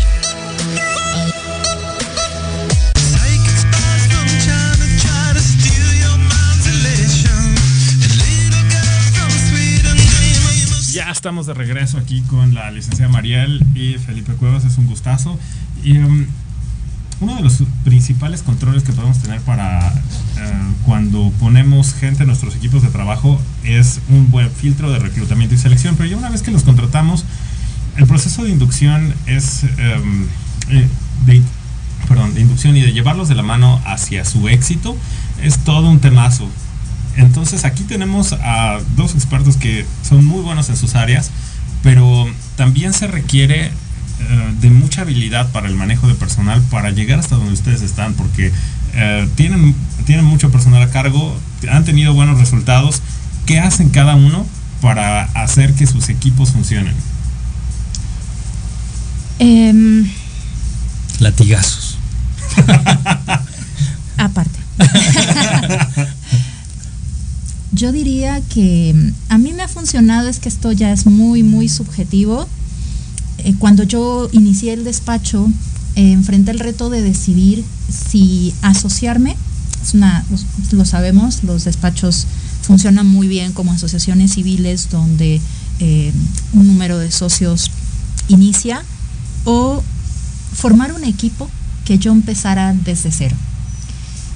Ya 10.93 11.11
estamos 11.11 11.47
de 11.47 11.55
regreso 11.55 11.97
aquí 11.97 12.21
con 12.23 12.53
la 12.53 12.71
licenciada 12.71 13.11
Mariel 13.11 13.65
y 13.75 13.95
Felipe 13.95 14.35
Cuevas, 14.35 14.67
es 14.67 14.77
un 14.77 14.87
gustazo. 14.87 15.39
Y 15.83 15.97
um, 15.97 16.27
uno 17.21 17.35
de 17.35 17.43
los 17.43 17.63
principales 17.85 18.43
controles 18.43 18.83
que 18.85 18.93
podemos 18.93 19.19
tener 19.19 19.41
para 19.41 19.93
uh, 19.93 20.85
cuando 20.87 21.33
ponemos 21.41 21.95
gente 21.95 22.23
en 22.23 22.29
nuestros 22.29 22.55
equipos 22.55 22.83
de 22.83 22.89
trabajo 22.89 23.41
es 23.65 24.01
un 24.09 24.31
buen 24.31 24.51
filtro 24.51 24.91
de 24.93 24.99
reclutamiento 24.99 25.55
y 25.55 25.59
selección, 25.59 25.97
pero 25.97 26.09
ya 26.09 26.17
una 26.17 26.31
vez 26.31 26.43
que 26.43 26.51
los 26.51 26.63
contratamos, 26.63 27.25
el 27.97 28.07
proceso 28.07 28.45
de 28.45 28.51
inducción 28.51 29.15
es 29.27 29.65
um, 29.65 30.27
eh, 30.71 30.87
de, 31.27 31.43
perdón, 32.07 32.35
de 32.35 32.43
inducción 32.43 32.77
y 32.77 32.83
de 32.83 32.93
llevarlos 32.93 33.29
de 33.29 33.35
la 33.35 33.43
mano 33.43 33.81
hacia 33.85 34.25
su 34.25 34.49
éxito 34.49 34.97
es 35.43 35.59
todo 35.59 35.91
un 35.91 35.99
temazo. 35.99 36.49
Entonces 37.17 37.65
aquí 37.65 37.83
tenemos 37.83 38.33
a 38.33 38.79
dos 38.97 39.15
expertos 39.15 39.57
que 39.57 39.85
son 40.09 40.25
muy 40.25 40.41
buenos 40.43 40.69
en 40.69 40.77
sus 40.77 40.95
áreas, 40.95 41.33
pero 41.83 42.29
también 42.57 42.93
se 42.93 43.09
requiere 43.09 43.73
uh, 44.21 44.61
de 44.61 44.71
mucha 44.71 45.03
habilidad 45.03 45.51
para 45.53 45.69
el 45.69 45.75
manejo 45.75 46.09
de 46.09 46.15
personal 46.15 46.63
para 46.71 46.91
llegar 46.91 47.19
hasta 47.19 47.37
donde 47.37 47.53
ustedes 47.53 47.83
están, 47.83 48.15
porque 48.15 48.49
uh, 48.51 49.27
tienen, 49.37 49.75
tienen 50.07 50.25
mucho 50.25 50.51
personal 50.51 50.83
a 50.83 50.91
cargo, 50.91 51.37
han 51.71 51.85
tenido 51.85 52.15
buenos 52.15 52.39
resultados. 52.39 53.03
¿Qué 53.47 53.59
hacen 53.59 53.89
cada 53.89 54.15
uno 54.15 54.47
para 54.81 55.23
hacer 55.23 55.75
que 55.75 55.87
sus 55.87 56.09
equipos 56.09 56.51
funcionen? 56.51 56.95
Eh, 59.39 60.05
Latigazos. 61.21 61.99
aparte. 64.19 64.59
Yo 67.73 67.93
diría 67.93 68.41
que 68.53 68.93
mm, 68.95 69.33
a 69.33 69.39
mí 69.39 69.53
me 69.53 69.63
ha 69.63 69.69
funcionado, 69.69 70.29
es 70.29 70.39
que 70.39 70.49
esto 70.49 70.73
ya 70.73 70.93
es 70.93 71.07
muy, 71.07 71.43
muy 71.43 71.69
subjetivo. 71.69 72.49
Eh, 73.39 73.55
cuando 73.59 73.83
yo 73.83 74.29
inicié 74.33 74.73
el 74.73 74.85
despacho, 74.85 75.49
eh, 75.95 76.13
enfrenté 76.13 76.51
el 76.51 76.59
reto 76.59 76.91
de 76.91 77.03
decidir 77.03 77.65
si 77.89 78.55
asociarme, 78.63 79.37
es 79.83 79.95
una, 79.95 80.25
lo 80.73 80.85
sabemos, 80.85 81.45
los 81.45 81.65
despachos 81.65 82.27
funcionan 82.63 83.07
muy 83.07 83.29
bien 83.29 83.53
como 83.53 83.73
asociaciones 83.73 84.35
civiles 84.35 84.91
donde 84.91 85.41
eh, 85.81 86.13
un 86.53 86.67
número 86.67 86.99
de 86.99 87.11
socios 87.11 87.71
inicia, 88.29 88.83
o 89.45 89.83
formar 90.53 90.93
un 90.93 91.05
equipo 91.05 91.49
que 91.85 91.99
yo 91.99 92.13
empezara 92.13 92.75
desde 92.75 93.11
cero. 93.11 93.37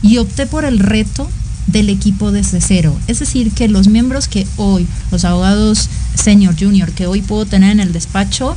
Y 0.00 0.18
opté 0.18 0.46
por 0.46 0.64
el 0.64 0.78
reto 0.78 1.28
del 1.66 1.90
equipo 1.90 2.32
desde 2.32 2.60
cero. 2.60 2.96
Es 3.06 3.18
decir, 3.18 3.52
que 3.52 3.68
los 3.68 3.88
miembros 3.88 4.28
que 4.28 4.46
hoy, 4.56 4.86
los 5.10 5.24
abogados 5.24 5.88
senior, 6.14 6.56
junior, 6.58 6.92
que 6.92 7.06
hoy 7.06 7.22
puedo 7.22 7.44
tener 7.46 7.72
en 7.72 7.80
el 7.80 7.92
despacho, 7.92 8.56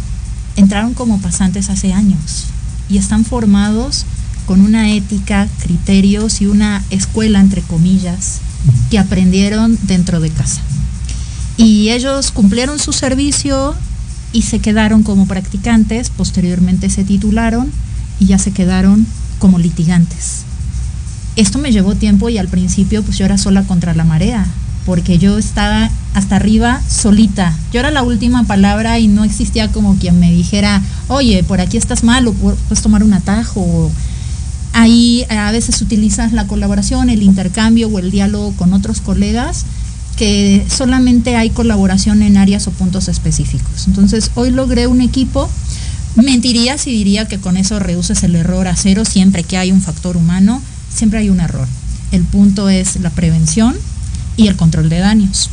entraron 0.56 0.94
como 0.94 1.20
pasantes 1.20 1.70
hace 1.70 1.94
años 1.94 2.46
y 2.90 2.98
están 2.98 3.26
formados 3.26 4.06
con 4.46 4.62
una 4.62 4.92
ética, 4.92 5.48
criterios 5.62 6.42
y 6.42 6.48
una 6.48 6.84
escuela, 6.90 7.40
entre 7.40 7.62
comillas, 7.62 8.40
que 8.92 9.00
aprendieron 9.00 9.78
dentro 9.84 10.20
de 10.20 10.30
casa. 10.30 10.62
Y 11.58 11.90
ellos 11.90 12.32
cumplieron 12.32 12.80
su 12.80 12.94
servicio 12.94 13.76
y 14.34 14.44
se 14.44 14.60
quedaron 14.60 15.04
como 15.04 15.26
practicantes, 15.26 16.10
posteriormente 16.10 16.90
se 16.90 17.04
titularon 17.04 17.72
y 18.20 18.26
ya 18.26 18.38
se 18.38 18.52
quedaron 18.52 19.08
como 19.40 19.58
litigantes 19.58 20.46
esto 21.36 21.60
me 21.60 21.72
llevó 21.72 21.96
tiempo 21.96 22.30
y 22.30 22.38
al 22.38 22.48
principio 22.48 23.04
pues 23.04 23.18
yo 23.18 23.26
era 23.26 23.38
sola 23.38 23.64
contra 23.64 23.94
la 23.94 24.06
marea, 24.06 24.46
porque 24.86 25.18
yo 25.18 25.38
estaba 25.38 25.90
hasta 26.14 26.36
arriba 26.36 26.82
solita. 26.88 27.58
Yo 27.74 27.80
era 27.80 27.92
la 27.92 28.04
última 28.04 28.44
palabra 28.44 29.00
y 29.00 29.08
no 29.08 29.24
existía 29.24 29.72
como 29.72 29.96
quien 29.98 30.20
me 30.20 30.32
dijera, 30.32 30.82
oye, 31.08 31.44
por 31.44 31.62
aquí 31.62 31.78
estás 31.78 32.04
mal 32.04 32.28
o 32.28 32.34
puedes 32.34 32.82
tomar 32.82 33.04
un 33.04 33.14
atajo. 33.14 33.92
Ahí 34.74 35.26
a 35.30 35.52
veces 35.52 35.82
utilizas 35.82 36.34
la 36.34 36.48
colaboración, 36.48 37.10
el 37.10 37.24
intercambio 37.24 37.88
o 37.88 38.00
el 38.00 38.12
diálogo 38.12 38.54
con 38.54 38.74
otros 38.74 39.02
colegas 39.02 39.66
que 40.18 40.66
solamente 40.70 41.36
hay 41.36 41.50
colaboración 41.50 42.22
en 42.22 42.38
áreas 42.38 42.68
o 42.68 42.72
puntos 42.72 43.10
específicos. 43.10 43.88
Entonces 43.88 44.32
hoy 44.36 44.52
logré 44.52 44.88
un 44.88 45.02
equipo, 45.02 45.50
mentiría 46.16 46.78
si 46.78 46.92
diría 46.92 47.28
que 47.28 47.40
con 47.40 47.58
eso 47.58 47.80
reduces 47.80 48.24
el 48.24 48.36
error 48.36 48.68
a 48.68 48.76
cero 48.76 49.04
siempre 49.04 49.44
que 49.44 49.58
hay 49.58 49.74
un 49.74 49.82
factor 49.82 50.16
humano 50.16 50.62
siempre 50.94 51.20
hay 51.20 51.30
un 51.30 51.42
error. 51.42 51.68
El 52.12 52.24
punto 52.24 52.70
es 52.70 53.00
la 53.02 53.10
prevención 53.10 53.76
y 54.38 54.48
el 54.48 54.56
control 54.56 54.90
de 54.90 55.00
daños. 55.00 55.50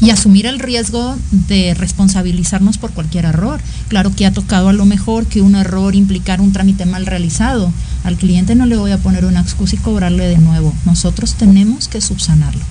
Y 0.00 0.10
asumir 0.10 0.46
el 0.46 0.58
riesgo 0.58 1.16
de 1.30 1.72
responsabilizarnos 1.74 2.76
por 2.76 2.90
cualquier 2.90 3.24
error. 3.24 3.60
Claro 3.88 4.14
que 4.14 4.26
ha 4.26 4.32
tocado 4.32 4.68
a 4.68 4.74
lo 4.74 4.84
mejor 4.84 5.26
que 5.26 5.40
un 5.40 5.54
error 5.54 5.94
implicar 5.94 6.40
un 6.40 6.52
trámite 6.52 6.84
mal 6.84 7.06
realizado. 7.06 7.72
Al 8.04 8.16
cliente 8.16 8.54
no 8.54 8.66
le 8.66 8.76
voy 8.76 8.90
a 8.90 8.98
poner 8.98 9.24
una 9.24 9.40
excusa 9.40 9.76
y 9.76 9.78
cobrarle 9.78 10.26
de 10.26 10.38
nuevo. 10.38 10.74
Nosotros 10.84 11.34
tenemos 11.34 11.88
que 11.88 12.02
subsanarlo. 12.02 12.62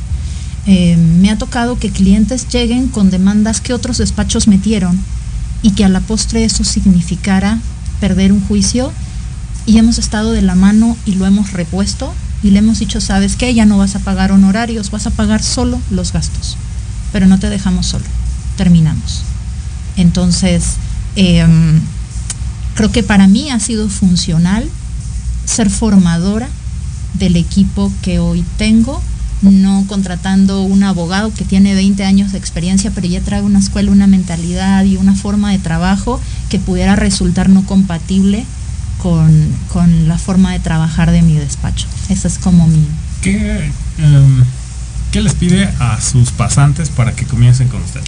Eh, 0.68 0.98
me 0.98 1.32
ha 1.32 1.38
tocado 1.38 1.78
que 1.78 1.92
clientes 1.92 2.48
lleguen 2.48 2.88
con 2.88 3.10
demandas 3.10 3.62
que 3.62 3.74
otros 3.74 3.98
despachos 3.98 4.48
metieron 4.48 5.00
y 5.62 5.72
que 5.72 5.86
a 5.86 5.90
la 5.90 6.00
postre 6.00 6.44
eso 6.44 6.64
significara 6.64 7.60
perder 8.00 8.32
un 8.32 8.42
juicio 8.42 8.92
y 9.66 9.78
hemos 9.78 9.98
estado 9.98 10.32
de 10.32 10.42
la 10.42 10.56
mano 10.56 10.98
y 11.06 11.16
lo 11.16 11.26
hemos 11.26 11.54
repuesto 11.54 12.14
y 12.46 12.52
le 12.52 12.60
hemos 12.60 12.78
dicho, 12.78 13.02
sabes 13.02 13.38
qué, 13.38 13.56
ya 13.56 13.66
no 13.66 13.80
vas 13.80 13.96
a 13.96 14.00
pagar 14.00 14.32
honorarios, 14.32 14.92
vas 14.92 15.08
a 15.08 15.10
pagar 15.10 15.42
solo 15.42 15.82
los 15.90 16.14
gastos, 16.14 16.58
pero 17.12 17.26
no 17.26 17.40
te 17.40 17.50
dejamos 17.50 17.88
solo, 17.88 18.06
terminamos. 18.56 19.24
Entonces, 19.98 20.76
eh, 21.16 21.44
creo 22.76 22.92
que 22.92 23.02
para 23.02 23.26
mí 23.26 23.50
ha 23.50 23.60
sido 23.60 23.90
funcional 23.90 24.70
ser 25.46 25.72
formadora 25.72 26.48
del 27.16 27.36
equipo 27.36 27.92
que 28.04 28.20
hoy 28.20 28.46
tengo, 28.60 29.02
no 29.42 29.84
contratando 29.88 30.62
un 30.62 30.84
abogado 30.84 31.34
que 31.34 31.46
tiene 31.46 31.74
20 31.74 32.06
años 32.06 32.32
de 32.32 32.38
experiencia, 32.38 32.92
pero 32.94 33.08
ya 33.08 33.22
trae 33.22 33.42
una 33.42 33.58
escuela, 33.58 33.90
una 33.90 34.06
mentalidad 34.06 34.84
y 34.84 34.98
una 34.98 35.16
forma 35.16 35.52
de 35.52 35.58
trabajo 35.58 36.22
que 36.50 36.60
pudiera 36.60 36.96
resultar 36.96 37.50
no 37.50 37.66
compatible 37.66 38.46
con, 39.06 39.32
con, 39.72 40.08
la 40.08 40.18
forma 40.18 40.52
de 40.52 40.60
trabajar 40.60 41.12
de 41.12 41.22
mi 41.22 41.36
despacho. 41.36 41.86
Esa 42.10 42.28
es 42.28 42.40
como 42.40 42.68
mi... 42.68 42.88
¿Qué, 43.22 43.70
um, 44.00 44.44
¿Qué, 45.12 45.22
les 45.22 45.36
pide 45.36 45.70
a 45.80 46.02
sus 46.02 46.32
pasantes 46.32 46.90
para 46.90 47.16
que 47.16 47.24
comiencen 47.26 47.68
con 47.68 47.84
usted? 47.84 48.02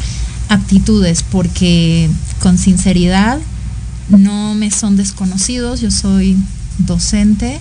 Aptitudes, 0.50 1.22
porque 1.22 2.10
con 2.40 2.58
sinceridad 2.58 3.38
no 4.10 4.56
me 4.56 4.72
son 4.72 4.98
desconocidos, 4.98 5.82
yo 5.82 5.92
soy 5.92 6.36
docente 6.80 7.60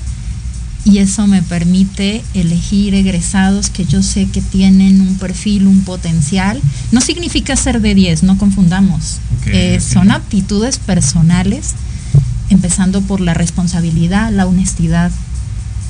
y 0.87 0.97
eso 0.97 1.27
me 1.27 1.43
permite 1.43 2.25
elegir 2.33 2.95
egresados 2.95 3.69
que 3.69 3.85
yo 3.85 4.03
sé 4.03 4.29
que 4.29 4.41
tienen 4.41 5.03
un 5.03 5.17
perfil, 5.17 5.67
un 5.67 5.83
potencial. 5.83 6.59
No 6.91 7.03
significa 7.03 7.55
ser 7.57 7.83
de 7.83 7.95
10, 7.95 8.23
no 8.23 8.39
confundamos. 8.39 9.19
Okay, 9.41 9.53
eh, 9.53 9.77
okay. 9.77 9.81
Son 9.81 10.11
aptitudes 10.11 10.79
personales 10.79 11.75
empezando 12.51 13.01
por 13.03 13.21
la 13.21 13.35
responsabilidad, 13.35 14.33
la 14.33 14.47
honestidad. 14.47 15.11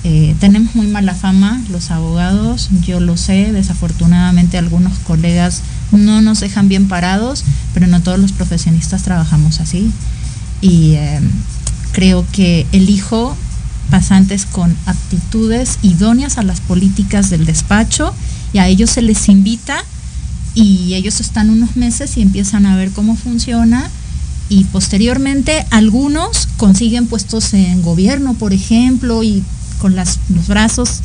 Eh, 0.05 0.37
tenemos 0.39 0.75
muy 0.75 0.87
mala 0.87 1.15
fama 1.15 1.61
los 1.71 1.91
abogados, 1.91 2.71
yo 2.83 3.01
lo 3.01 3.17
sé, 3.17 3.53
desafortunadamente 3.53 4.57
algunos 4.57 4.99
colegas 5.01 5.63
no 5.91 6.21
nos 6.21 6.41
dejan 6.41 6.69
bien 6.69 6.87
parados, 6.87 7.45
pero 7.75 7.87
no 7.87 8.01
todos 8.01 8.19
los 8.19 8.33
profesionistas 8.33 9.03
trabajamos 9.03 9.61
así. 9.61 9.91
Y 10.61 10.93
eh, 10.93 11.21
creo 11.93 12.25
que 12.33 12.67
elijo 12.73 13.37
pasantes 13.91 14.47
con 14.47 14.77
aptitudes 14.87 15.79
idóneas 15.83 16.39
a 16.39 16.43
las 16.43 16.61
políticas 16.61 17.31
del 17.31 17.47
despacho 17.47 18.15
y 18.53 18.59
a 18.59 18.69
ellos 18.69 18.91
se 18.91 19.03
les 19.03 19.29
invita 19.29 19.83
y 20.55 20.95
ellos 20.95 21.21
están 21.21 21.51
unos 21.51 21.77
meses 21.77 22.17
y 22.17 22.23
empiezan 22.23 22.67
a 22.67 22.77
ver 22.77 22.91
cómo 22.91 23.17
funciona 23.17 23.91
y 24.49 24.65
posteriormente 24.65 25.67
algunos 25.71 26.49
consiguen 26.57 27.07
puestos 27.07 27.53
en 27.55 27.83
gobierno, 27.83 28.35
por 28.35 28.53
ejemplo, 28.53 29.23
y 29.23 29.43
con 29.81 29.97
las, 29.97 30.19
los 30.35 30.47
brazos 30.47 31.01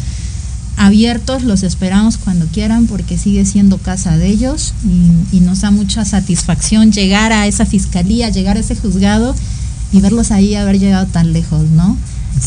abiertos, 0.78 1.44
los 1.44 1.64
esperamos 1.64 2.18
cuando 2.18 2.46
quieran 2.48 2.88
porque 2.88 3.18
sigue 3.18 3.46
siendo 3.46 3.78
casa 3.78 4.18
de 4.18 4.28
ellos 4.28 4.74
y, 4.84 5.38
y, 5.38 5.40
nos 5.42 5.62
da 5.62 5.72
mucha 5.72 6.06
satisfacción 6.06 6.92
llegar 6.92 7.34
a 7.34 7.48
esa 7.48 7.66
fiscalía, 7.66 8.30
llegar 8.30 8.58
a 8.58 8.62
ese 8.62 8.76
juzgado 8.76 9.36
y 9.92 10.00
verlos 10.00 10.32
ahí 10.32 10.56
haber 10.56 10.80
llegado 10.80 11.06
tan 11.08 11.34
lejos, 11.34 11.70
¿no? 11.72 11.98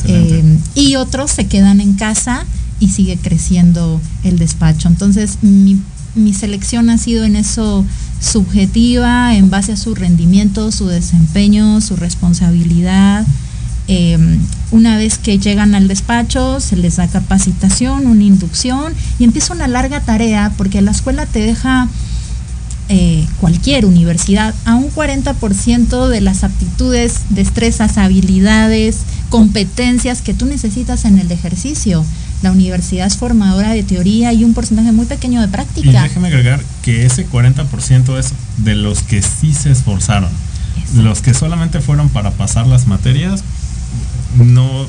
Eh, 0.06 0.58
y 0.74 0.96
otros 0.96 1.30
se 1.30 1.46
quedan 1.46 1.80
en 1.80 1.94
casa 1.94 2.44
y 2.80 2.88
sigue 2.88 3.16
creciendo 3.16 4.00
el 4.24 4.38
despacho. 4.38 4.88
Entonces, 4.88 5.38
mi, 5.42 5.78
mi 6.14 6.32
selección 6.32 6.90
ha 6.90 6.98
sido 6.98 7.24
en 7.24 7.36
eso 7.36 7.84
subjetiva, 8.20 9.34
en 9.34 9.50
base 9.50 9.72
a 9.72 9.76
su 9.76 9.94
rendimiento, 9.94 10.72
su 10.72 10.86
desempeño, 10.86 11.80
su 11.80 11.96
responsabilidad. 11.96 13.26
Eh, 13.86 14.18
una 14.70 14.96
vez 14.96 15.18
que 15.18 15.38
llegan 15.38 15.74
al 15.74 15.88
despacho, 15.88 16.58
se 16.58 16.76
les 16.76 16.96
da 16.96 17.06
capacitación, 17.06 18.06
una 18.06 18.24
inducción 18.24 18.94
y 19.18 19.24
empieza 19.24 19.52
una 19.52 19.68
larga 19.68 20.00
tarea 20.00 20.52
porque 20.56 20.80
la 20.80 20.90
escuela 20.90 21.26
te 21.26 21.40
deja 21.40 21.88
eh, 22.88 23.26
cualquier 23.40 23.86
universidad 23.86 24.54
a 24.64 24.74
un 24.74 24.90
40% 24.90 26.08
de 26.08 26.20
las 26.20 26.44
aptitudes, 26.44 27.20
destrezas, 27.30 27.98
habilidades, 27.98 28.98
competencias 29.30 30.22
que 30.22 30.34
tú 30.34 30.46
necesitas 30.46 31.04
en 31.04 31.18
el 31.18 31.30
ejercicio. 31.30 32.04
La 32.44 32.52
universidad 32.52 33.06
es 33.06 33.16
formadora 33.16 33.70
de 33.72 33.82
teoría 33.82 34.30
y 34.34 34.44
un 34.44 34.52
porcentaje 34.52 34.92
muy 34.92 35.06
pequeño 35.06 35.40
de 35.40 35.48
práctica. 35.48 35.88
Y 35.88 35.92
déjeme 35.94 36.28
agregar 36.28 36.60
que 36.82 37.06
ese 37.06 37.26
40% 37.26 38.18
es 38.18 38.34
de 38.58 38.74
los 38.74 39.02
que 39.02 39.22
sí 39.22 39.54
se 39.54 39.70
esforzaron. 39.70 40.28
Los 40.94 41.22
que 41.22 41.32
solamente 41.32 41.80
fueron 41.80 42.10
para 42.10 42.32
pasar 42.32 42.66
las 42.66 42.86
materias, 42.86 43.42
no 44.36 44.86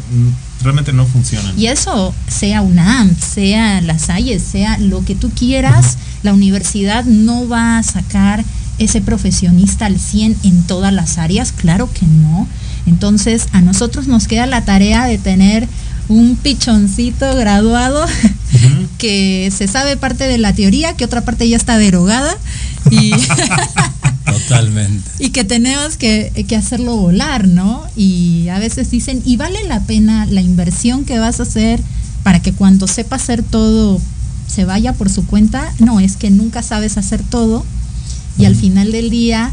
realmente 0.61 0.91
no 0.91 1.05
funcionan. 1.05 1.57
Y 1.57 1.67
eso, 1.67 2.13
sea 2.27 2.61
UNAM, 2.61 3.15
sea 3.17 3.79
la 3.79 3.99
Salle, 3.99 4.37
sea 4.41 4.77
lo 4.77 5.05
que 5.05 5.15
tú 5.15 5.29
quieras, 5.29 5.85
uh 5.85 5.97
-huh. 5.97 6.23
la 6.23 6.33
universidad 6.33 7.05
no 7.05 7.47
va 7.47 7.77
a 7.77 7.83
sacar 7.83 8.43
ese 8.79 8.99
profesionista 8.99 9.85
al 9.85 9.97
100 9.97 10.35
en 10.43 10.63
todas 10.63 10.91
las 10.91 11.17
áreas, 11.17 11.53
claro 11.53 11.89
que 11.89 12.05
no. 12.05 12.49
Entonces, 12.85 13.47
a 13.53 13.61
nosotros 13.61 14.07
nos 14.07 14.27
queda 14.27 14.45
la 14.45 14.65
tarea 14.65 15.05
de 15.05 15.17
tener 15.17 15.69
un 16.07 16.35
pichoncito 16.35 17.35
graduado 17.35 18.05
uh 18.05 18.07
-huh. 18.57 18.87
que 18.97 19.51
se 19.55 19.67
sabe 19.67 19.97
parte 19.97 20.25
de 20.25 20.37
la 20.37 20.53
teoría, 20.53 20.95
que 20.95 21.05
otra 21.05 21.21
parte 21.21 21.47
ya 21.47 21.57
está 21.57 21.77
derogada 21.77 22.37
y 22.91 23.11
Totalmente. 24.25 25.09
Y 25.19 25.29
que 25.29 25.43
tenemos 25.43 25.97
que, 25.97 26.45
que, 26.47 26.55
hacerlo 26.55 26.97
volar, 26.97 27.47
¿no? 27.47 27.83
Y 27.95 28.49
a 28.49 28.59
veces 28.59 28.91
dicen, 28.91 29.21
¿y 29.25 29.37
vale 29.37 29.63
la 29.67 29.81
pena 29.81 30.25
la 30.25 30.41
inversión 30.41 31.05
que 31.05 31.19
vas 31.19 31.39
a 31.39 31.43
hacer 31.43 31.79
para 32.23 32.41
que 32.41 32.51
cuando 32.51 32.87
sepa 32.87 33.15
hacer 33.15 33.43
todo 33.43 34.01
se 34.47 34.65
vaya 34.65 34.93
por 34.93 35.09
su 35.09 35.25
cuenta? 35.25 35.73
No, 35.79 35.99
es 35.99 36.17
que 36.17 36.31
nunca 36.31 36.63
sabes 36.63 36.97
hacer 36.97 37.21
todo 37.23 37.65
y 38.37 38.45
al 38.45 38.55
final 38.55 38.91
del 38.91 39.09
día, 39.09 39.51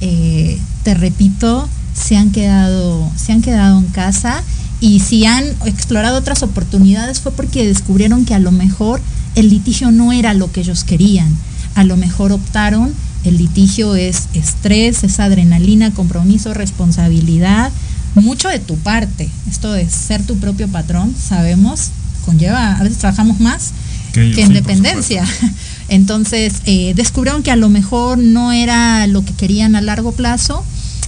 eh, 0.00 0.58
te 0.82 0.94
repito, 0.94 1.68
se 1.94 2.16
han 2.16 2.32
quedado, 2.32 3.08
se 3.16 3.32
han 3.32 3.42
quedado 3.42 3.78
en 3.78 3.86
casa 3.86 4.42
y 4.84 5.00
si 5.00 5.24
han 5.24 5.44
explorado 5.64 6.18
otras 6.18 6.42
oportunidades 6.42 7.18
fue 7.18 7.32
porque 7.32 7.66
descubrieron 7.66 8.26
que 8.26 8.34
a 8.34 8.38
lo 8.38 8.52
mejor 8.52 9.00
el 9.34 9.48
litigio 9.48 9.90
no 9.90 10.12
era 10.12 10.34
lo 10.34 10.52
que 10.52 10.60
ellos 10.60 10.84
querían. 10.84 11.34
A 11.74 11.84
lo 11.84 11.96
mejor 11.96 12.32
optaron 12.32 12.92
el 13.24 13.38
litigio 13.38 13.94
es 13.94 14.28
estrés, 14.34 15.02
es 15.02 15.20
adrenalina, 15.20 15.90
compromiso, 15.92 16.52
responsabilidad, 16.52 17.72
mucho 18.14 18.50
de 18.50 18.58
tu 18.58 18.76
parte. 18.76 19.30
Esto 19.48 19.72
de 19.72 19.88
ser 19.88 20.22
tu 20.26 20.36
propio 20.36 20.68
patrón, 20.68 21.14
sabemos, 21.18 21.88
conlleva, 22.26 22.76
a 22.76 22.82
veces 22.82 22.98
trabajamos 22.98 23.40
más 23.40 23.72
que, 24.12 24.32
que 24.32 24.42
en 24.42 24.48
sí, 24.48 24.52
dependencia. 24.52 25.26
Entonces, 25.88 26.56
eh, 26.66 26.92
descubrieron 26.94 27.42
que 27.42 27.50
a 27.50 27.56
lo 27.56 27.70
mejor 27.70 28.18
no 28.18 28.52
era 28.52 29.06
lo 29.06 29.24
que 29.24 29.32
querían 29.32 29.76
a 29.76 29.80
largo 29.80 30.12
plazo 30.12 30.62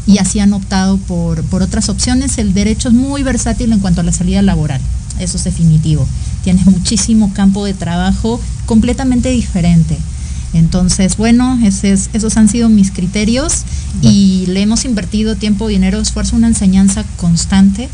y 0.06 0.18
así 0.18 0.38
han 0.40 0.52
optado 0.52 0.98
por, 0.98 1.42
por 1.44 1.62
otras 1.62 1.88
opciones. 1.88 2.38
El 2.38 2.54
derecho 2.54 2.88
es 2.88 2.94
muy 2.94 3.22
versátil 3.22 3.72
en 3.72 3.80
cuanto 3.80 4.00
a 4.00 4.04
la 4.04 4.12
salida 4.12 4.42
laboral, 4.42 4.80
eso 5.18 5.36
es 5.36 5.44
definitivo. 5.44 6.06
Tienes 6.44 6.66
muchísimo 6.66 7.32
campo 7.34 7.64
de 7.64 7.74
trabajo 7.74 8.40
completamente 8.66 9.30
diferente. 9.30 9.98
Entonces, 10.52 11.16
bueno, 11.16 11.58
ese 11.62 11.92
es, 11.92 12.08
esos 12.12 12.36
han 12.36 12.48
sido 12.48 12.68
mis 12.68 12.90
criterios 12.90 13.64
y 14.00 14.44
le 14.46 14.62
hemos 14.62 14.84
invertido 14.84 15.36
tiempo, 15.36 15.68
dinero, 15.68 16.00
esfuerzo, 16.00 16.36
una 16.36 16.46
enseñanza 16.46 17.04
constante 17.16 17.88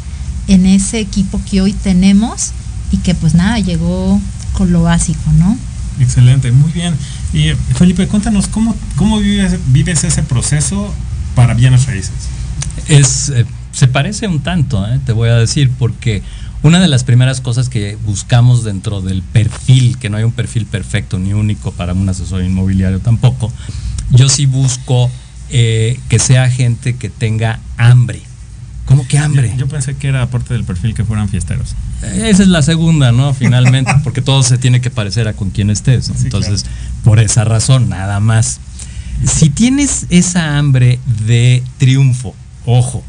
en 0.48 0.66
ese 0.66 1.00
equipo 1.00 1.40
que 1.50 1.60
hoy 1.60 1.72
tenemos 1.72 2.50
y 2.92 2.98
que 2.98 3.14
pues 3.14 3.34
nada, 3.34 3.58
llegó 3.58 4.20
con 4.52 4.70
lo 4.70 4.82
básico, 4.82 5.32
¿no? 5.38 5.56
Excelente, 5.98 6.52
muy 6.52 6.70
bien. 6.72 6.94
Y 7.32 7.50
Felipe, 7.74 8.06
cuéntanos 8.06 8.48
cómo, 8.48 8.76
cómo 8.96 9.18
vives, 9.18 9.58
vives 9.68 10.04
ese 10.04 10.22
proceso 10.22 10.92
para 11.34 11.54
bienes 11.54 11.86
raíces. 11.86 12.12
Es, 12.88 13.28
eh, 13.30 13.46
se 13.72 13.88
parece 13.88 14.28
un 14.28 14.40
tanto, 14.40 14.86
eh, 14.86 15.00
te 15.04 15.12
voy 15.12 15.28
a 15.28 15.36
decir, 15.36 15.70
porque 15.78 16.22
una 16.62 16.80
de 16.80 16.88
las 16.88 17.04
primeras 17.04 17.40
cosas 17.40 17.68
que 17.68 17.96
buscamos 18.06 18.64
dentro 18.64 19.00
del 19.00 19.22
perfil, 19.22 19.98
que 19.98 20.10
no 20.10 20.16
hay 20.16 20.24
un 20.24 20.32
perfil 20.32 20.66
perfecto 20.66 21.18
ni 21.18 21.32
único 21.32 21.72
para 21.72 21.92
un 21.92 22.08
asesor 22.08 22.42
inmobiliario 22.42 23.00
tampoco, 23.00 23.52
yo 24.10 24.28
sí 24.28 24.46
busco 24.46 25.10
eh, 25.50 25.98
que 26.08 26.18
sea 26.18 26.48
gente 26.50 26.96
que 26.96 27.10
tenga 27.10 27.58
hambre. 27.76 28.22
¿Cómo 28.84 29.06
que 29.06 29.18
hambre? 29.18 29.50
Yo, 29.52 29.60
yo, 29.60 29.68
pensé 29.68 29.96
que 29.96 30.08
era 30.08 30.22
aparte 30.22 30.54
del 30.54 30.64
perfil 30.64 30.94
que 30.94 31.04
fueran 31.04 31.28
fiesteros. 31.28 31.74
Esa 32.02 32.42
es 32.42 32.48
la 32.48 32.62
segunda, 32.62 33.12
¿no? 33.12 33.32
Finalmente, 33.32 33.92
porque 34.04 34.22
todo 34.22 34.42
se 34.42 34.58
tiene 34.58 34.80
que 34.80 34.90
parecer 34.90 35.28
a 35.28 35.32
con 35.34 35.50
quien 35.50 35.70
estés. 35.70 36.08
¿no? 36.08 36.14
Sí, 36.16 36.24
Entonces, 36.24 36.62
claro. 36.62 36.76
por 37.04 37.20
esa 37.20 37.44
razón, 37.44 37.88
nada 37.88 38.20
más. 38.20 38.60
Si 39.24 39.50
tienes 39.50 40.06
esa 40.10 40.58
hambre 40.58 40.98
de 41.26 41.62
triunfo, 41.78 42.34
ojo, 42.66 43.04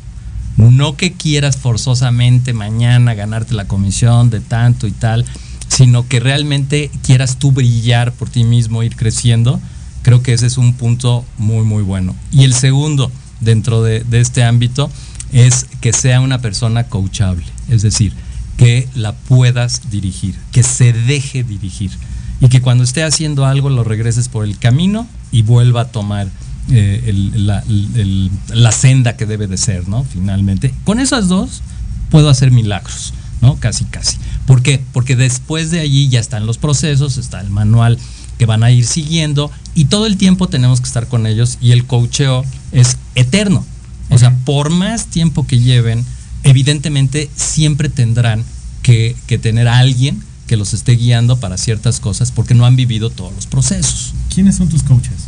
no 0.58 0.96
que 0.96 1.14
quieras 1.14 1.58
forzosamente 1.58 2.54
mañana 2.54 3.16
ganarte 3.16 3.56
la 3.56 3.68
comisión 3.68 4.30
de 4.30 4.40
tanto 4.40 4.86
y 4.86 4.92
tal, 4.92 5.26
sino 5.68 6.08
que 6.08 6.20
realmente 6.20 6.92
quieras 7.04 7.38
tú 7.38 7.52
brillar 7.52 8.14
por 8.14 8.30
ti 8.30 8.44
mismo, 8.44 8.84
ir 8.84 8.96
creciendo, 8.96 9.60
creo 10.04 10.22
que 10.22 10.34
ese 10.34 10.46
es 10.46 10.60
un 10.60 10.74
punto 10.74 11.26
muy, 11.40 11.64
muy 11.64 11.82
bueno. 11.82 12.16
Y 12.32 12.44
el 12.44 12.54
segundo, 12.54 13.12
dentro 13.40 13.82
de, 13.82 14.02
de 14.02 14.20
este 14.20 14.44
ámbito, 14.44 14.92
es 15.32 15.66
que 15.82 15.94
sea 15.94 16.22
una 16.22 16.42
persona 16.42 16.84
coachable, 16.84 17.46
es 17.70 17.82
decir, 17.82 18.14
que 18.56 18.88
la 18.94 19.14
puedas 19.14 19.90
dirigir, 19.90 20.36
que 20.52 20.62
se 20.62 20.94
deje 20.94 21.44
dirigir 21.44 21.90
y 22.44 22.50
que 22.50 22.62
cuando 22.62 22.84
esté 22.84 23.04
haciendo 23.04 23.46
algo 23.46 23.70
lo 23.70 23.86
regreses 23.86 24.28
por 24.28 24.44
el 24.44 24.58
camino 24.58 25.08
y 25.32 25.44
vuelva 25.44 25.82
a 25.82 25.86
tomar 25.86 26.28
eh, 26.70 27.02
el, 27.08 27.48
la, 27.48 27.64
el, 27.70 28.30
la, 28.50 28.72
senda 28.74 29.16
que 29.16 29.26
debe 29.26 29.48
de 29.48 29.58
ser, 29.58 29.88
¿no? 29.88 30.04
Finalmente. 30.04 30.74
Con 30.84 31.00
esas 31.00 31.30
dos 31.30 31.62
puedo 32.10 32.30
hacer 32.30 32.52
milagros, 32.52 33.14
¿no? 33.42 33.56
Casi, 33.56 33.86
casi. 33.86 34.18
¿Por 34.46 34.62
qué? 34.62 34.84
Porque 34.92 35.16
después 35.16 35.72
de 35.72 35.80
allí 35.80 36.10
ya 36.10 36.20
están 36.20 36.46
los 36.46 36.58
procesos, 36.58 37.18
está 37.18 37.40
el 37.40 37.50
manual 37.50 37.98
que 38.38 38.46
van 38.46 38.64
a 38.64 38.72
ir 38.72 38.86
siguiendo 38.86 39.50
y 39.74 39.86
todo 39.86 40.06
el 40.06 40.18
tiempo 40.18 40.50
tenemos 40.50 40.82
que 40.82 40.88
estar 40.88 41.08
con 41.08 41.26
ellos 41.28 41.58
y 41.62 41.72
el 41.72 41.86
coacheo 41.86 42.44
es 42.74 42.98
eterno. 43.16 43.66
O 44.10 44.18
sea, 44.18 44.36
por 44.44 44.70
más 44.70 45.06
tiempo 45.06 45.48
que 45.48 45.60
lleven, 45.60 46.06
evidentemente 46.44 47.30
siempre 47.38 47.88
tendrán 47.88 48.44
que, 48.82 49.16
que 49.28 49.38
tener 49.38 49.70
a 49.70 49.78
alguien 49.78 50.22
que 50.54 50.58
los 50.58 50.76
esté 50.76 50.92
guiando 50.92 51.38
para 51.38 51.58
ciertas 51.58 52.00
cosas 52.00 52.32
porque 52.32 52.54
no 52.54 52.68
han 52.68 52.76
vivido 52.76 53.10
todos 53.10 53.34
los 53.34 53.48
procesos. 53.48 54.14
¿Quiénes 54.32 54.56
son 54.56 54.70
tus 54.70 54.84
coaches? 54.84 55.26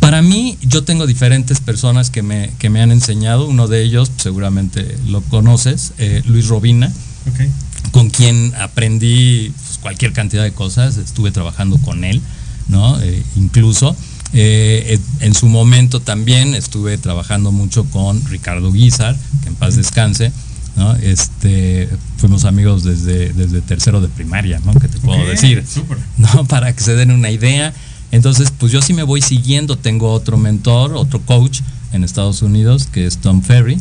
Para 0.00 0.22
mí, 0.22 0.56
yo 0.62 0.82
tengo 0.82 1.06
diferentes 1.06 1.60
personas 1.60 2.08
que 2.08 2.22
me, 2.22 2.50
que 2.58 2.70
me 2.70 2.80
han 2.80 2.90
enseñado. 2.90 3.46
Uno 3.46 3.68
de 3.68 3.82
ellos, 3.82 4.10
seguramente 4.16 4.96
lo 5.08 5.20
conoces, 5.20 5.92
eh, 5.98 6.22
Luis 6.24 6.48
Robina, 6.48 6.90
okay. 7.30 7.50
con 7.92 8.08
quien 8.08 8.54
aprendí 8.54 9.52
pues, 9.54 9.76
cualquier 9.76 10.14
cantidad 10.14 10.42
de 10.42 10.52
cosas. 10.52 10.96
Estuve 10.96 11.30
trabajando 11.30 11.76
con 11.76 12.02
él, 12.02 12.22
¿no? 12.68 12.98
Eh, 13.02 13.22
incluso. 13.36 13.94
Eh, 14.32 14.98
en 15.20 15.34
su 15.34 15.48
momento 15.48 16.00
también 16.00 16.54
estuve 16.54 16.96
trabajando 16.96 17.52
mucho 17.52 17.84
con 17.84 18.24
Ricardo 18.24 18.72
Guizar, 18.72 19.18
que 19.42 19.50
en 19.50 19.54
paz 19.54 19.76
descanse. 19.76 20.32
¿No? 20.76 20.94
Este, 20.96 21.88
fuimos 22.16 22.44
amigos 22.44 22.84
desde, 22.84 23.32
desde 23.32 23.60
tercero 23.60 24.00
de 24.00 24.08
primaria, 24.08 24.60
¿no? 24.64 24.74
Que 24.74 24.88
te 24.88 24.98
puedo 24.98 25.18
okay, 25.18 25.30
decir. 25.30 25.64
Super. 25.66 25.98
¿no? 26.18 26.44
Para 26.48 26.74
que 26.74 26.82
se 26.82 26.94
den 26.94 27.10
una 27.10 27.30
idea. 27.30 27.72
Entonces, 28.10 28.52
pues 28.56 28.72
yo 28.72 28.82
sí 28.82 28.92
me 28.92 29.02
voy 29.02 29.22
siguiendo. 29.22 29.76
Tengo 29.76 30.12
otro 30.12 30.36
mentor, 30.36 30.94
otro 30.94 31.20
coach 31.20 31.60
en 31.92 32.04
Estados 32.04 32.42
Unidos, 32.42 32.86
que 32.86 33.06
es 33.06 33.18
Tom 33.18 33.42
Ferry. 33.42 33.80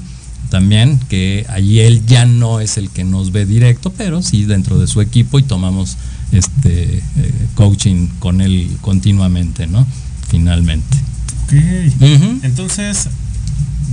también, 0.49 0.99
que 1.09 1.45
allí 1.49 1.79
él 1.79 2.05
ya 2.05 2.25
no 2.25 2.59
es 2.59 2.77
el 2.77 2.89
que 2.89 3.03
nos 3.03 3.31
ve 3.31 3.45
directo, 3.45 3.91
pero 3.97 4.21
sí 4.21 4.45
dentro 4.45 4.77
de 4.77 4.85
su 4.87 5.01
equipo 5.01 5.39
y 5.39 5.43
tomamos 5.43 5.97
este 6.31 6.97
eh, 6.97 7.01
coaching 7.55 8.07
con 8.19 8.41
él 8.41 8.69
continuamente, 8.81 9.65
¿no? 9.67 9.85
Finalmente. 10.29 10.97
Ok. 11.45 12.43
Entonces, 12.43 13.09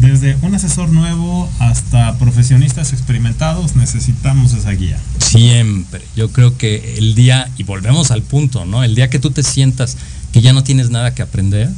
desde 0.01 0.36
un 0.42 0.55
asesor 0.55 0.88
nuevo 0.88 1.51
hasta 1.59 2.16
profesionistas 2.18 2.92
experimentados, 2.92 3.76
necesitamos 3.76 4.55
esa 4.55 4.70
guía. 4.70 4.98
Siempre. 5.18 6.03
Yo 6.16 6.32
creo 6.32 6.57
que 6.57 6.96
el 6.96 7.14
día, 7.14 7.51
y 7.59 7.64
volvemos 7.64 8.11
al 8.11 8.22
punto, 8.22 8.64
¿no? 8.64 8.82
El 8.82 8.94
día 8.94 9.11
que 9.11 9.18
tú 9.18 9.30
te 9.30 9.42
sientas 9.42 9.96
que 10.32 10.40
ya 10.40 10.53
no 10.53 10.64
tienes 10.64 10.90
nada 10.90 11.14
que 11.14 11.22
aprender, 11.22 11.70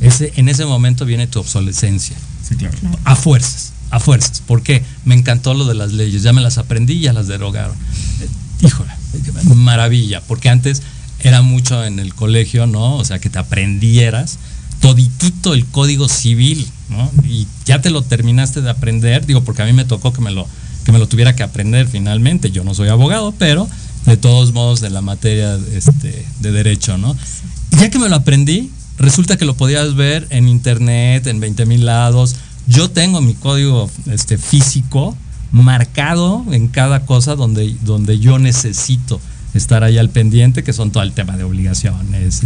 ese, 0.00 0.32
en 0.36 0.48
ese 0.48 0.64
momento 0.64 1.04
viene 1.04 1.26
tu 1.26 1.38
obsolescencia. 1.38 2.16
Sí, 2.46 2.56
claro. 2.56 2.76
A 3.04 3.14
fuerzas, 3.14 3.72
a 3.90 4.00
fuerzas. 4.00 4.42
Porque 4.46 4.82
me 5.04 5.14
encantó 5.14 5.54
lo 5.54 5.64
de 5.64 5.74
las 5.74 5.92
leyes, 5.92 6.22
ya 6.22 6.32
me 6.32 6.40
las 6.40 6.58
aprendí 6.58 6.94
y 6.94 7.00
ya 7.00 7.12
las 7.12 7.28
derogaron. 7.28 7.76
Eh, 8.20 8.66
híjole, 8.66 8.90
maravilla, 9.54 10.20
porque 10.26 10.48
antes 10.48 10.82
era 11.20 11.42
mucho 11.42 11.84
en 11.84 12.00
el 12.00 12.14
colegio, 12.14 12.66
¿no? 12.66 12.96
O 12.96 13.04
sea, 13.04 13.20
que 13.20 13.30
te 13.30 13.38
aprendieras 13.38 14.38
toditito 14.80 15.54
el 15.54 15.66
código 15.66 16.08
civil, 16.08 16.66
¿no? 16.88 17.10
Y 17.24 17.46
ya 17.64 17.80
te 17.80 17.90
lo 17.90 18.02
terminaste 18.02 18.60
de 18.60 18.70
aprender, 18.70 19.26
digo, 19.26 19.42
porque 19.42 19.62
a 19.62 19.66
mí 19.66 19.72
me 19.72 19.84
tocó 19.84 20.12
que 20.12 20.20
me 20.20 20.30
lo, 20.30 20.46
que 20.84 20.92
me 20.92 20.98
lo 20.98 21.08
tuviera 21.08 21.36
que 21.36 21.42
aprender 21.42 21.86
finalmente. 21.86 22.50
Yo 22.50 22.64
no 22.64 22.74
soy 22.74 22.88
abogado, 22.88 23.34
pero 23.38 23.68
de 24.06 24.16
todos 24.16 24.52
modos 24.52 24.80
de 24.80 24.90
la 24.90 25.02
materia 25.02 25.58
este, 25.74 26.24
de 26.40 26.52
derecho, 26.52 26.96
¿no? 26.96 27.16
ya 27.78 27.90
que 27.90 27.98
me 27.98 28.08
lo 28.08 28.16
aprendí, 28.16 28.70
resulta 28.98 29.36
que 29.36 29.44
lo 29.44 29.54
podías 29.54 29.94
ver 29.94 30.26
en 30.30 30.48
internet, 30.48 31.26
en 31.26 31.40
20 31.40 31.66
mil 31.66 31.86
lados. 31.86 32.36
Yo 32.66 32.90
tengo 32.90 33.20
mi 33.20 33.34
código 33.34 33.90
este, 34.06 34.38
físico 34.38 35.16
marcado 35.52 36.44
en 36.50 36.68
cada 36.68 37.06
cosa 37.06 37.34
donde, 37.34 37.74
donde 37.82 38.18
yo 38.18 38.38
necesito 38.38 39.20
estar 39.54 39.84
ahí 39.84 39.98
al 39.98 40.10
pendiente, 40.10 40.62
que 40.62 40.72
son 40.72 40.90
todo 40.90 41.02
el 41.02 41.12
tema 41.12 41.36
de 41.36 41.44
obligaciones, 41.44 42.42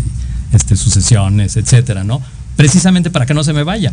este, 0.53 0.77
sucesiones, 0.77 1.57
etcétera, 1.57 2.05
¿no? 2.05 2.23
Precisamente 2.57 3.11
para 3.11 3.27
que 3.27 3.35
no 3.35 3.45
se 3.45 3.53
me 3.53 3.63
vaya. 3.63 3.93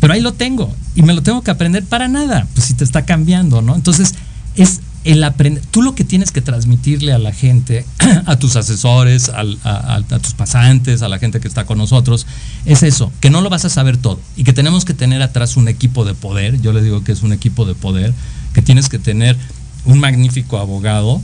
Pero 0.00 0.12
ahí 0.12 0.20
lo 0.20 0.32
tengo 0.32 0.74
y 0.94 1.02
me 1.02 1.14
lo 1.14 1.22
tengo 1.22 1.42
que 1.42 1.50
aprender 1.50 1.84
para 1.84 2.08
nada, 2.08 2.46
pues 2.54 2.66
si 2.66 2.74
te 2.74 2.84
está 2.84 3.04
cambiando, 3.04 3.60
¿no? 3.62 3.74
Entonces, 3.74 4.14
es 4.56 4.80
el 5.04 5.24
aprender. 5.24 5.62
Tú 5.70 5.82
lo 5.82 5.94
que 5.94 6.04
tienes 6.04 6.30
que 6.30 6.40
transmitirle 6.40 7.12
a 7.12 7.18
la 7.18 7.32
gente, 7.32 7.84
a 8.26 8.36
tus 8.36 8.56
asesores, 8.56 9.30
a, 9.30 10.02
tus 10.22 10.34
pasantes, 10.34 11.02
a 11.02 11.08
la 11.08 11.18
gente 11.18 11.40
que 11.40 11.48
está 11.48 11.64
con 11.64 11.78
nosotros, 11.78 12.26
es 12.66 12.82
eso, 12.82 13.12
que 13.20 13.30
no 13.30 13.40
lo 13.40 13.50
vas 13.50 13.64
a 13.64 13.70
saber 13.70 13.96
todo 13.96 14.20
y 14.36 14.44
que 14.44 14.52
tenemos 14.52 14.84
que 14.84 14.94
tener 14.94 15.22
atrás 15.22 15.56
un 15.56 15.68
equipo 15.68 16.04
de 16.04 16.14
poder. 16.14 16.60
Yo 16.60 16.72
le 16.72 16.82
digo 16.82 17.02
que 17.02 17.12
es 17.12 17.22
un 17.22 17.32
equipo 17.32 17.64
de 17.64 17.74
poder, 17.74 18.12
que 18.52 18.62
tienes 18.62 18.88
que 18.88 18.98
tener 18.98 19.36
un 19.84 19.98
magnífico 20.00 20.58
abogado, 20.58 21.22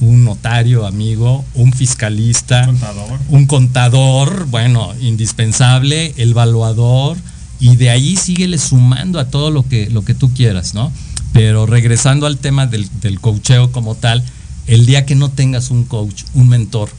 un 0.00 0.24
notario 0.24 0.86
amigo, 0.86 1.44
un 1.54 1.72
fiscalista, 1.72 2.66
contador. 2.66 3.18
un 3.28 3.46
contador, 3.46 4.46
bueno, 4.46 4.92
indispensable, 5.00 6.14
el 6.16 6.30
evaluador, 6.30 7.16
y 7.60 7.76
de 7.76 7.90
ahí 7.90 8.16
síguele 8.16 8.58
sumando 8.58 9.18
a 9.18 9.26
todo 9.26 9.50
lo 9.50 9.66
que, 9.66 9.90
lo 9.90 10.04
que 10.04 10.14
tú 10.14 10.32
quieras, 10.32 10.74
¿no? 10.74 10.92
Pero 11.32 11.66
regresando 11.66 12.26
al 12.26 12.38
tema 12.38 12.66
del, 12.66 12.88
del 13.00 13.20
coacheo 13.20 13.72
como 13.72 13.94
tal, 13.94 14.22
el 14.66 14.86
día 14.86 15.06
que 15.06 15.14
no 15.14 15.30
tengas 15.30 15.70
un 15.70 15.84
coach, 15.84 16.24
un 16.34 16.48
mentor, 16.48 16.90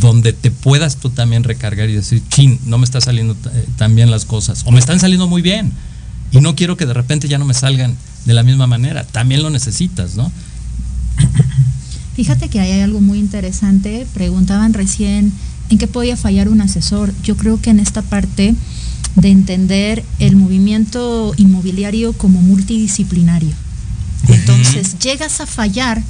donde 0.00 0.32
te 0.32 0.50
puedas 0.50 0.96
tú 0.96 1.10
también 1.10 1.44
recargar 1.44 1.88
y 1.88 1.94
decir, 1.94 2.22
chin, 2.28 2.60
no 2.64 2.78
me 2.78 2.84
están 2.84 3.02
saliendo 3.02 3.36
eh, 3.52 3.66
tan 3.76 3.94
bien 3.94 4.10
las 4.10 4.24
cosas, 4.24 4.62
o 4.64 4.70
me 4.70 4.78
están 4.78 5.00
saliendo 5.00 5.26
muy 5.26 5.42
bien, 5.42 5.72
y 6.32 6.40
no 6.40 6.54
quiero 6.54 6.76
que 6.76 6.86
de 6.86 6.94
repente 6.94 7.28
ya 7.28 7.38
no 7.38 7.44
me 7.44 7.54
salgan 7.54 7.96
de 8.24 8.34
la 8.34 8.42
misma 8.42 8.66
manera, 8.66 9.04
también 9.04 9.42
lo 9.42 9.50
necesitas, 9.50 10.16
¿no? 10.16 10.30
Fíjate 12.14 12.48
que 12.48 12.60
hay 12.60 12.80
algo 12.80 13.00
muy 13.00 13.18
interesante, 13.18 14.06
preguntaban 14.14 14.74
recién 14.74 15.32
en 15.70 15.78
qué 15.78 15.86
podía 15.86 16.16
fallar 16.16 16.48
un 16.48 16.60
asesor. 16.60 17.14
Yo 17.22 17.36
creo 17.36 17.60
que 17.60 17.70
en 17.70 17.80
esta 17.80 18.02
parte 18.02 18.54
de 19.16 19.28
entender 19.30 20.04
el 20.18 20.36
movimiento 20.36 21.32
inmobiliario 21.36 22.12
como 22.12 22.42
multidisciplinario. 22.42 23.52
Entonces 24.28 24.98
llegas 24.98 25.40
a 25.40 25.46
fallar 25.46 26.02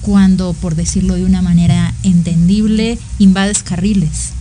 cuando, 0.00 0.52
por 0.52 0.74
decirlo 0.74 1.14
de 1.14 1.24
una 1.24 1.42
manera 1.42 1.94
entendible, 2.02 2.98
invades 3.18 3.62
carriles. 3.62 4.30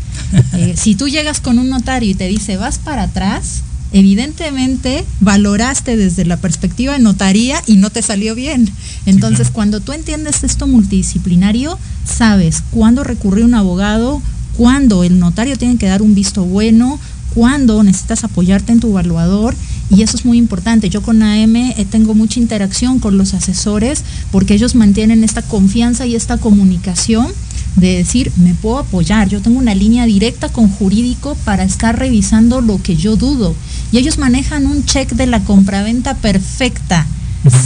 Eh, 0.53 0.75
si 0.77 0.95
tú 0.95 1.07
llegas 1.07 1.39
con 1.41 1.59
un 1.59 1.69
notario 1.69 2.09
y 2.09 2.13
te 2.13 2.27
dice 2.27 2.55
vas 2.55 2.77
para 2.77 3.03
atrás, 3.03 3.63
evidentemente 3.93 5.03
valoraste 5.19 5.97
desde 5.97 6.25
la 6.25 6.37
perspectiva 6.37 6.93
de 6.93 6.99
notaría 6.99 7.61
y 7.67 7.75
no 7.75 7.89
te 7.89 8.01
salió 8.01 8.35
bien. 8.35 8.69
Entonces, 9.05 9.49
cuando 9.51 9.79
tú 9.79 9.91
entiendes 9.93 10.43
esto 10.43 10.67
multidisciplinario, 10.67 11.77
sabes 12.05 12.63
cuándo 12.71 13.03
recurrir 13.03 13.43
a 13.43 13.47
un 13.47 13.55
abogado, 13.55 14.21
cuándo 14.57 15.03
el 15.03 15.19
notario 15.19 15.57
tiene 15.57 15.77
que 15.77 15.87
dar 15.87 16.01
un 16.01 16.15
visto 16.15 16.43
bueno, 16.45 16.99
cuándo 17.33 17.81
necesitas 17.83 18.23
apoyarte 18.23 18.71
en 18.71 18.79
tu 18.79 18.89
evaluador 18.89 19.55
y 19.89 20.03
eso 20.03 20.17
es 20.17 20.25
muy 20.25 20.37
importante. 20.37 20.89
Yo 20.89 21.01
con 21.01 21.21
AM 21.21 21.55
eh, 21.55 21.85
tengo 21.89 22.13
mucha 22.13 22.39
interacción 22.39 22.99
con 22.99 23.17
los 23.17 23.33
asesores 23.33 24.03
porque 24.31 24.53
ellos 24.53 24.75
mantienen 24.75 25.23
esta 25.23 25.41
confianza 25.41 26.05
y 26.05 26.15
esta 26.15 26.37
comunicación 26.37 27.27
de 27.75 27.97
decir, 27.97 28.31
me 28.37 28.53
puedo 28.53 28.79
apoyar, 28.79 29.29
yo 29.29 29.41
tengo 29.41 29.57
una 29.57 29.75
línea 29.75 30.05
directa 30.05 30.49
con 30.49 30.69
jurídico 30.69 31.35
para 31.45 31.63
estar 31.63 31.97
revisando 31.97 32.61
lo 32.61 32.81
que 32.81 32.95
yo 32.95 33.15
dudo. 33.15 33.55
Y 33.91 33.97
ellos 33.97 34.17
manejan 34.17 34.65
un 34.65 34.85
check 34.85 35.11
de 35.13 35.27
la 35.27 35.43
compraventa 35.43 36.15
perfecta. 36.15 37.07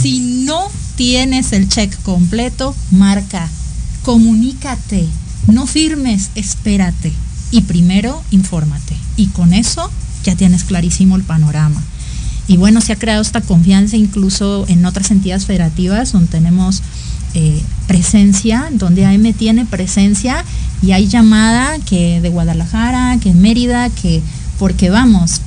Si 0.00 0.44
no 0.44 0.70
tienes 0.96 1.52
el 1.52 1.68
check 1.68 1.94
completo, 2.02 2.74
marca, 2.90 3.48
comunícate, 4.02 5.06
no 5.48 5.66
firmes, 5.66 6.30
espérate 6.34 7.12
y 7.50 7.62
primero 7.62 8.22
infórmate. 8.30 8.96
Y 9.16 9.26
con 9.28 9.52
eso 9.52 9.90
ya 10.24 10.34
tienes 10.34 10.64
clarísimo 10.64 11.16
el 11.16 11.22
panorama. 11.22 11.82
Y 12.48 12.56
bueno, 12.56 12.80
se 12.80 12.92
ha 12.92 12.98
creado 12.98 13.22
esta 13.22 13.40
confianza 13.40 13.96
incluso 13.96 14.66
en 14.68 14.84
otras 14.86 15.10
entidades 15.10 15.46
federativas 15.46 16.12
donde 16.12 16.28
tenemos 16.28 16.82
eh, 17.38 17.62
presencia, 17.86 18.70
donde 18.72 19.04
AM 19.04 19.34
tiene 19.34 19.66
presencia 19.66 20.42
y 20.80 20.92
hay 20.92 21.06
llamada 21.06 21.78
que 21.80 22.22
de 22.22 22.30
Guadalajara, 22.30 23.18
que 23.20 23.34
Mérida, 23.34 23.90
que 23.90 24.22
porque 24.58 24.88
vamos, 24.88 25.42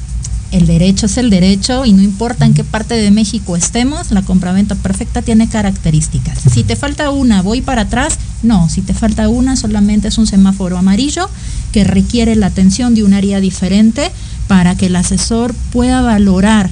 el 0.52 0.68
derecho 0.68 1.08
es 1.08 1.18
el 1.18 1.32
derecho 1.32 1.86
y 1.86 1.94
no 1.94 2.04
importa 2.04 2.46
en 2.46 2.54
qué 2.54 2.64
parte 2.64 2.94
de 2.94 3.10
México 3.10 3.56
estemos, 3.56 4.12
la 4.12 4.22
compraventa 4.22 4.76
perfecta 4.76 5.24
tiene 5.24 5.50
características. 5.50 6.38
Si 6.54 6.64
te 6.64 6.76
falta 6.76 7.10
una, 7.10 7.42
voy 7.42 7.62
para 7.62 7.82
atrás, 7.82 8.20
no, 8.44 8.70
si 8.70 8.82
te 8.84 8.94
falta 8.94 9.28
una, 9.28 9.56
solamente 9.56 10.10
es 10.10 10.20
un 10.20 10.28
semáforo 10.28 10.78
amarillo 10.78 11.28
que 11.72 11.84
requiere 11.86 12.36
la 12.36 12.46
atención 12.48 12.94
de 12.94 13.04
un 13.04 13.16
área 13.16 13.40
diferente 13.40 14.12
para 14.48 14.76
que 14.76 14.86
el 14.86 14.96
asesor 14.96 15.56
pueda 15.72 16.04
valorar 16.04 16.70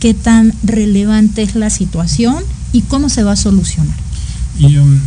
qué 0.00 0.14
tan 0.14 0.54
relevante 0.62 1.42
es 1.42 1.54
la 1.54 1.68
situación 1.68 2.42
y 2.72 2.80
cómo 2.80 3.10
se 3.10 3.24
va 3.24 3.32
a 3.32 3.36
solucionar. 3.36 4.03
Y 4.58 4.76
um, 4.76 5.00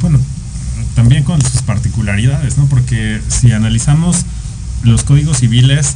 bueno, 0.00 0.18
también 0.94 1.24
con 1.24 1.40
sus 1.42 1.62
particularidades, 1.62 2.58
¿no? 2.58 2.66
Porque 2.66 3.20
si 3.28 3.52
analizamos 3.52 4.24
los 4.82 5.04
códigos 5.04 5.38
civiles, 5.38 5.94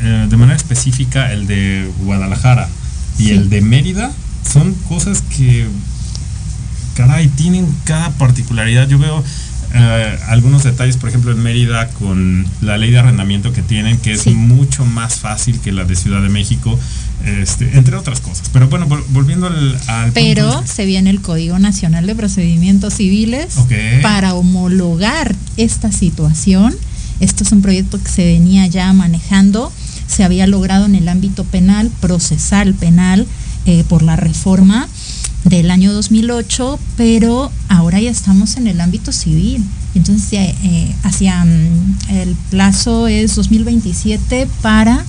eh, 0.00 0.26
de 0.28 0.36
manera 0.36 0.56
específica 0.56 1.32
el 1.32 1.46
de 1.46 1.90
Guadalajara 2.00 2.68
y 3.18 3.30
el 3.30 3.48
de 3.48 3.60
Mérida 3.60 4.12
son 4.50 4.74
cosas 4.88 5.22
que, 5.22 5.66
caray, 6.94 7.28
tienen 7.28 7.66
cada 7.84 8.10
particularidad. 8.10 8.88
Yo 8.88 8.98
veo 8.98 9.22
eh, 9.74 10.18
algunos 10.28 10.64
detalles, 10.64 10.96
por 10.96 11.08
ejemplo, 11.08 11.32
en 11.32 11.42
Mérida 11.42 11.88
con 11.88 12.46
la 12.60 12.78
ley 12.78 12.90
de 12.90 12.98
arrendamiento 12.98 13.52
que 13.52 13.62
tienen, 13.62 13.98
que 13.98 14.12
es 14.12 14.26
mucho 14.26 14.84
más 14.84 15.16
fácil 15.16 15.60
que 15.60 15.72
la 15.72 15.84
de 15.84 15.96
Ciudad 15.96 16.22
de 16.22 16.28
México, 16.28 16.78
este, 17.24 17.76
entre 17.76 17.96
otras 17.96 18.20
cosas. 18.20 18.48
Pero 18.52 18.68
bueno, 18.68 18.86
volviendo 19.10 19.46
al... 19.48 20.12
Pero 20.14 20.64
se 20.66 20.84
viene 20.84 21.10
el 21.10 21.20
Código 21.20 21.58
Nacional 21.58 22.06
de 22.06 22.14
Procedimientos 22.14 22.94
Civiles 22.94 23.56
para 24.02 24.34
homologar 24.34 25.34
esta 25.56 25.90
situación. 25.90 26.74
Esto 27.20 27.44
es 27.44 27.52
un 27.52 27.62
proyecto 27.62 28.02
que 28.02 28.08
se 28.08 28.24
venía 28.24 28.66
ya 28.66 28.92
manejando 28.92 29.72
se 30.06 30.24
había 30.24 30.46
logrado 30.46 30.86
en 30.86 30.94
el 30.94 31.08
ámbito 31.08 31.44
penal, 31.44 31.90
procesal 32.00 32.74
penal, 32.74 33.26
eh, 33.66 33.84
por 33.88 34.02
la 34.02 34.16
reforma 34.16 34.88
del 35.44 35.70
año 35.70 35.92
2008, 35.92 36.78
pero 36.96 37.52
ahora 37.68 38.00
ya 38.00 38.10
estamos 38.10 38.56
en 38.56 38.66
el 38.66 38.80
ámbito 38.80 39.12
civil. 39.12 39.64
Entonces, 39.94 40.54
eh, 40.62 40.94
hacia 41.02 41.44
mm, 41.44 41.96
el 42.10 42.34
plazo 42.50 43.06
es 43.06 43.36
2027 43.36 44.48
para 44.62 45.04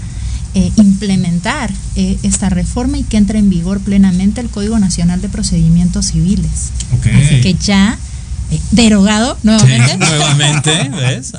eh, 0.54 0.72
implementar 0.78 1.74
esta 1.96 2.50
reforma 2.50 2.98
y 2.98 3.04
que 3.04 3.18
entre 3.18 3.40
en 3.40 3.50
vigor 3.50 3.80
plenamente 3.80 4.42
el 4.42 4.50
Código 4.50 4.78
Nacional 4.80 5.22
de 5.22 5.30
Procedimientos 5.30 6.08
Civiles. 6.08 6.72
Así 6.92 7.42
que 7.42 7.56
ya 7.56 7.98
eh, 8.52 8.60
derogado 8.72 9.38
nuevamente. 9.42 9.98
nuevamente, 10.00 10.90
¿ves? 10.90 11.34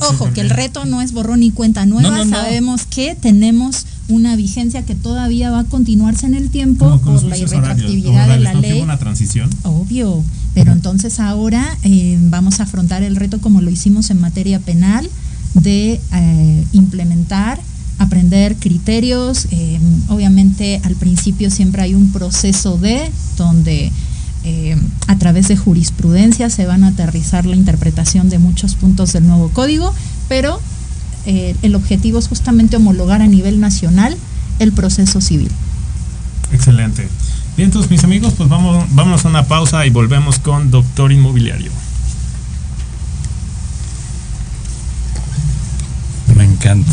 Ojo, 0.00 0.32
que 0.32 0.40
el 0.40 0.50
reto 0.50 0.84
no 0.84 1.02
es 1.02 1.12
borrón 1.12 1.42
y 1.42 1.50
cuenta 1.50 1.86
nueva. 1.86 2.24
Sabemos 2.28 2.86
que 2.86 3.16
tenemos 3.16 3.86
una 4.12 4.36
vigencia 4.36 4.82
que 4.82 4.94
todavía 4.94 5.50
va 5.50 5.60
a 5.60 5.64
continuarse 5.64 6.26
en 6.26 6.34
el 6.34 6.50
tiempo 6.50 7.00
por 7.00 7.22
la 7.24 7.36
irretroactividad 7.36 8.28
de 8.28 8.40
la 8.40 8.54
ley. 8.54 8.80
una 8.80 8.98
transición. 8.98 9.48
Obvio, 9.62 10.22
pero 10.54 10.72
entonces 10.72 11.20
ahora 11.20 11.76
eh, 11.82 12.18
vamos 12.20 12.60
a 12.60 12.64
afrontar 12.64 13.02
el 13.02 13.16
reto 13.16 13.40
como 13.40 13.60
lo 13.60 13.70
hicimos 13.70 14.10
en 14.10 14.20
materia 14.20 14.58
penal 14.60 15.08
de 15.54 16.00
eh, 16.12 16.64
implementar, 16.72 17.60
aprender 17.98 18.56
criterios. 18.56 19.46
eh, 19.50 19.78
obviamente 20.08 20.80
al 20.84 20.94
principio 20.96 21.50
siempre 21.50 21.82
hay 21.82 21.94
un 21.94 22.12
proceso 22.12 22.78
de 22.78 23.10
donde 23.36 23.92
eh, 24.44 24.76
a 25.06 25.16
través 25.18 25.46
de 25.46 25.56
jurisprudencia 25.56 26.50
se 26.50 26.66
van 26.66 26.82
a 26.82 26.88
aterrizar 26.88 27.46
la 27.46 27.54
interpretación 27.54 28.28
de 28.28 28.40
muchos 28.40 28.74
puntos 28.74 29.12
del 29.12 29.26
nuevo 29.26 29.50
código, 29.50 29.94
pero 30.28 30.60
eh, 31.26 31.54
el 31.62 31.74
objetivo 31.74 32.18
es 32.18 32.28
justamente 32.28 32.76
homologar 32.76 33.22
a 33.22 33.26
nivel 33.26 33.60
nacional 33.60 34.16
el 34.58 34.72
proceso 34.72 35.20
civil. 35.20 35.50
Excelente. 36.52 37.08
Bien, 37.56 37.68
entonces 37.68 37.90
mis 37.90 38.04
amigos, 38.04 38.34
pues 38.36 38.48
vamos, 38.48 38.84
vamos 38.90 39.24
a 39.24 39.28
una 39.28 39.46
pausa 39.46 39.84
y 39.86 39.90
volvemos 39.90 40.38
con 40.38 40.70
Doctor 40.70 41.12
Inmobiliario. 41.12 41.70
Me 46.34 46.44
encanta. 46.44 46.92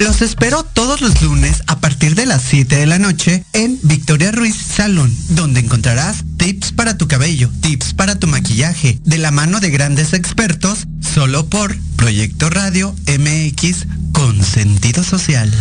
Los 0.00 0.22
espero 0.22 0.62
todos 0.64 1.02
los 1.02 1.20
lunes 1.20 1.62
a 1.66 1.78
partir 1.78 2.14
de 2.14 2.24
las 2.24 2.40
7 2.40 2.74
de 2.74 2.86
la 2.86 2.98
noche 2.98 3.44
en 3.52 3.78
Victoria 3.82 4.32
Ruiz 4.32 4.56
Salón, 4.56 5.14
donde 5.28 5.60
encontrarás 5.60 6.24
tips 6.38 6.72
para 6.72 6.96
tu 6.96 7.06
cabello, 7.06 7.50
tips 7.60 7.92
para 7.92 8.18
tu 8.18 8.26
maquillaje, 8.26 8.98
de 9.04 9.18
la 9.18 9.30
mano 9.30 9.60
de 9.60 9.68
grandes 9.68 10.14
expertos, 10.14 10.86
solo 11.02 11.44
por 11.50 11.76
Proyecto 11.96 12.48
Radio 12.48 12.96
MX 13.06 13.86
con 14.12 14.42
sentido 14.42 15.04
social. 15.04 15.52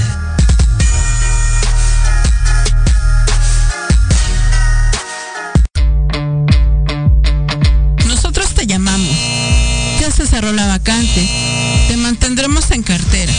Nosotros 8.07 8.55
te 8.55 8.65
llamamos. 8.65 9.17
Ya 9.99 10.09
se 10.11 10.25
cerró 10.25 10.53
la 10.53 10.65
vacante. 10.67 11.29
Te 11.89 11.97
mantendremos 11.97 12.71
en 12.71 12.83
cartera. 12.83 13.33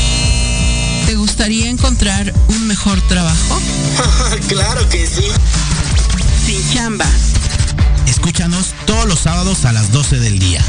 ¿Te 1.40 1.46
gustaría 1.46 1.70
encontrar 1.70 2.34
un 2.48 2.66
mejor 2.66 3.00
trabajo? 3.08 3.62
claro 4.48 4.86
que 4.90 5.06
sí. 5.06 5.24
Sin 6.44 6.74
chamba. 6.74 7.06
Escúchanos 8.06 8.74
todos 8.84 9.06
los 9.06 9.20
sábados 9.20 9.64
a 9.64 9.72
las 9.72 9.90
12 9.90 10.18
del 10.20 10.38
día, 10.38 10.62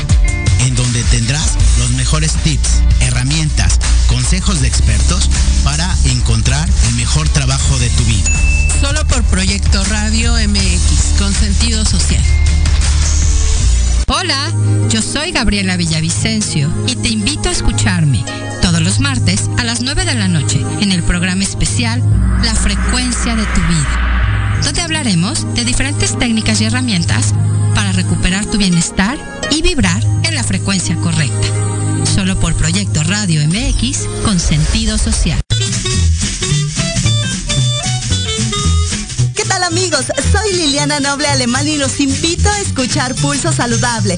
en 0.59 0.73
donde 0.75 1.03
tendrás 1.11 1.57
los 1.77 1.89
mejores 1.89 2.35
tips, 2.45 2.69
herramientas, 3.01 3.79
consejos 4.07 4.61
de 4.61 4.69
expertos 4.69 5.29
para 5.65 5.93
encontrar 6.05 6.69
el 6.87 6.95
mejor 6.95 7.27
trabajo 7.27 7.77
de 7.77 7.89
tu 7.89 8.05
vida. 8.05 8.31
Solo 8.79 9.05
por 9.07 9.23
Proyecto 9.23 9.83
Radio 9.83 10.35
MX, 10.35 11.19
con 11.19 11.33
sentido 11.33 11.83
social. 11.83 12.23
Hola, 14.07 14.53
yo 14.87 15.01
soy 15.01 15.33
Gabriela 15.33 15.75
Villavicencio 15.75 16.73
y 16.87 16.95
te 16.95 17.09
invito 17.09 17.49
a 17.49 17.51
escucharme 17.51 18.23
todos 18.71 18.83
los 18.83 18.99
martes 19.01 19.49
a 19.57 19.65
las 19.65 19.81
9 19.81 20.05
de 20.05 20.15
la 20.15 20.29
noche 20.29 20.65
en 20.79 20.93
el 20.93 21.03
programa 21.03 21.43
especial 21.43 22.01
La 22.41 22.55
frecuencia 22.55 23.35
de 23.35 23.43
tu 23.43 23.59
vida, 23.67 24.59
donde 24.63 24.81
hablaremos 24.81 25.45
de 25.55 25.65
diferentes 25.65 26.17
técnicas 26.17 26.61
y 26.61 26.65
herramientas 26.65 27.33
para 27.75 27.91
recuperar 27.91 28.45
tu 28.45 28.57
bienestar 28.57 29.17
y 29.49 29.61
vibrar 29.61 30.01
en 30.23 30.35
la 30.35 30.45
frecuencia 30.45 30.95
correcta. 30.95 31.47
Solo 32.15 32.39
por 32.39 32.55
Proyecto 32.55 33.03
Radio 33.03 33.45
MX 33.45 34.07
con 34.23 34.39
sentido 34.39 34.97
social. 34.97 35.41
¿Qué 39.35 39.43
tal 39.49 39.63
amigos? 39.63 40.05
Soy 40.31 40.53
Liliana 40.53 41.01
Noble 41.01 41.27
Alemán 41.27 41.67
y 41.67 41.75
los 41.75 41.99
invito 41.99 42.49
a 42.49 42.59
escuchar 42.61 43.15
Pulso 43.15 43.51
Saludable, 43.51 44.17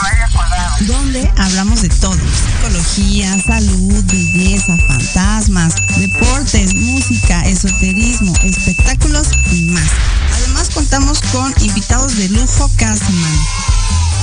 Salud, 2.91 4.03
belleza, 4.11 4.77
fantasmas, 4.85 5.73
deportes, 5.97 6.75
música, 6.75 7.39
esoterismo, 7.43 8.33
espectáculos 8.43 9.29
y 9.53 9.61
más. 9.61 9.89
Además 10.33 10.69
contamos 10.73 11.21
con 11.31 11.53
invitados 11.61 12.17
de 12.17 12.27
lujo 12.27 12.69
cada 12.75 12.97
semana. 12.97 13.47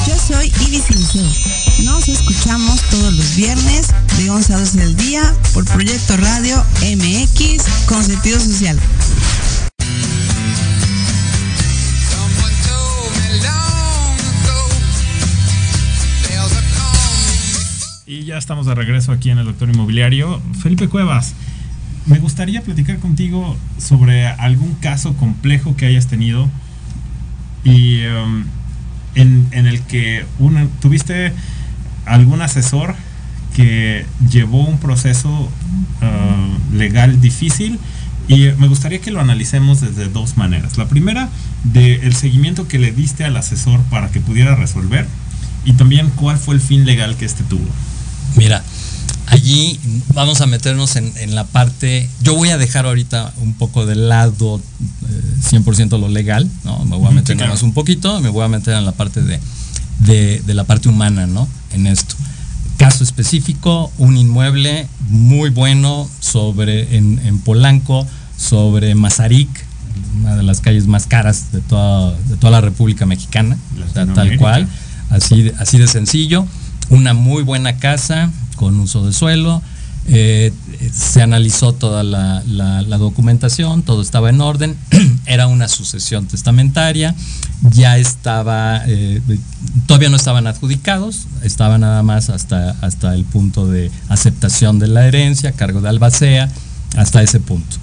Yo 0.06 0.14
soy 0.18 0.52
Ibis 0.66 0.90
Liceo. 0.90 1.32
Nos 1.84 2.08
escuchamos 2.08 2.78
todos 2.90 3.14
los 3.14 3.36
viernes 3.36 3.86
de 4.18 4.28
11 4.28 4.52
a 4.52 4.58
12 4.58 4.78
del 4.78 4.96
día 4.96 5.34
por 5.54 5.64
Proyecto 5.64 6.18
Radio 6.18 6.62
MX 6.82 7.62
con 7.86 8.04
sentido 8.04 8.38
social. 8.38 8.78
Ya 18.38 18.40
estamos 18.40 18.66
de 18.66 18.74
regreso 18.76 19.10
aquí 19.10 19.30
en 19.30 19.38
el 19.38 19.46
Doctor 19.46 19.68
Inmobiliario. 19.68 20.40
Felipe 20.62 20.86
Cuevas, 20.86 21.34
me 22.06 22.20
gustaría 22.20 22.62
platicar 22.62 23.00
contigo 23.00 23.56
sobre 23.78 24.28
algún 24.28 24.74
caso 24.74 25.14
complejo 25.14 25.74
que 25.74 25.86
hayas 25.86 26.06
tenido 26.06 26.48
y 27.64 28.02
um, 28.06 28.44
en, 29.16 29.48
en 29.50 29.66
el 29.66 29.80
que 29.82 30.24
una- 30.38 30.68
tuviste 30.80 31.32
algún 32.06 32.40
asesor 32.40 32.94
que 33.56 34.06
llevó 34.30 34.64
un 34.66 34.78
proceso 34.78 35.28
uh, 35.30 36.76
legal 36.76 37.20
difícil 37.20 37.80
y 38.28 38.50
me 38.56 38.68
gustaría 38.68 39.00
que 39.00 39.10
lo 39.10 39.20
analicemos 39.20 39.80
desde 39.80 40.08
dos 40.08 40.36
maneras. 40.36 40.78
La 40.78 40.86
primera, 40.86 41.28
del 41.64 42.14
seguimiento 42.14 42.68
que 42.68 42.78
le 42.78 42.92
diste 42.92 43.24
al 43.24 43.36
asesor 43.36 43.80
para 43.90 44.12
que 44.12 44.20
pudiera 44.20 44.54
resolver 44.54 45.08
y 45.64 45.72
también 45.72 46.08
cuál 46.10 46.38
fue 46.38 46.54
el 46.54 46.60
fin 46.60 46.86
legal 46.86 47.16
que 47.16 47.24
este 47.24 47.42
tuvo. 47.42 47.66
Mira, 48.36 48.62
allí 49.26 49.78
vamos 50.14 50.40
a 50.40 50.46
meternos 50.46 50.96
en, 50.96 51.12
en 51.16 51.34
la 51.34 51.44
parte. 51.44 52.08
Yo 52.22 52.34
voy 52.34 52.50
a 52.50 52.58
dejar 52.58 52.86
ahorita 52.86 53.32
un 53.40 53.54
poco 53.54 53.86
de 53.86 53.94
lado 53.96 54.60
eh, 55.08 55.34
100% 55.50 55.98
lo 55.98 56.08
legal, 56.08 56.48
¿no? 56.64 56.84
Me 56.84 56.96
voy 56.96 57.08
a 57.08 57.10
meter 57.10 57.28
sí, 57.28 57.34
nada 57.34 57.46
claro. 57.46 57.52
más 57.54 57.62
un 57.62 57.74
poquito, 57.74 58.20
me 58.20 58.28
voy 58.28 58.44
a 58.44 58.48
meter 58.48 58.74
en 58.74 58.84
la 58.84 58.92
parte 58.92 59.22
de, 59.22 59.40
de, 60.00 60.42
de 60.44 60.54
la 60.54 60.64
parte 60.64 60.88
humana, 60.88 61.26
¿no? 61.26 61.48
En 61.72 61.86
esto. 61.86 62.14
Caso 62.76 63.02
específico, 63.02 63.92
un 63.98 64.16
inmueble 64.16 64.86
muy 65.08 65.50
bueno 65.50 66.08
sobre 66.20 66.96
en, 66.96 67.18
en 67.24 67.38
Polanco, 67.40 68.06
sobre 68.36 68.94
Mazarik, 68.94 69.48
una 70.20 70.36
de 70.36 70.42
las 70.44 70.60
calles 70.60 70.86
más 70.86 71.06
caras 71.06 71.50
de 71.52 71.60
toda, 71.60 72.12
de 72.12 72.36
toda 72.36 72.52
la 72.52 72.60
República 72.60 73.04
Mexicana, 73.04 73.58
o 73.84 73.92
sea, 73.92 74.06
tal 74.06 74.36
cual, 74.36 74.68
así, 75.10 75.50
así 75.58 75.78
de 75.78 75.88
sencillo, 75.88 76.46
una 76.90 77.14
muy 77.14 77.42
buena 77.42 77.76
casa 77.76 78.30
con 78.56 78.78
uso 78.80 79.06
de 79.06 79.12
suelo, 79.12 79.62
Eh, 80.10 80.54
se 80.90 81.20
analizó 81.20 81.74
toda 81.74 82.02
la, 82.02 82.98
documentación, 82.98 83.82
todo 83.82 84.00
estaba 84.00 84.30
en 84.30 84.40
orden, 84.40 84.74
era 85.26 85.48
una 85.48 85.68
sucesión 85.68 86.26
testamentaria, 86.26 87.14
ya 87.70 87.98
estaba, 87.98 88.82
eh, 88.86 89.20
todavía 89.86 90.08
no 90.08 90.16
estaban 90.16 90.46
adjudicados, 90.46 91.26
estaba 91.42 91.76
nada 91.76 92.02
más 92.02 92.30
hasta, 92.30 92.70
hasta 92.80 93.14
el 93.14 93.24
punto 93.24 93.66
de 93.66 93.90
aceptación 94.08 94.78
de 94.78 94.88
la 94.88 95.06
herencia, 95.06 95.52
cargo 95.52 95.82
de 95.82 95.90
albacea, 95.90 96.48
hasta 96.96 97.22
ese 97.22 97.38
punto. 97.38 97.76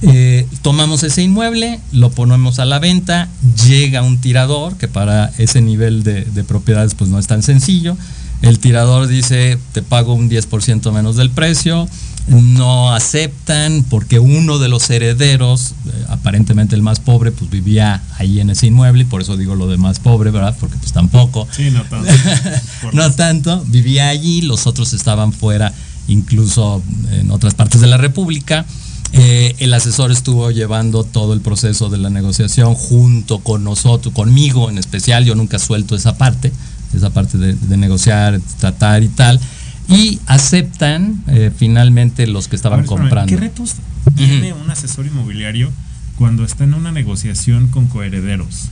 Eh, 0.00 0.46
tomamos 0.62 1.02
ese 1.02 1.22
inmueble, 1.22 1.80
lo 1.92 2.10
ponemos 2.10 2.60
a 2.60 2.64
la 2.64 2.78
venta, 2.78 3.28
llega 3.66 4.02
un 4.02 4.16
tirador, 4.18 4.78
que 4.78 4.88
para 4.88 5.30
ese 5.36 5.60
nivel 5.60 6.02
de, 6.02 6.24
de 6.24 6.44
propiedades 6.44 6.94
pues 6.94 7.10
no 7.10 7.18
es 7.18 7.26
tan 7.26 7.42
sencillo. 7.42 7.94
El 8.42 8.58
tirador 8.58 9.08
dice, 9.08 9.58
te 9.72 9.82
pago 9.82 10.14
un 10.14 10.30
10% 10.30 10.92
menos 10.92 11.16
del 11.16 11.30
precio, 11.30 11.88
no 12.28 12.92
aceptan 12.92 13.84
porque 13.88 14.18
uno 14.18 14.58
de 14.58 14.68
los 14.68 14.88
herederos, 14.90 15.74
eh, 15.86 16.04
aparentemente 16.08 16.76
el 16.76 16.82
más 16.82 17.00
pobre, 17.00 17.32
pues 17.32 17.50
vivía 17.50 18.02
ahí 18.18 18.40
en 18.40 18.50
ese 18.50 18.66
inmueble, 18.66 19.02
y 19.02 19.06
por 19.06 19.22
eso 19.22 19.36
digo 19.36 19.54
lo 19.54 19.66
de 19.66 19.78
más 19.78 19.98
pobre, 19.98 20.30
¿verdad? 20.30 20.56
Porque 20.60 20.76
pues 20.76 20.92
tampoco. 20.92 21.48
Sí, 21.50 21.70
no 21.70 21.82
tanto. 21.84 22.12
No 22.92 23.10
tanto, 23.12 23.64
vivía 23.66 24.08
allí, 24.08 24.42
los 24.42 24.66
otros 24.66 24.92
estaban 24.92 25.32
fuera, 25.32 25.72
incluso 26.06 26.82
en 27.10 27.30
otras 27.30 27.54
partes 27.54 27.80
de 27.80 27.86
la 27.86 27.96
República. 27.96 28.64
Eh, 29.12 29.56
el 29.58 29.72
asesor 29.72 30.12
estuvo 30.12 30.50
llevando 30.50 31.02
todo 31.02 31.32
el 31.32 31.40
proceso 31.40 31.88
de 31.88 31.96
la 31.96 32.10
negociación 32.10 32.74
junto 32.74 33.38
con 33.38 33.64
nosotros, 33.64 34.12
conmigo 34.12 34.68
en 34.68 34.76
especial, 34.76 35.24
yo 35.24 35.34
nunca 35.34 35.58
suelto 35.58 35.96
esa 35.96 36.18
parte, 36.18 36.52
esa 36.94 37.10
parte 37.10 37.38
de, 37.38 37.54
de 37.54 37.76
negociar, 37.76 38.40
tratar 38.58 39.02
y 39.02 39.08
tal, 39.08 39.40
y 39.88 40.20
aceptan 40.26 41.22
eh, 41.28 41.50
finalmente 41.56 42.26
los 42.26 42.48
que 42.48 42.56
estaban 42.56 42.80
ver, 42.80 42.86
comprando. 42.88 43.28
¿Qué 43.28 43.36
retos 43.36 43.74
tiene 44.16 44.52
un 44.52 44.70
asesor 44.70 45.06
inmobiliario 45.06 45.70
cuando 46.16 46.44
está 46.44 46.64
en 46.64 46.74
una 46.74 46.92
negociación 46.92 47.68
con 47.68 47.86
coherederos? 47.86 48.64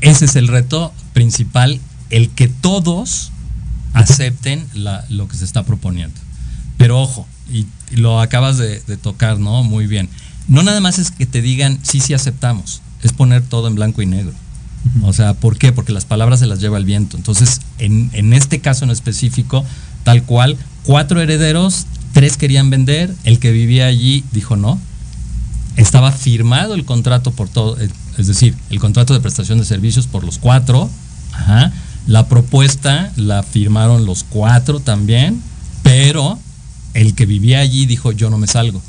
Ese 0.00 0.26
es 0.26 0.36
el 0.36 0.48
reto 0.48 0.92
principal, 1.14 1.80
el 2.10 2.30
que 2.30 2.48
todos 2.48 3.32
acepten 3.94 4.64
la- 4.74 5.04
lo 5.08 5.28
que 5.28 5.36
se 5.36 5.44
está 5.44 5.64
proponiendo. 5.64 6.16
Pero 6.76 7.00
ojo, 7.00 7.26
y, 7.50 7.66
y 7.90 7.96
lo 7.96 8.20
acabas 8.20 8.58
de, 8.58 8.80
de 8.86 8.96
tocar, 8.96 9.38
¿no? 9.38 9.62
Muy 9.62 9.86
bien. 9.86 10.08
No 10.48 10.62
nada 10.62 10.80
más 10.80 10.98
es 10.98 11.10
que 11.10 11.26
te 11.26 11.40
digan, 11.42 11.78
sí, 11.82 12.00
sí 12.00 12.12
aceptamos, 12.14 12.82
es 13.02 13.12
poner 13.12 13.42
todo 13.42 13.68
en 13.68 13.74
blanco 13.74 14.02
y 14.02 14.06
negro. 14.06 14.32
O 15.02 15.12
sea, 15.12 15.34
¿por 15.34 15.58
qué? 15.58 15.72
Porque 15.72 15.92
las 15.92 16.04
palabras 16.04 16.40
se 16.40 16.46
las 16.46 16.60
lleva 16.60 16.78
el 16.78 16.84
viento. 16.84 17.16
Entonces, 17.16 17.60
en, 17.78 18.10
en 18.12 18.32
este 18.32 18.60
caso 18.60 18.84
en 18.84 18.90
específico, 18.90 19.64
tal 20.04 20.22
cual, 20.22 20.56
cuatro 20.84 21.20
herederos, 21.20 21.86
tres 22.12 22.36
querían 22.36 22.70
vender, 22.70 23.14
el 23.24 23.38
que 23.38 23.52
vivía 23.52 23.86
allí 23.86 24.24
dijo 24.32 24.56
no, 24.56 24.78
estaba 25.76 26.12
firmado 26.12 26.74
el 26.74 26.84
contrato 26.84 27.30
por 27.30 27.48
todo, 27.48 27.78
eh, 27.78 27.88
es 28.18 28.26
decir, 28.26 28.56
el 28.70 28.78
contrato 28.78 29.14
de 29.14 29.20
prestación 29.20 29.58
de 29.58 29.64
servicios 29.64 30.06
por 30.06 30.24
los 30.24 30.38
cuatro. 30.38 30.88
Ajá. 31.32 31.72
La 32.06 32.28
propuesta 32.28 33.12
la 33.16 33.42
firmaron 33.42 34.06
los 34.06 34.24
cuatro 34.24 34.80
también, 34.80 35.42
pero 35.82 36.38
el 36.94 37.14
que 37.14 37.26
vivía 37.26 37.60
allí 37.60 37.84
dijo 37.84 38.12
yo 38.12 38.30
no 38.30 38.38
me 38.38 38.46
salgo. 38.46 38.80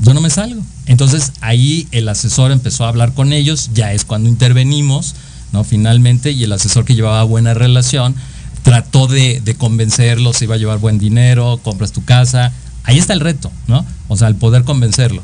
Yo 0.00 0.14
no 0.14 0.20
me 0.20 0.30
salgo. 0.30 0.62
Entonces 0.86 1.32
ahí 1.40 1.88
el 1.90 2.08
asesor 2.08 2.52
empezó 2.52 2.84
a 2.84 2.88
hablar 2.88 3.14
con 3.14 3.32
ellos, 3.32 3.70
ya 3.74 3.92
es 3.92 4.04
cuando 4.04 4.28
intervenimos, 4.28 5.14
¿no? 5.52 5.64
Finalmente, 5.64 6.30
y 6.30 6.44
el 6.44 6.52
asesor 6.52 6.84
que 6.84 6.94
llevaba 6.94 7.22
buena 7.24 7.54
relación 7.54 8.14
trató 8.62 9.06
de, 9.06 9.40
de 9.40 9.54
convencerlos, 9.54 10.40
iba 10.42 10.54
a 10.54 10.58
llevar 10.58 10.78
buen 10.78 10.98
dinero, 10.98 11.60
compras 11.62 11.92
tu 11.92 12.04
casa. 12.04 12.52
Ahí 12.84 12.98
está 12.98 13.12
el 13.12 13.20
reto, 13.20 13.50
¿no? 13.66 13.84
O 14.08 14.16
sea, 14.16 14.28
el 14.28 14.34
poder 14.34 14.64
convencerlo. 14.64 15.22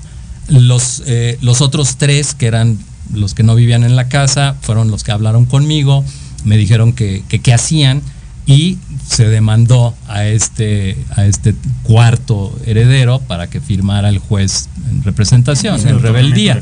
Los, 0.49 1.03
eh, 1.07 1.39
los 1.41 1.61
otros 1.61 1.97
tres, 1.97 2.35
que 2.35 2.47
eran 2.47 2.79
los 3.13 3.35
que 3.35 3.43
no 3.43 3.55
vivían 3.55 3.85
en 3.85 3.97
la 3.97 4.09
casa, 4.09 4.57
fueron 4.61 4.91
los 4.91 5.05
que 5.05 5.13
hablaron 5.13 5.45
conmigo, 5.45 6.05
me 6.45 6.57
dijeron 6.57 6.93
que 6.93 7.23
qué 7.29 7.55
hacían 7.55 8.03
y 8.47 8.79
se 9.09 9.29
demandó 9.29 9.95
a 10.07 10.25
este, 10.27 10.99
a 11.17 11.25
este 11.25 11.55
cuarto 11.83 12.57
heredero 12.67 13.21
para 13.21 13.49
que 13.49 13.61
firmara 13.61 14.09
el 14.09 14.19
juez 14.19 14.69
en 14.91 15.03
representación, 15.03 15.79
Sí, 15.79 15.89
en 15.89 15.95
el 15.95 16.03
rebeldía. 16.03 16.61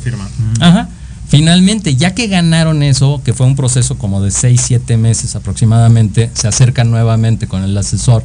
Ajá. 0.60 0.88
Finalmente, 1.28 1.96
ya 1.96 2.14
que 2.14 2.26
ganaron 2.26 2.82
eso, 2.82 3.22
que 3.24 3.32
fue 3.32 3.46
un 3.46 3.56
proceso 3.56 3.96
como 3.96 4.20
de 4.20 4.30
6, 4.30 4.60
7 4.64 4.96
meses 4.98 5.34
aproximadamente, 5.34 6.30
se 6.34 6.46
acercan 6.46 6.90
nuevamente 6.90 7.46
con 7.46 7.64
el 7.64 7.76
asesor, 7.76 8.22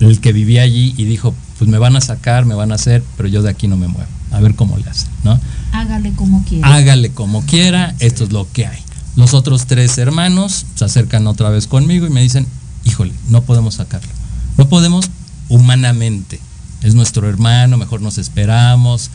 el 0.00 0.20
que 0.20 0.32
vivía 0.32 0.62
allí, 0.62 0.94
y 0.98 1.04
dijo, 1.04 1.34
pues 1.58 1.70
me 1.70 1.78
van 1.78 1.96
a 1.96 2.00
sacar, 2.00 2.44
me 2.44 2.54
van 2.54 2.70
a 2.70 2.74
hacer, 2.74 3.02
pero 3.16 3.28
yo 3.28 3.42
de 3.42 3.50
aquí 3.50 3.66
no 3.66 3.76
me 3.76 3.88
muevo. 3.88 4.08
A 4.30 4.40
ver 4.40 4.54
cómo 4.56 4.76
le 4.76 4.90
hacen, 4.90 5.08
¿no? 5.22 5.40
Hágale 5.72 6.12
como 6.12 6.44
quiera. 6.44 6.74
Hágale 6.74 7.10
como 7.10 7.46
quiera, 7.46 7.94
esto 8.00 8.24
es 8.24 8.32
lo 8.32 8.46
que 8.52 8.66
hay. 8.66 8.78
Los 9.16 9.32
otros 9.32 9.66
tres 9.66 9.96
hermanos 9.96 10.66
se 10.74 10.84
acercan 10.84 11.26
otra 11.26 11.48
vez 11.48 11.66
conmigo 11.66 12.06
y 12.06 12.10
me 12.10 12.20
dicen, 12.20 12.46
híjole, 12.84 13.12
no 13.28 13.42
podemos 13.42 13.74
sacarlo. 13.74 14.10
No 14.56 14.68
podemos 14.68 15.10
humanamente. 15.48 16.40
Es 16.82 16.94
nuestro 16.94 17.28
hermano, 17.28 17.78
mejor 17.78 18.00
nos 18.00 18.18
esperamos, 18.18 19.10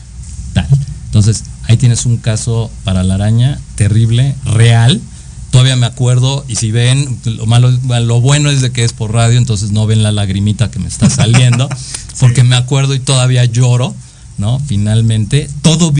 tal. 0.52 0.66
Entonces, 1.06 1.44
ahí 1.64 1.76
tienes 1.76 2.06
un 2.06 2.18
caso 2.18 2.70
para 2.84 3.02
la 3.02 3.14
araña 3.14 3.60
terrible, 3.74 4.34
real. 4.44 5.00
Todavía 5.50 5.76
me 5.76 5.86
acuerdo, 5.86 6.44
y 6.46 6.56
si 6.56 6.70
ven, 6.70 7.18
lo 7.24 7.46
malo, 7.46 7.70
lo 7.70 8.20
bueno 8.20 8.50
es 8.50 8.60
de 8.60 8.70
que 8.70 8.84
es 8.84 8.92
por 8.92 9.12
radio, 9.12 9.36
entonces 9.38 9.72
no 9.72 9.86
ven 9.86 10.02
la 10.02 10.12
lagrimita 10.12 10.70
que 10.70 10.78
me 10.78 10.86
está 10.86 11.10
saliendo, 11.10 11.68
porque 12.20 12.44
me 12.44 12.54
acuerdo 12.54 12.94
y 12.94 13.00
todavía 13.00 13.44
lloro, 13.44 13.94
¿no? 14.38 14.60
Finalmente, 14.60 15.50
todo 15.62 15.88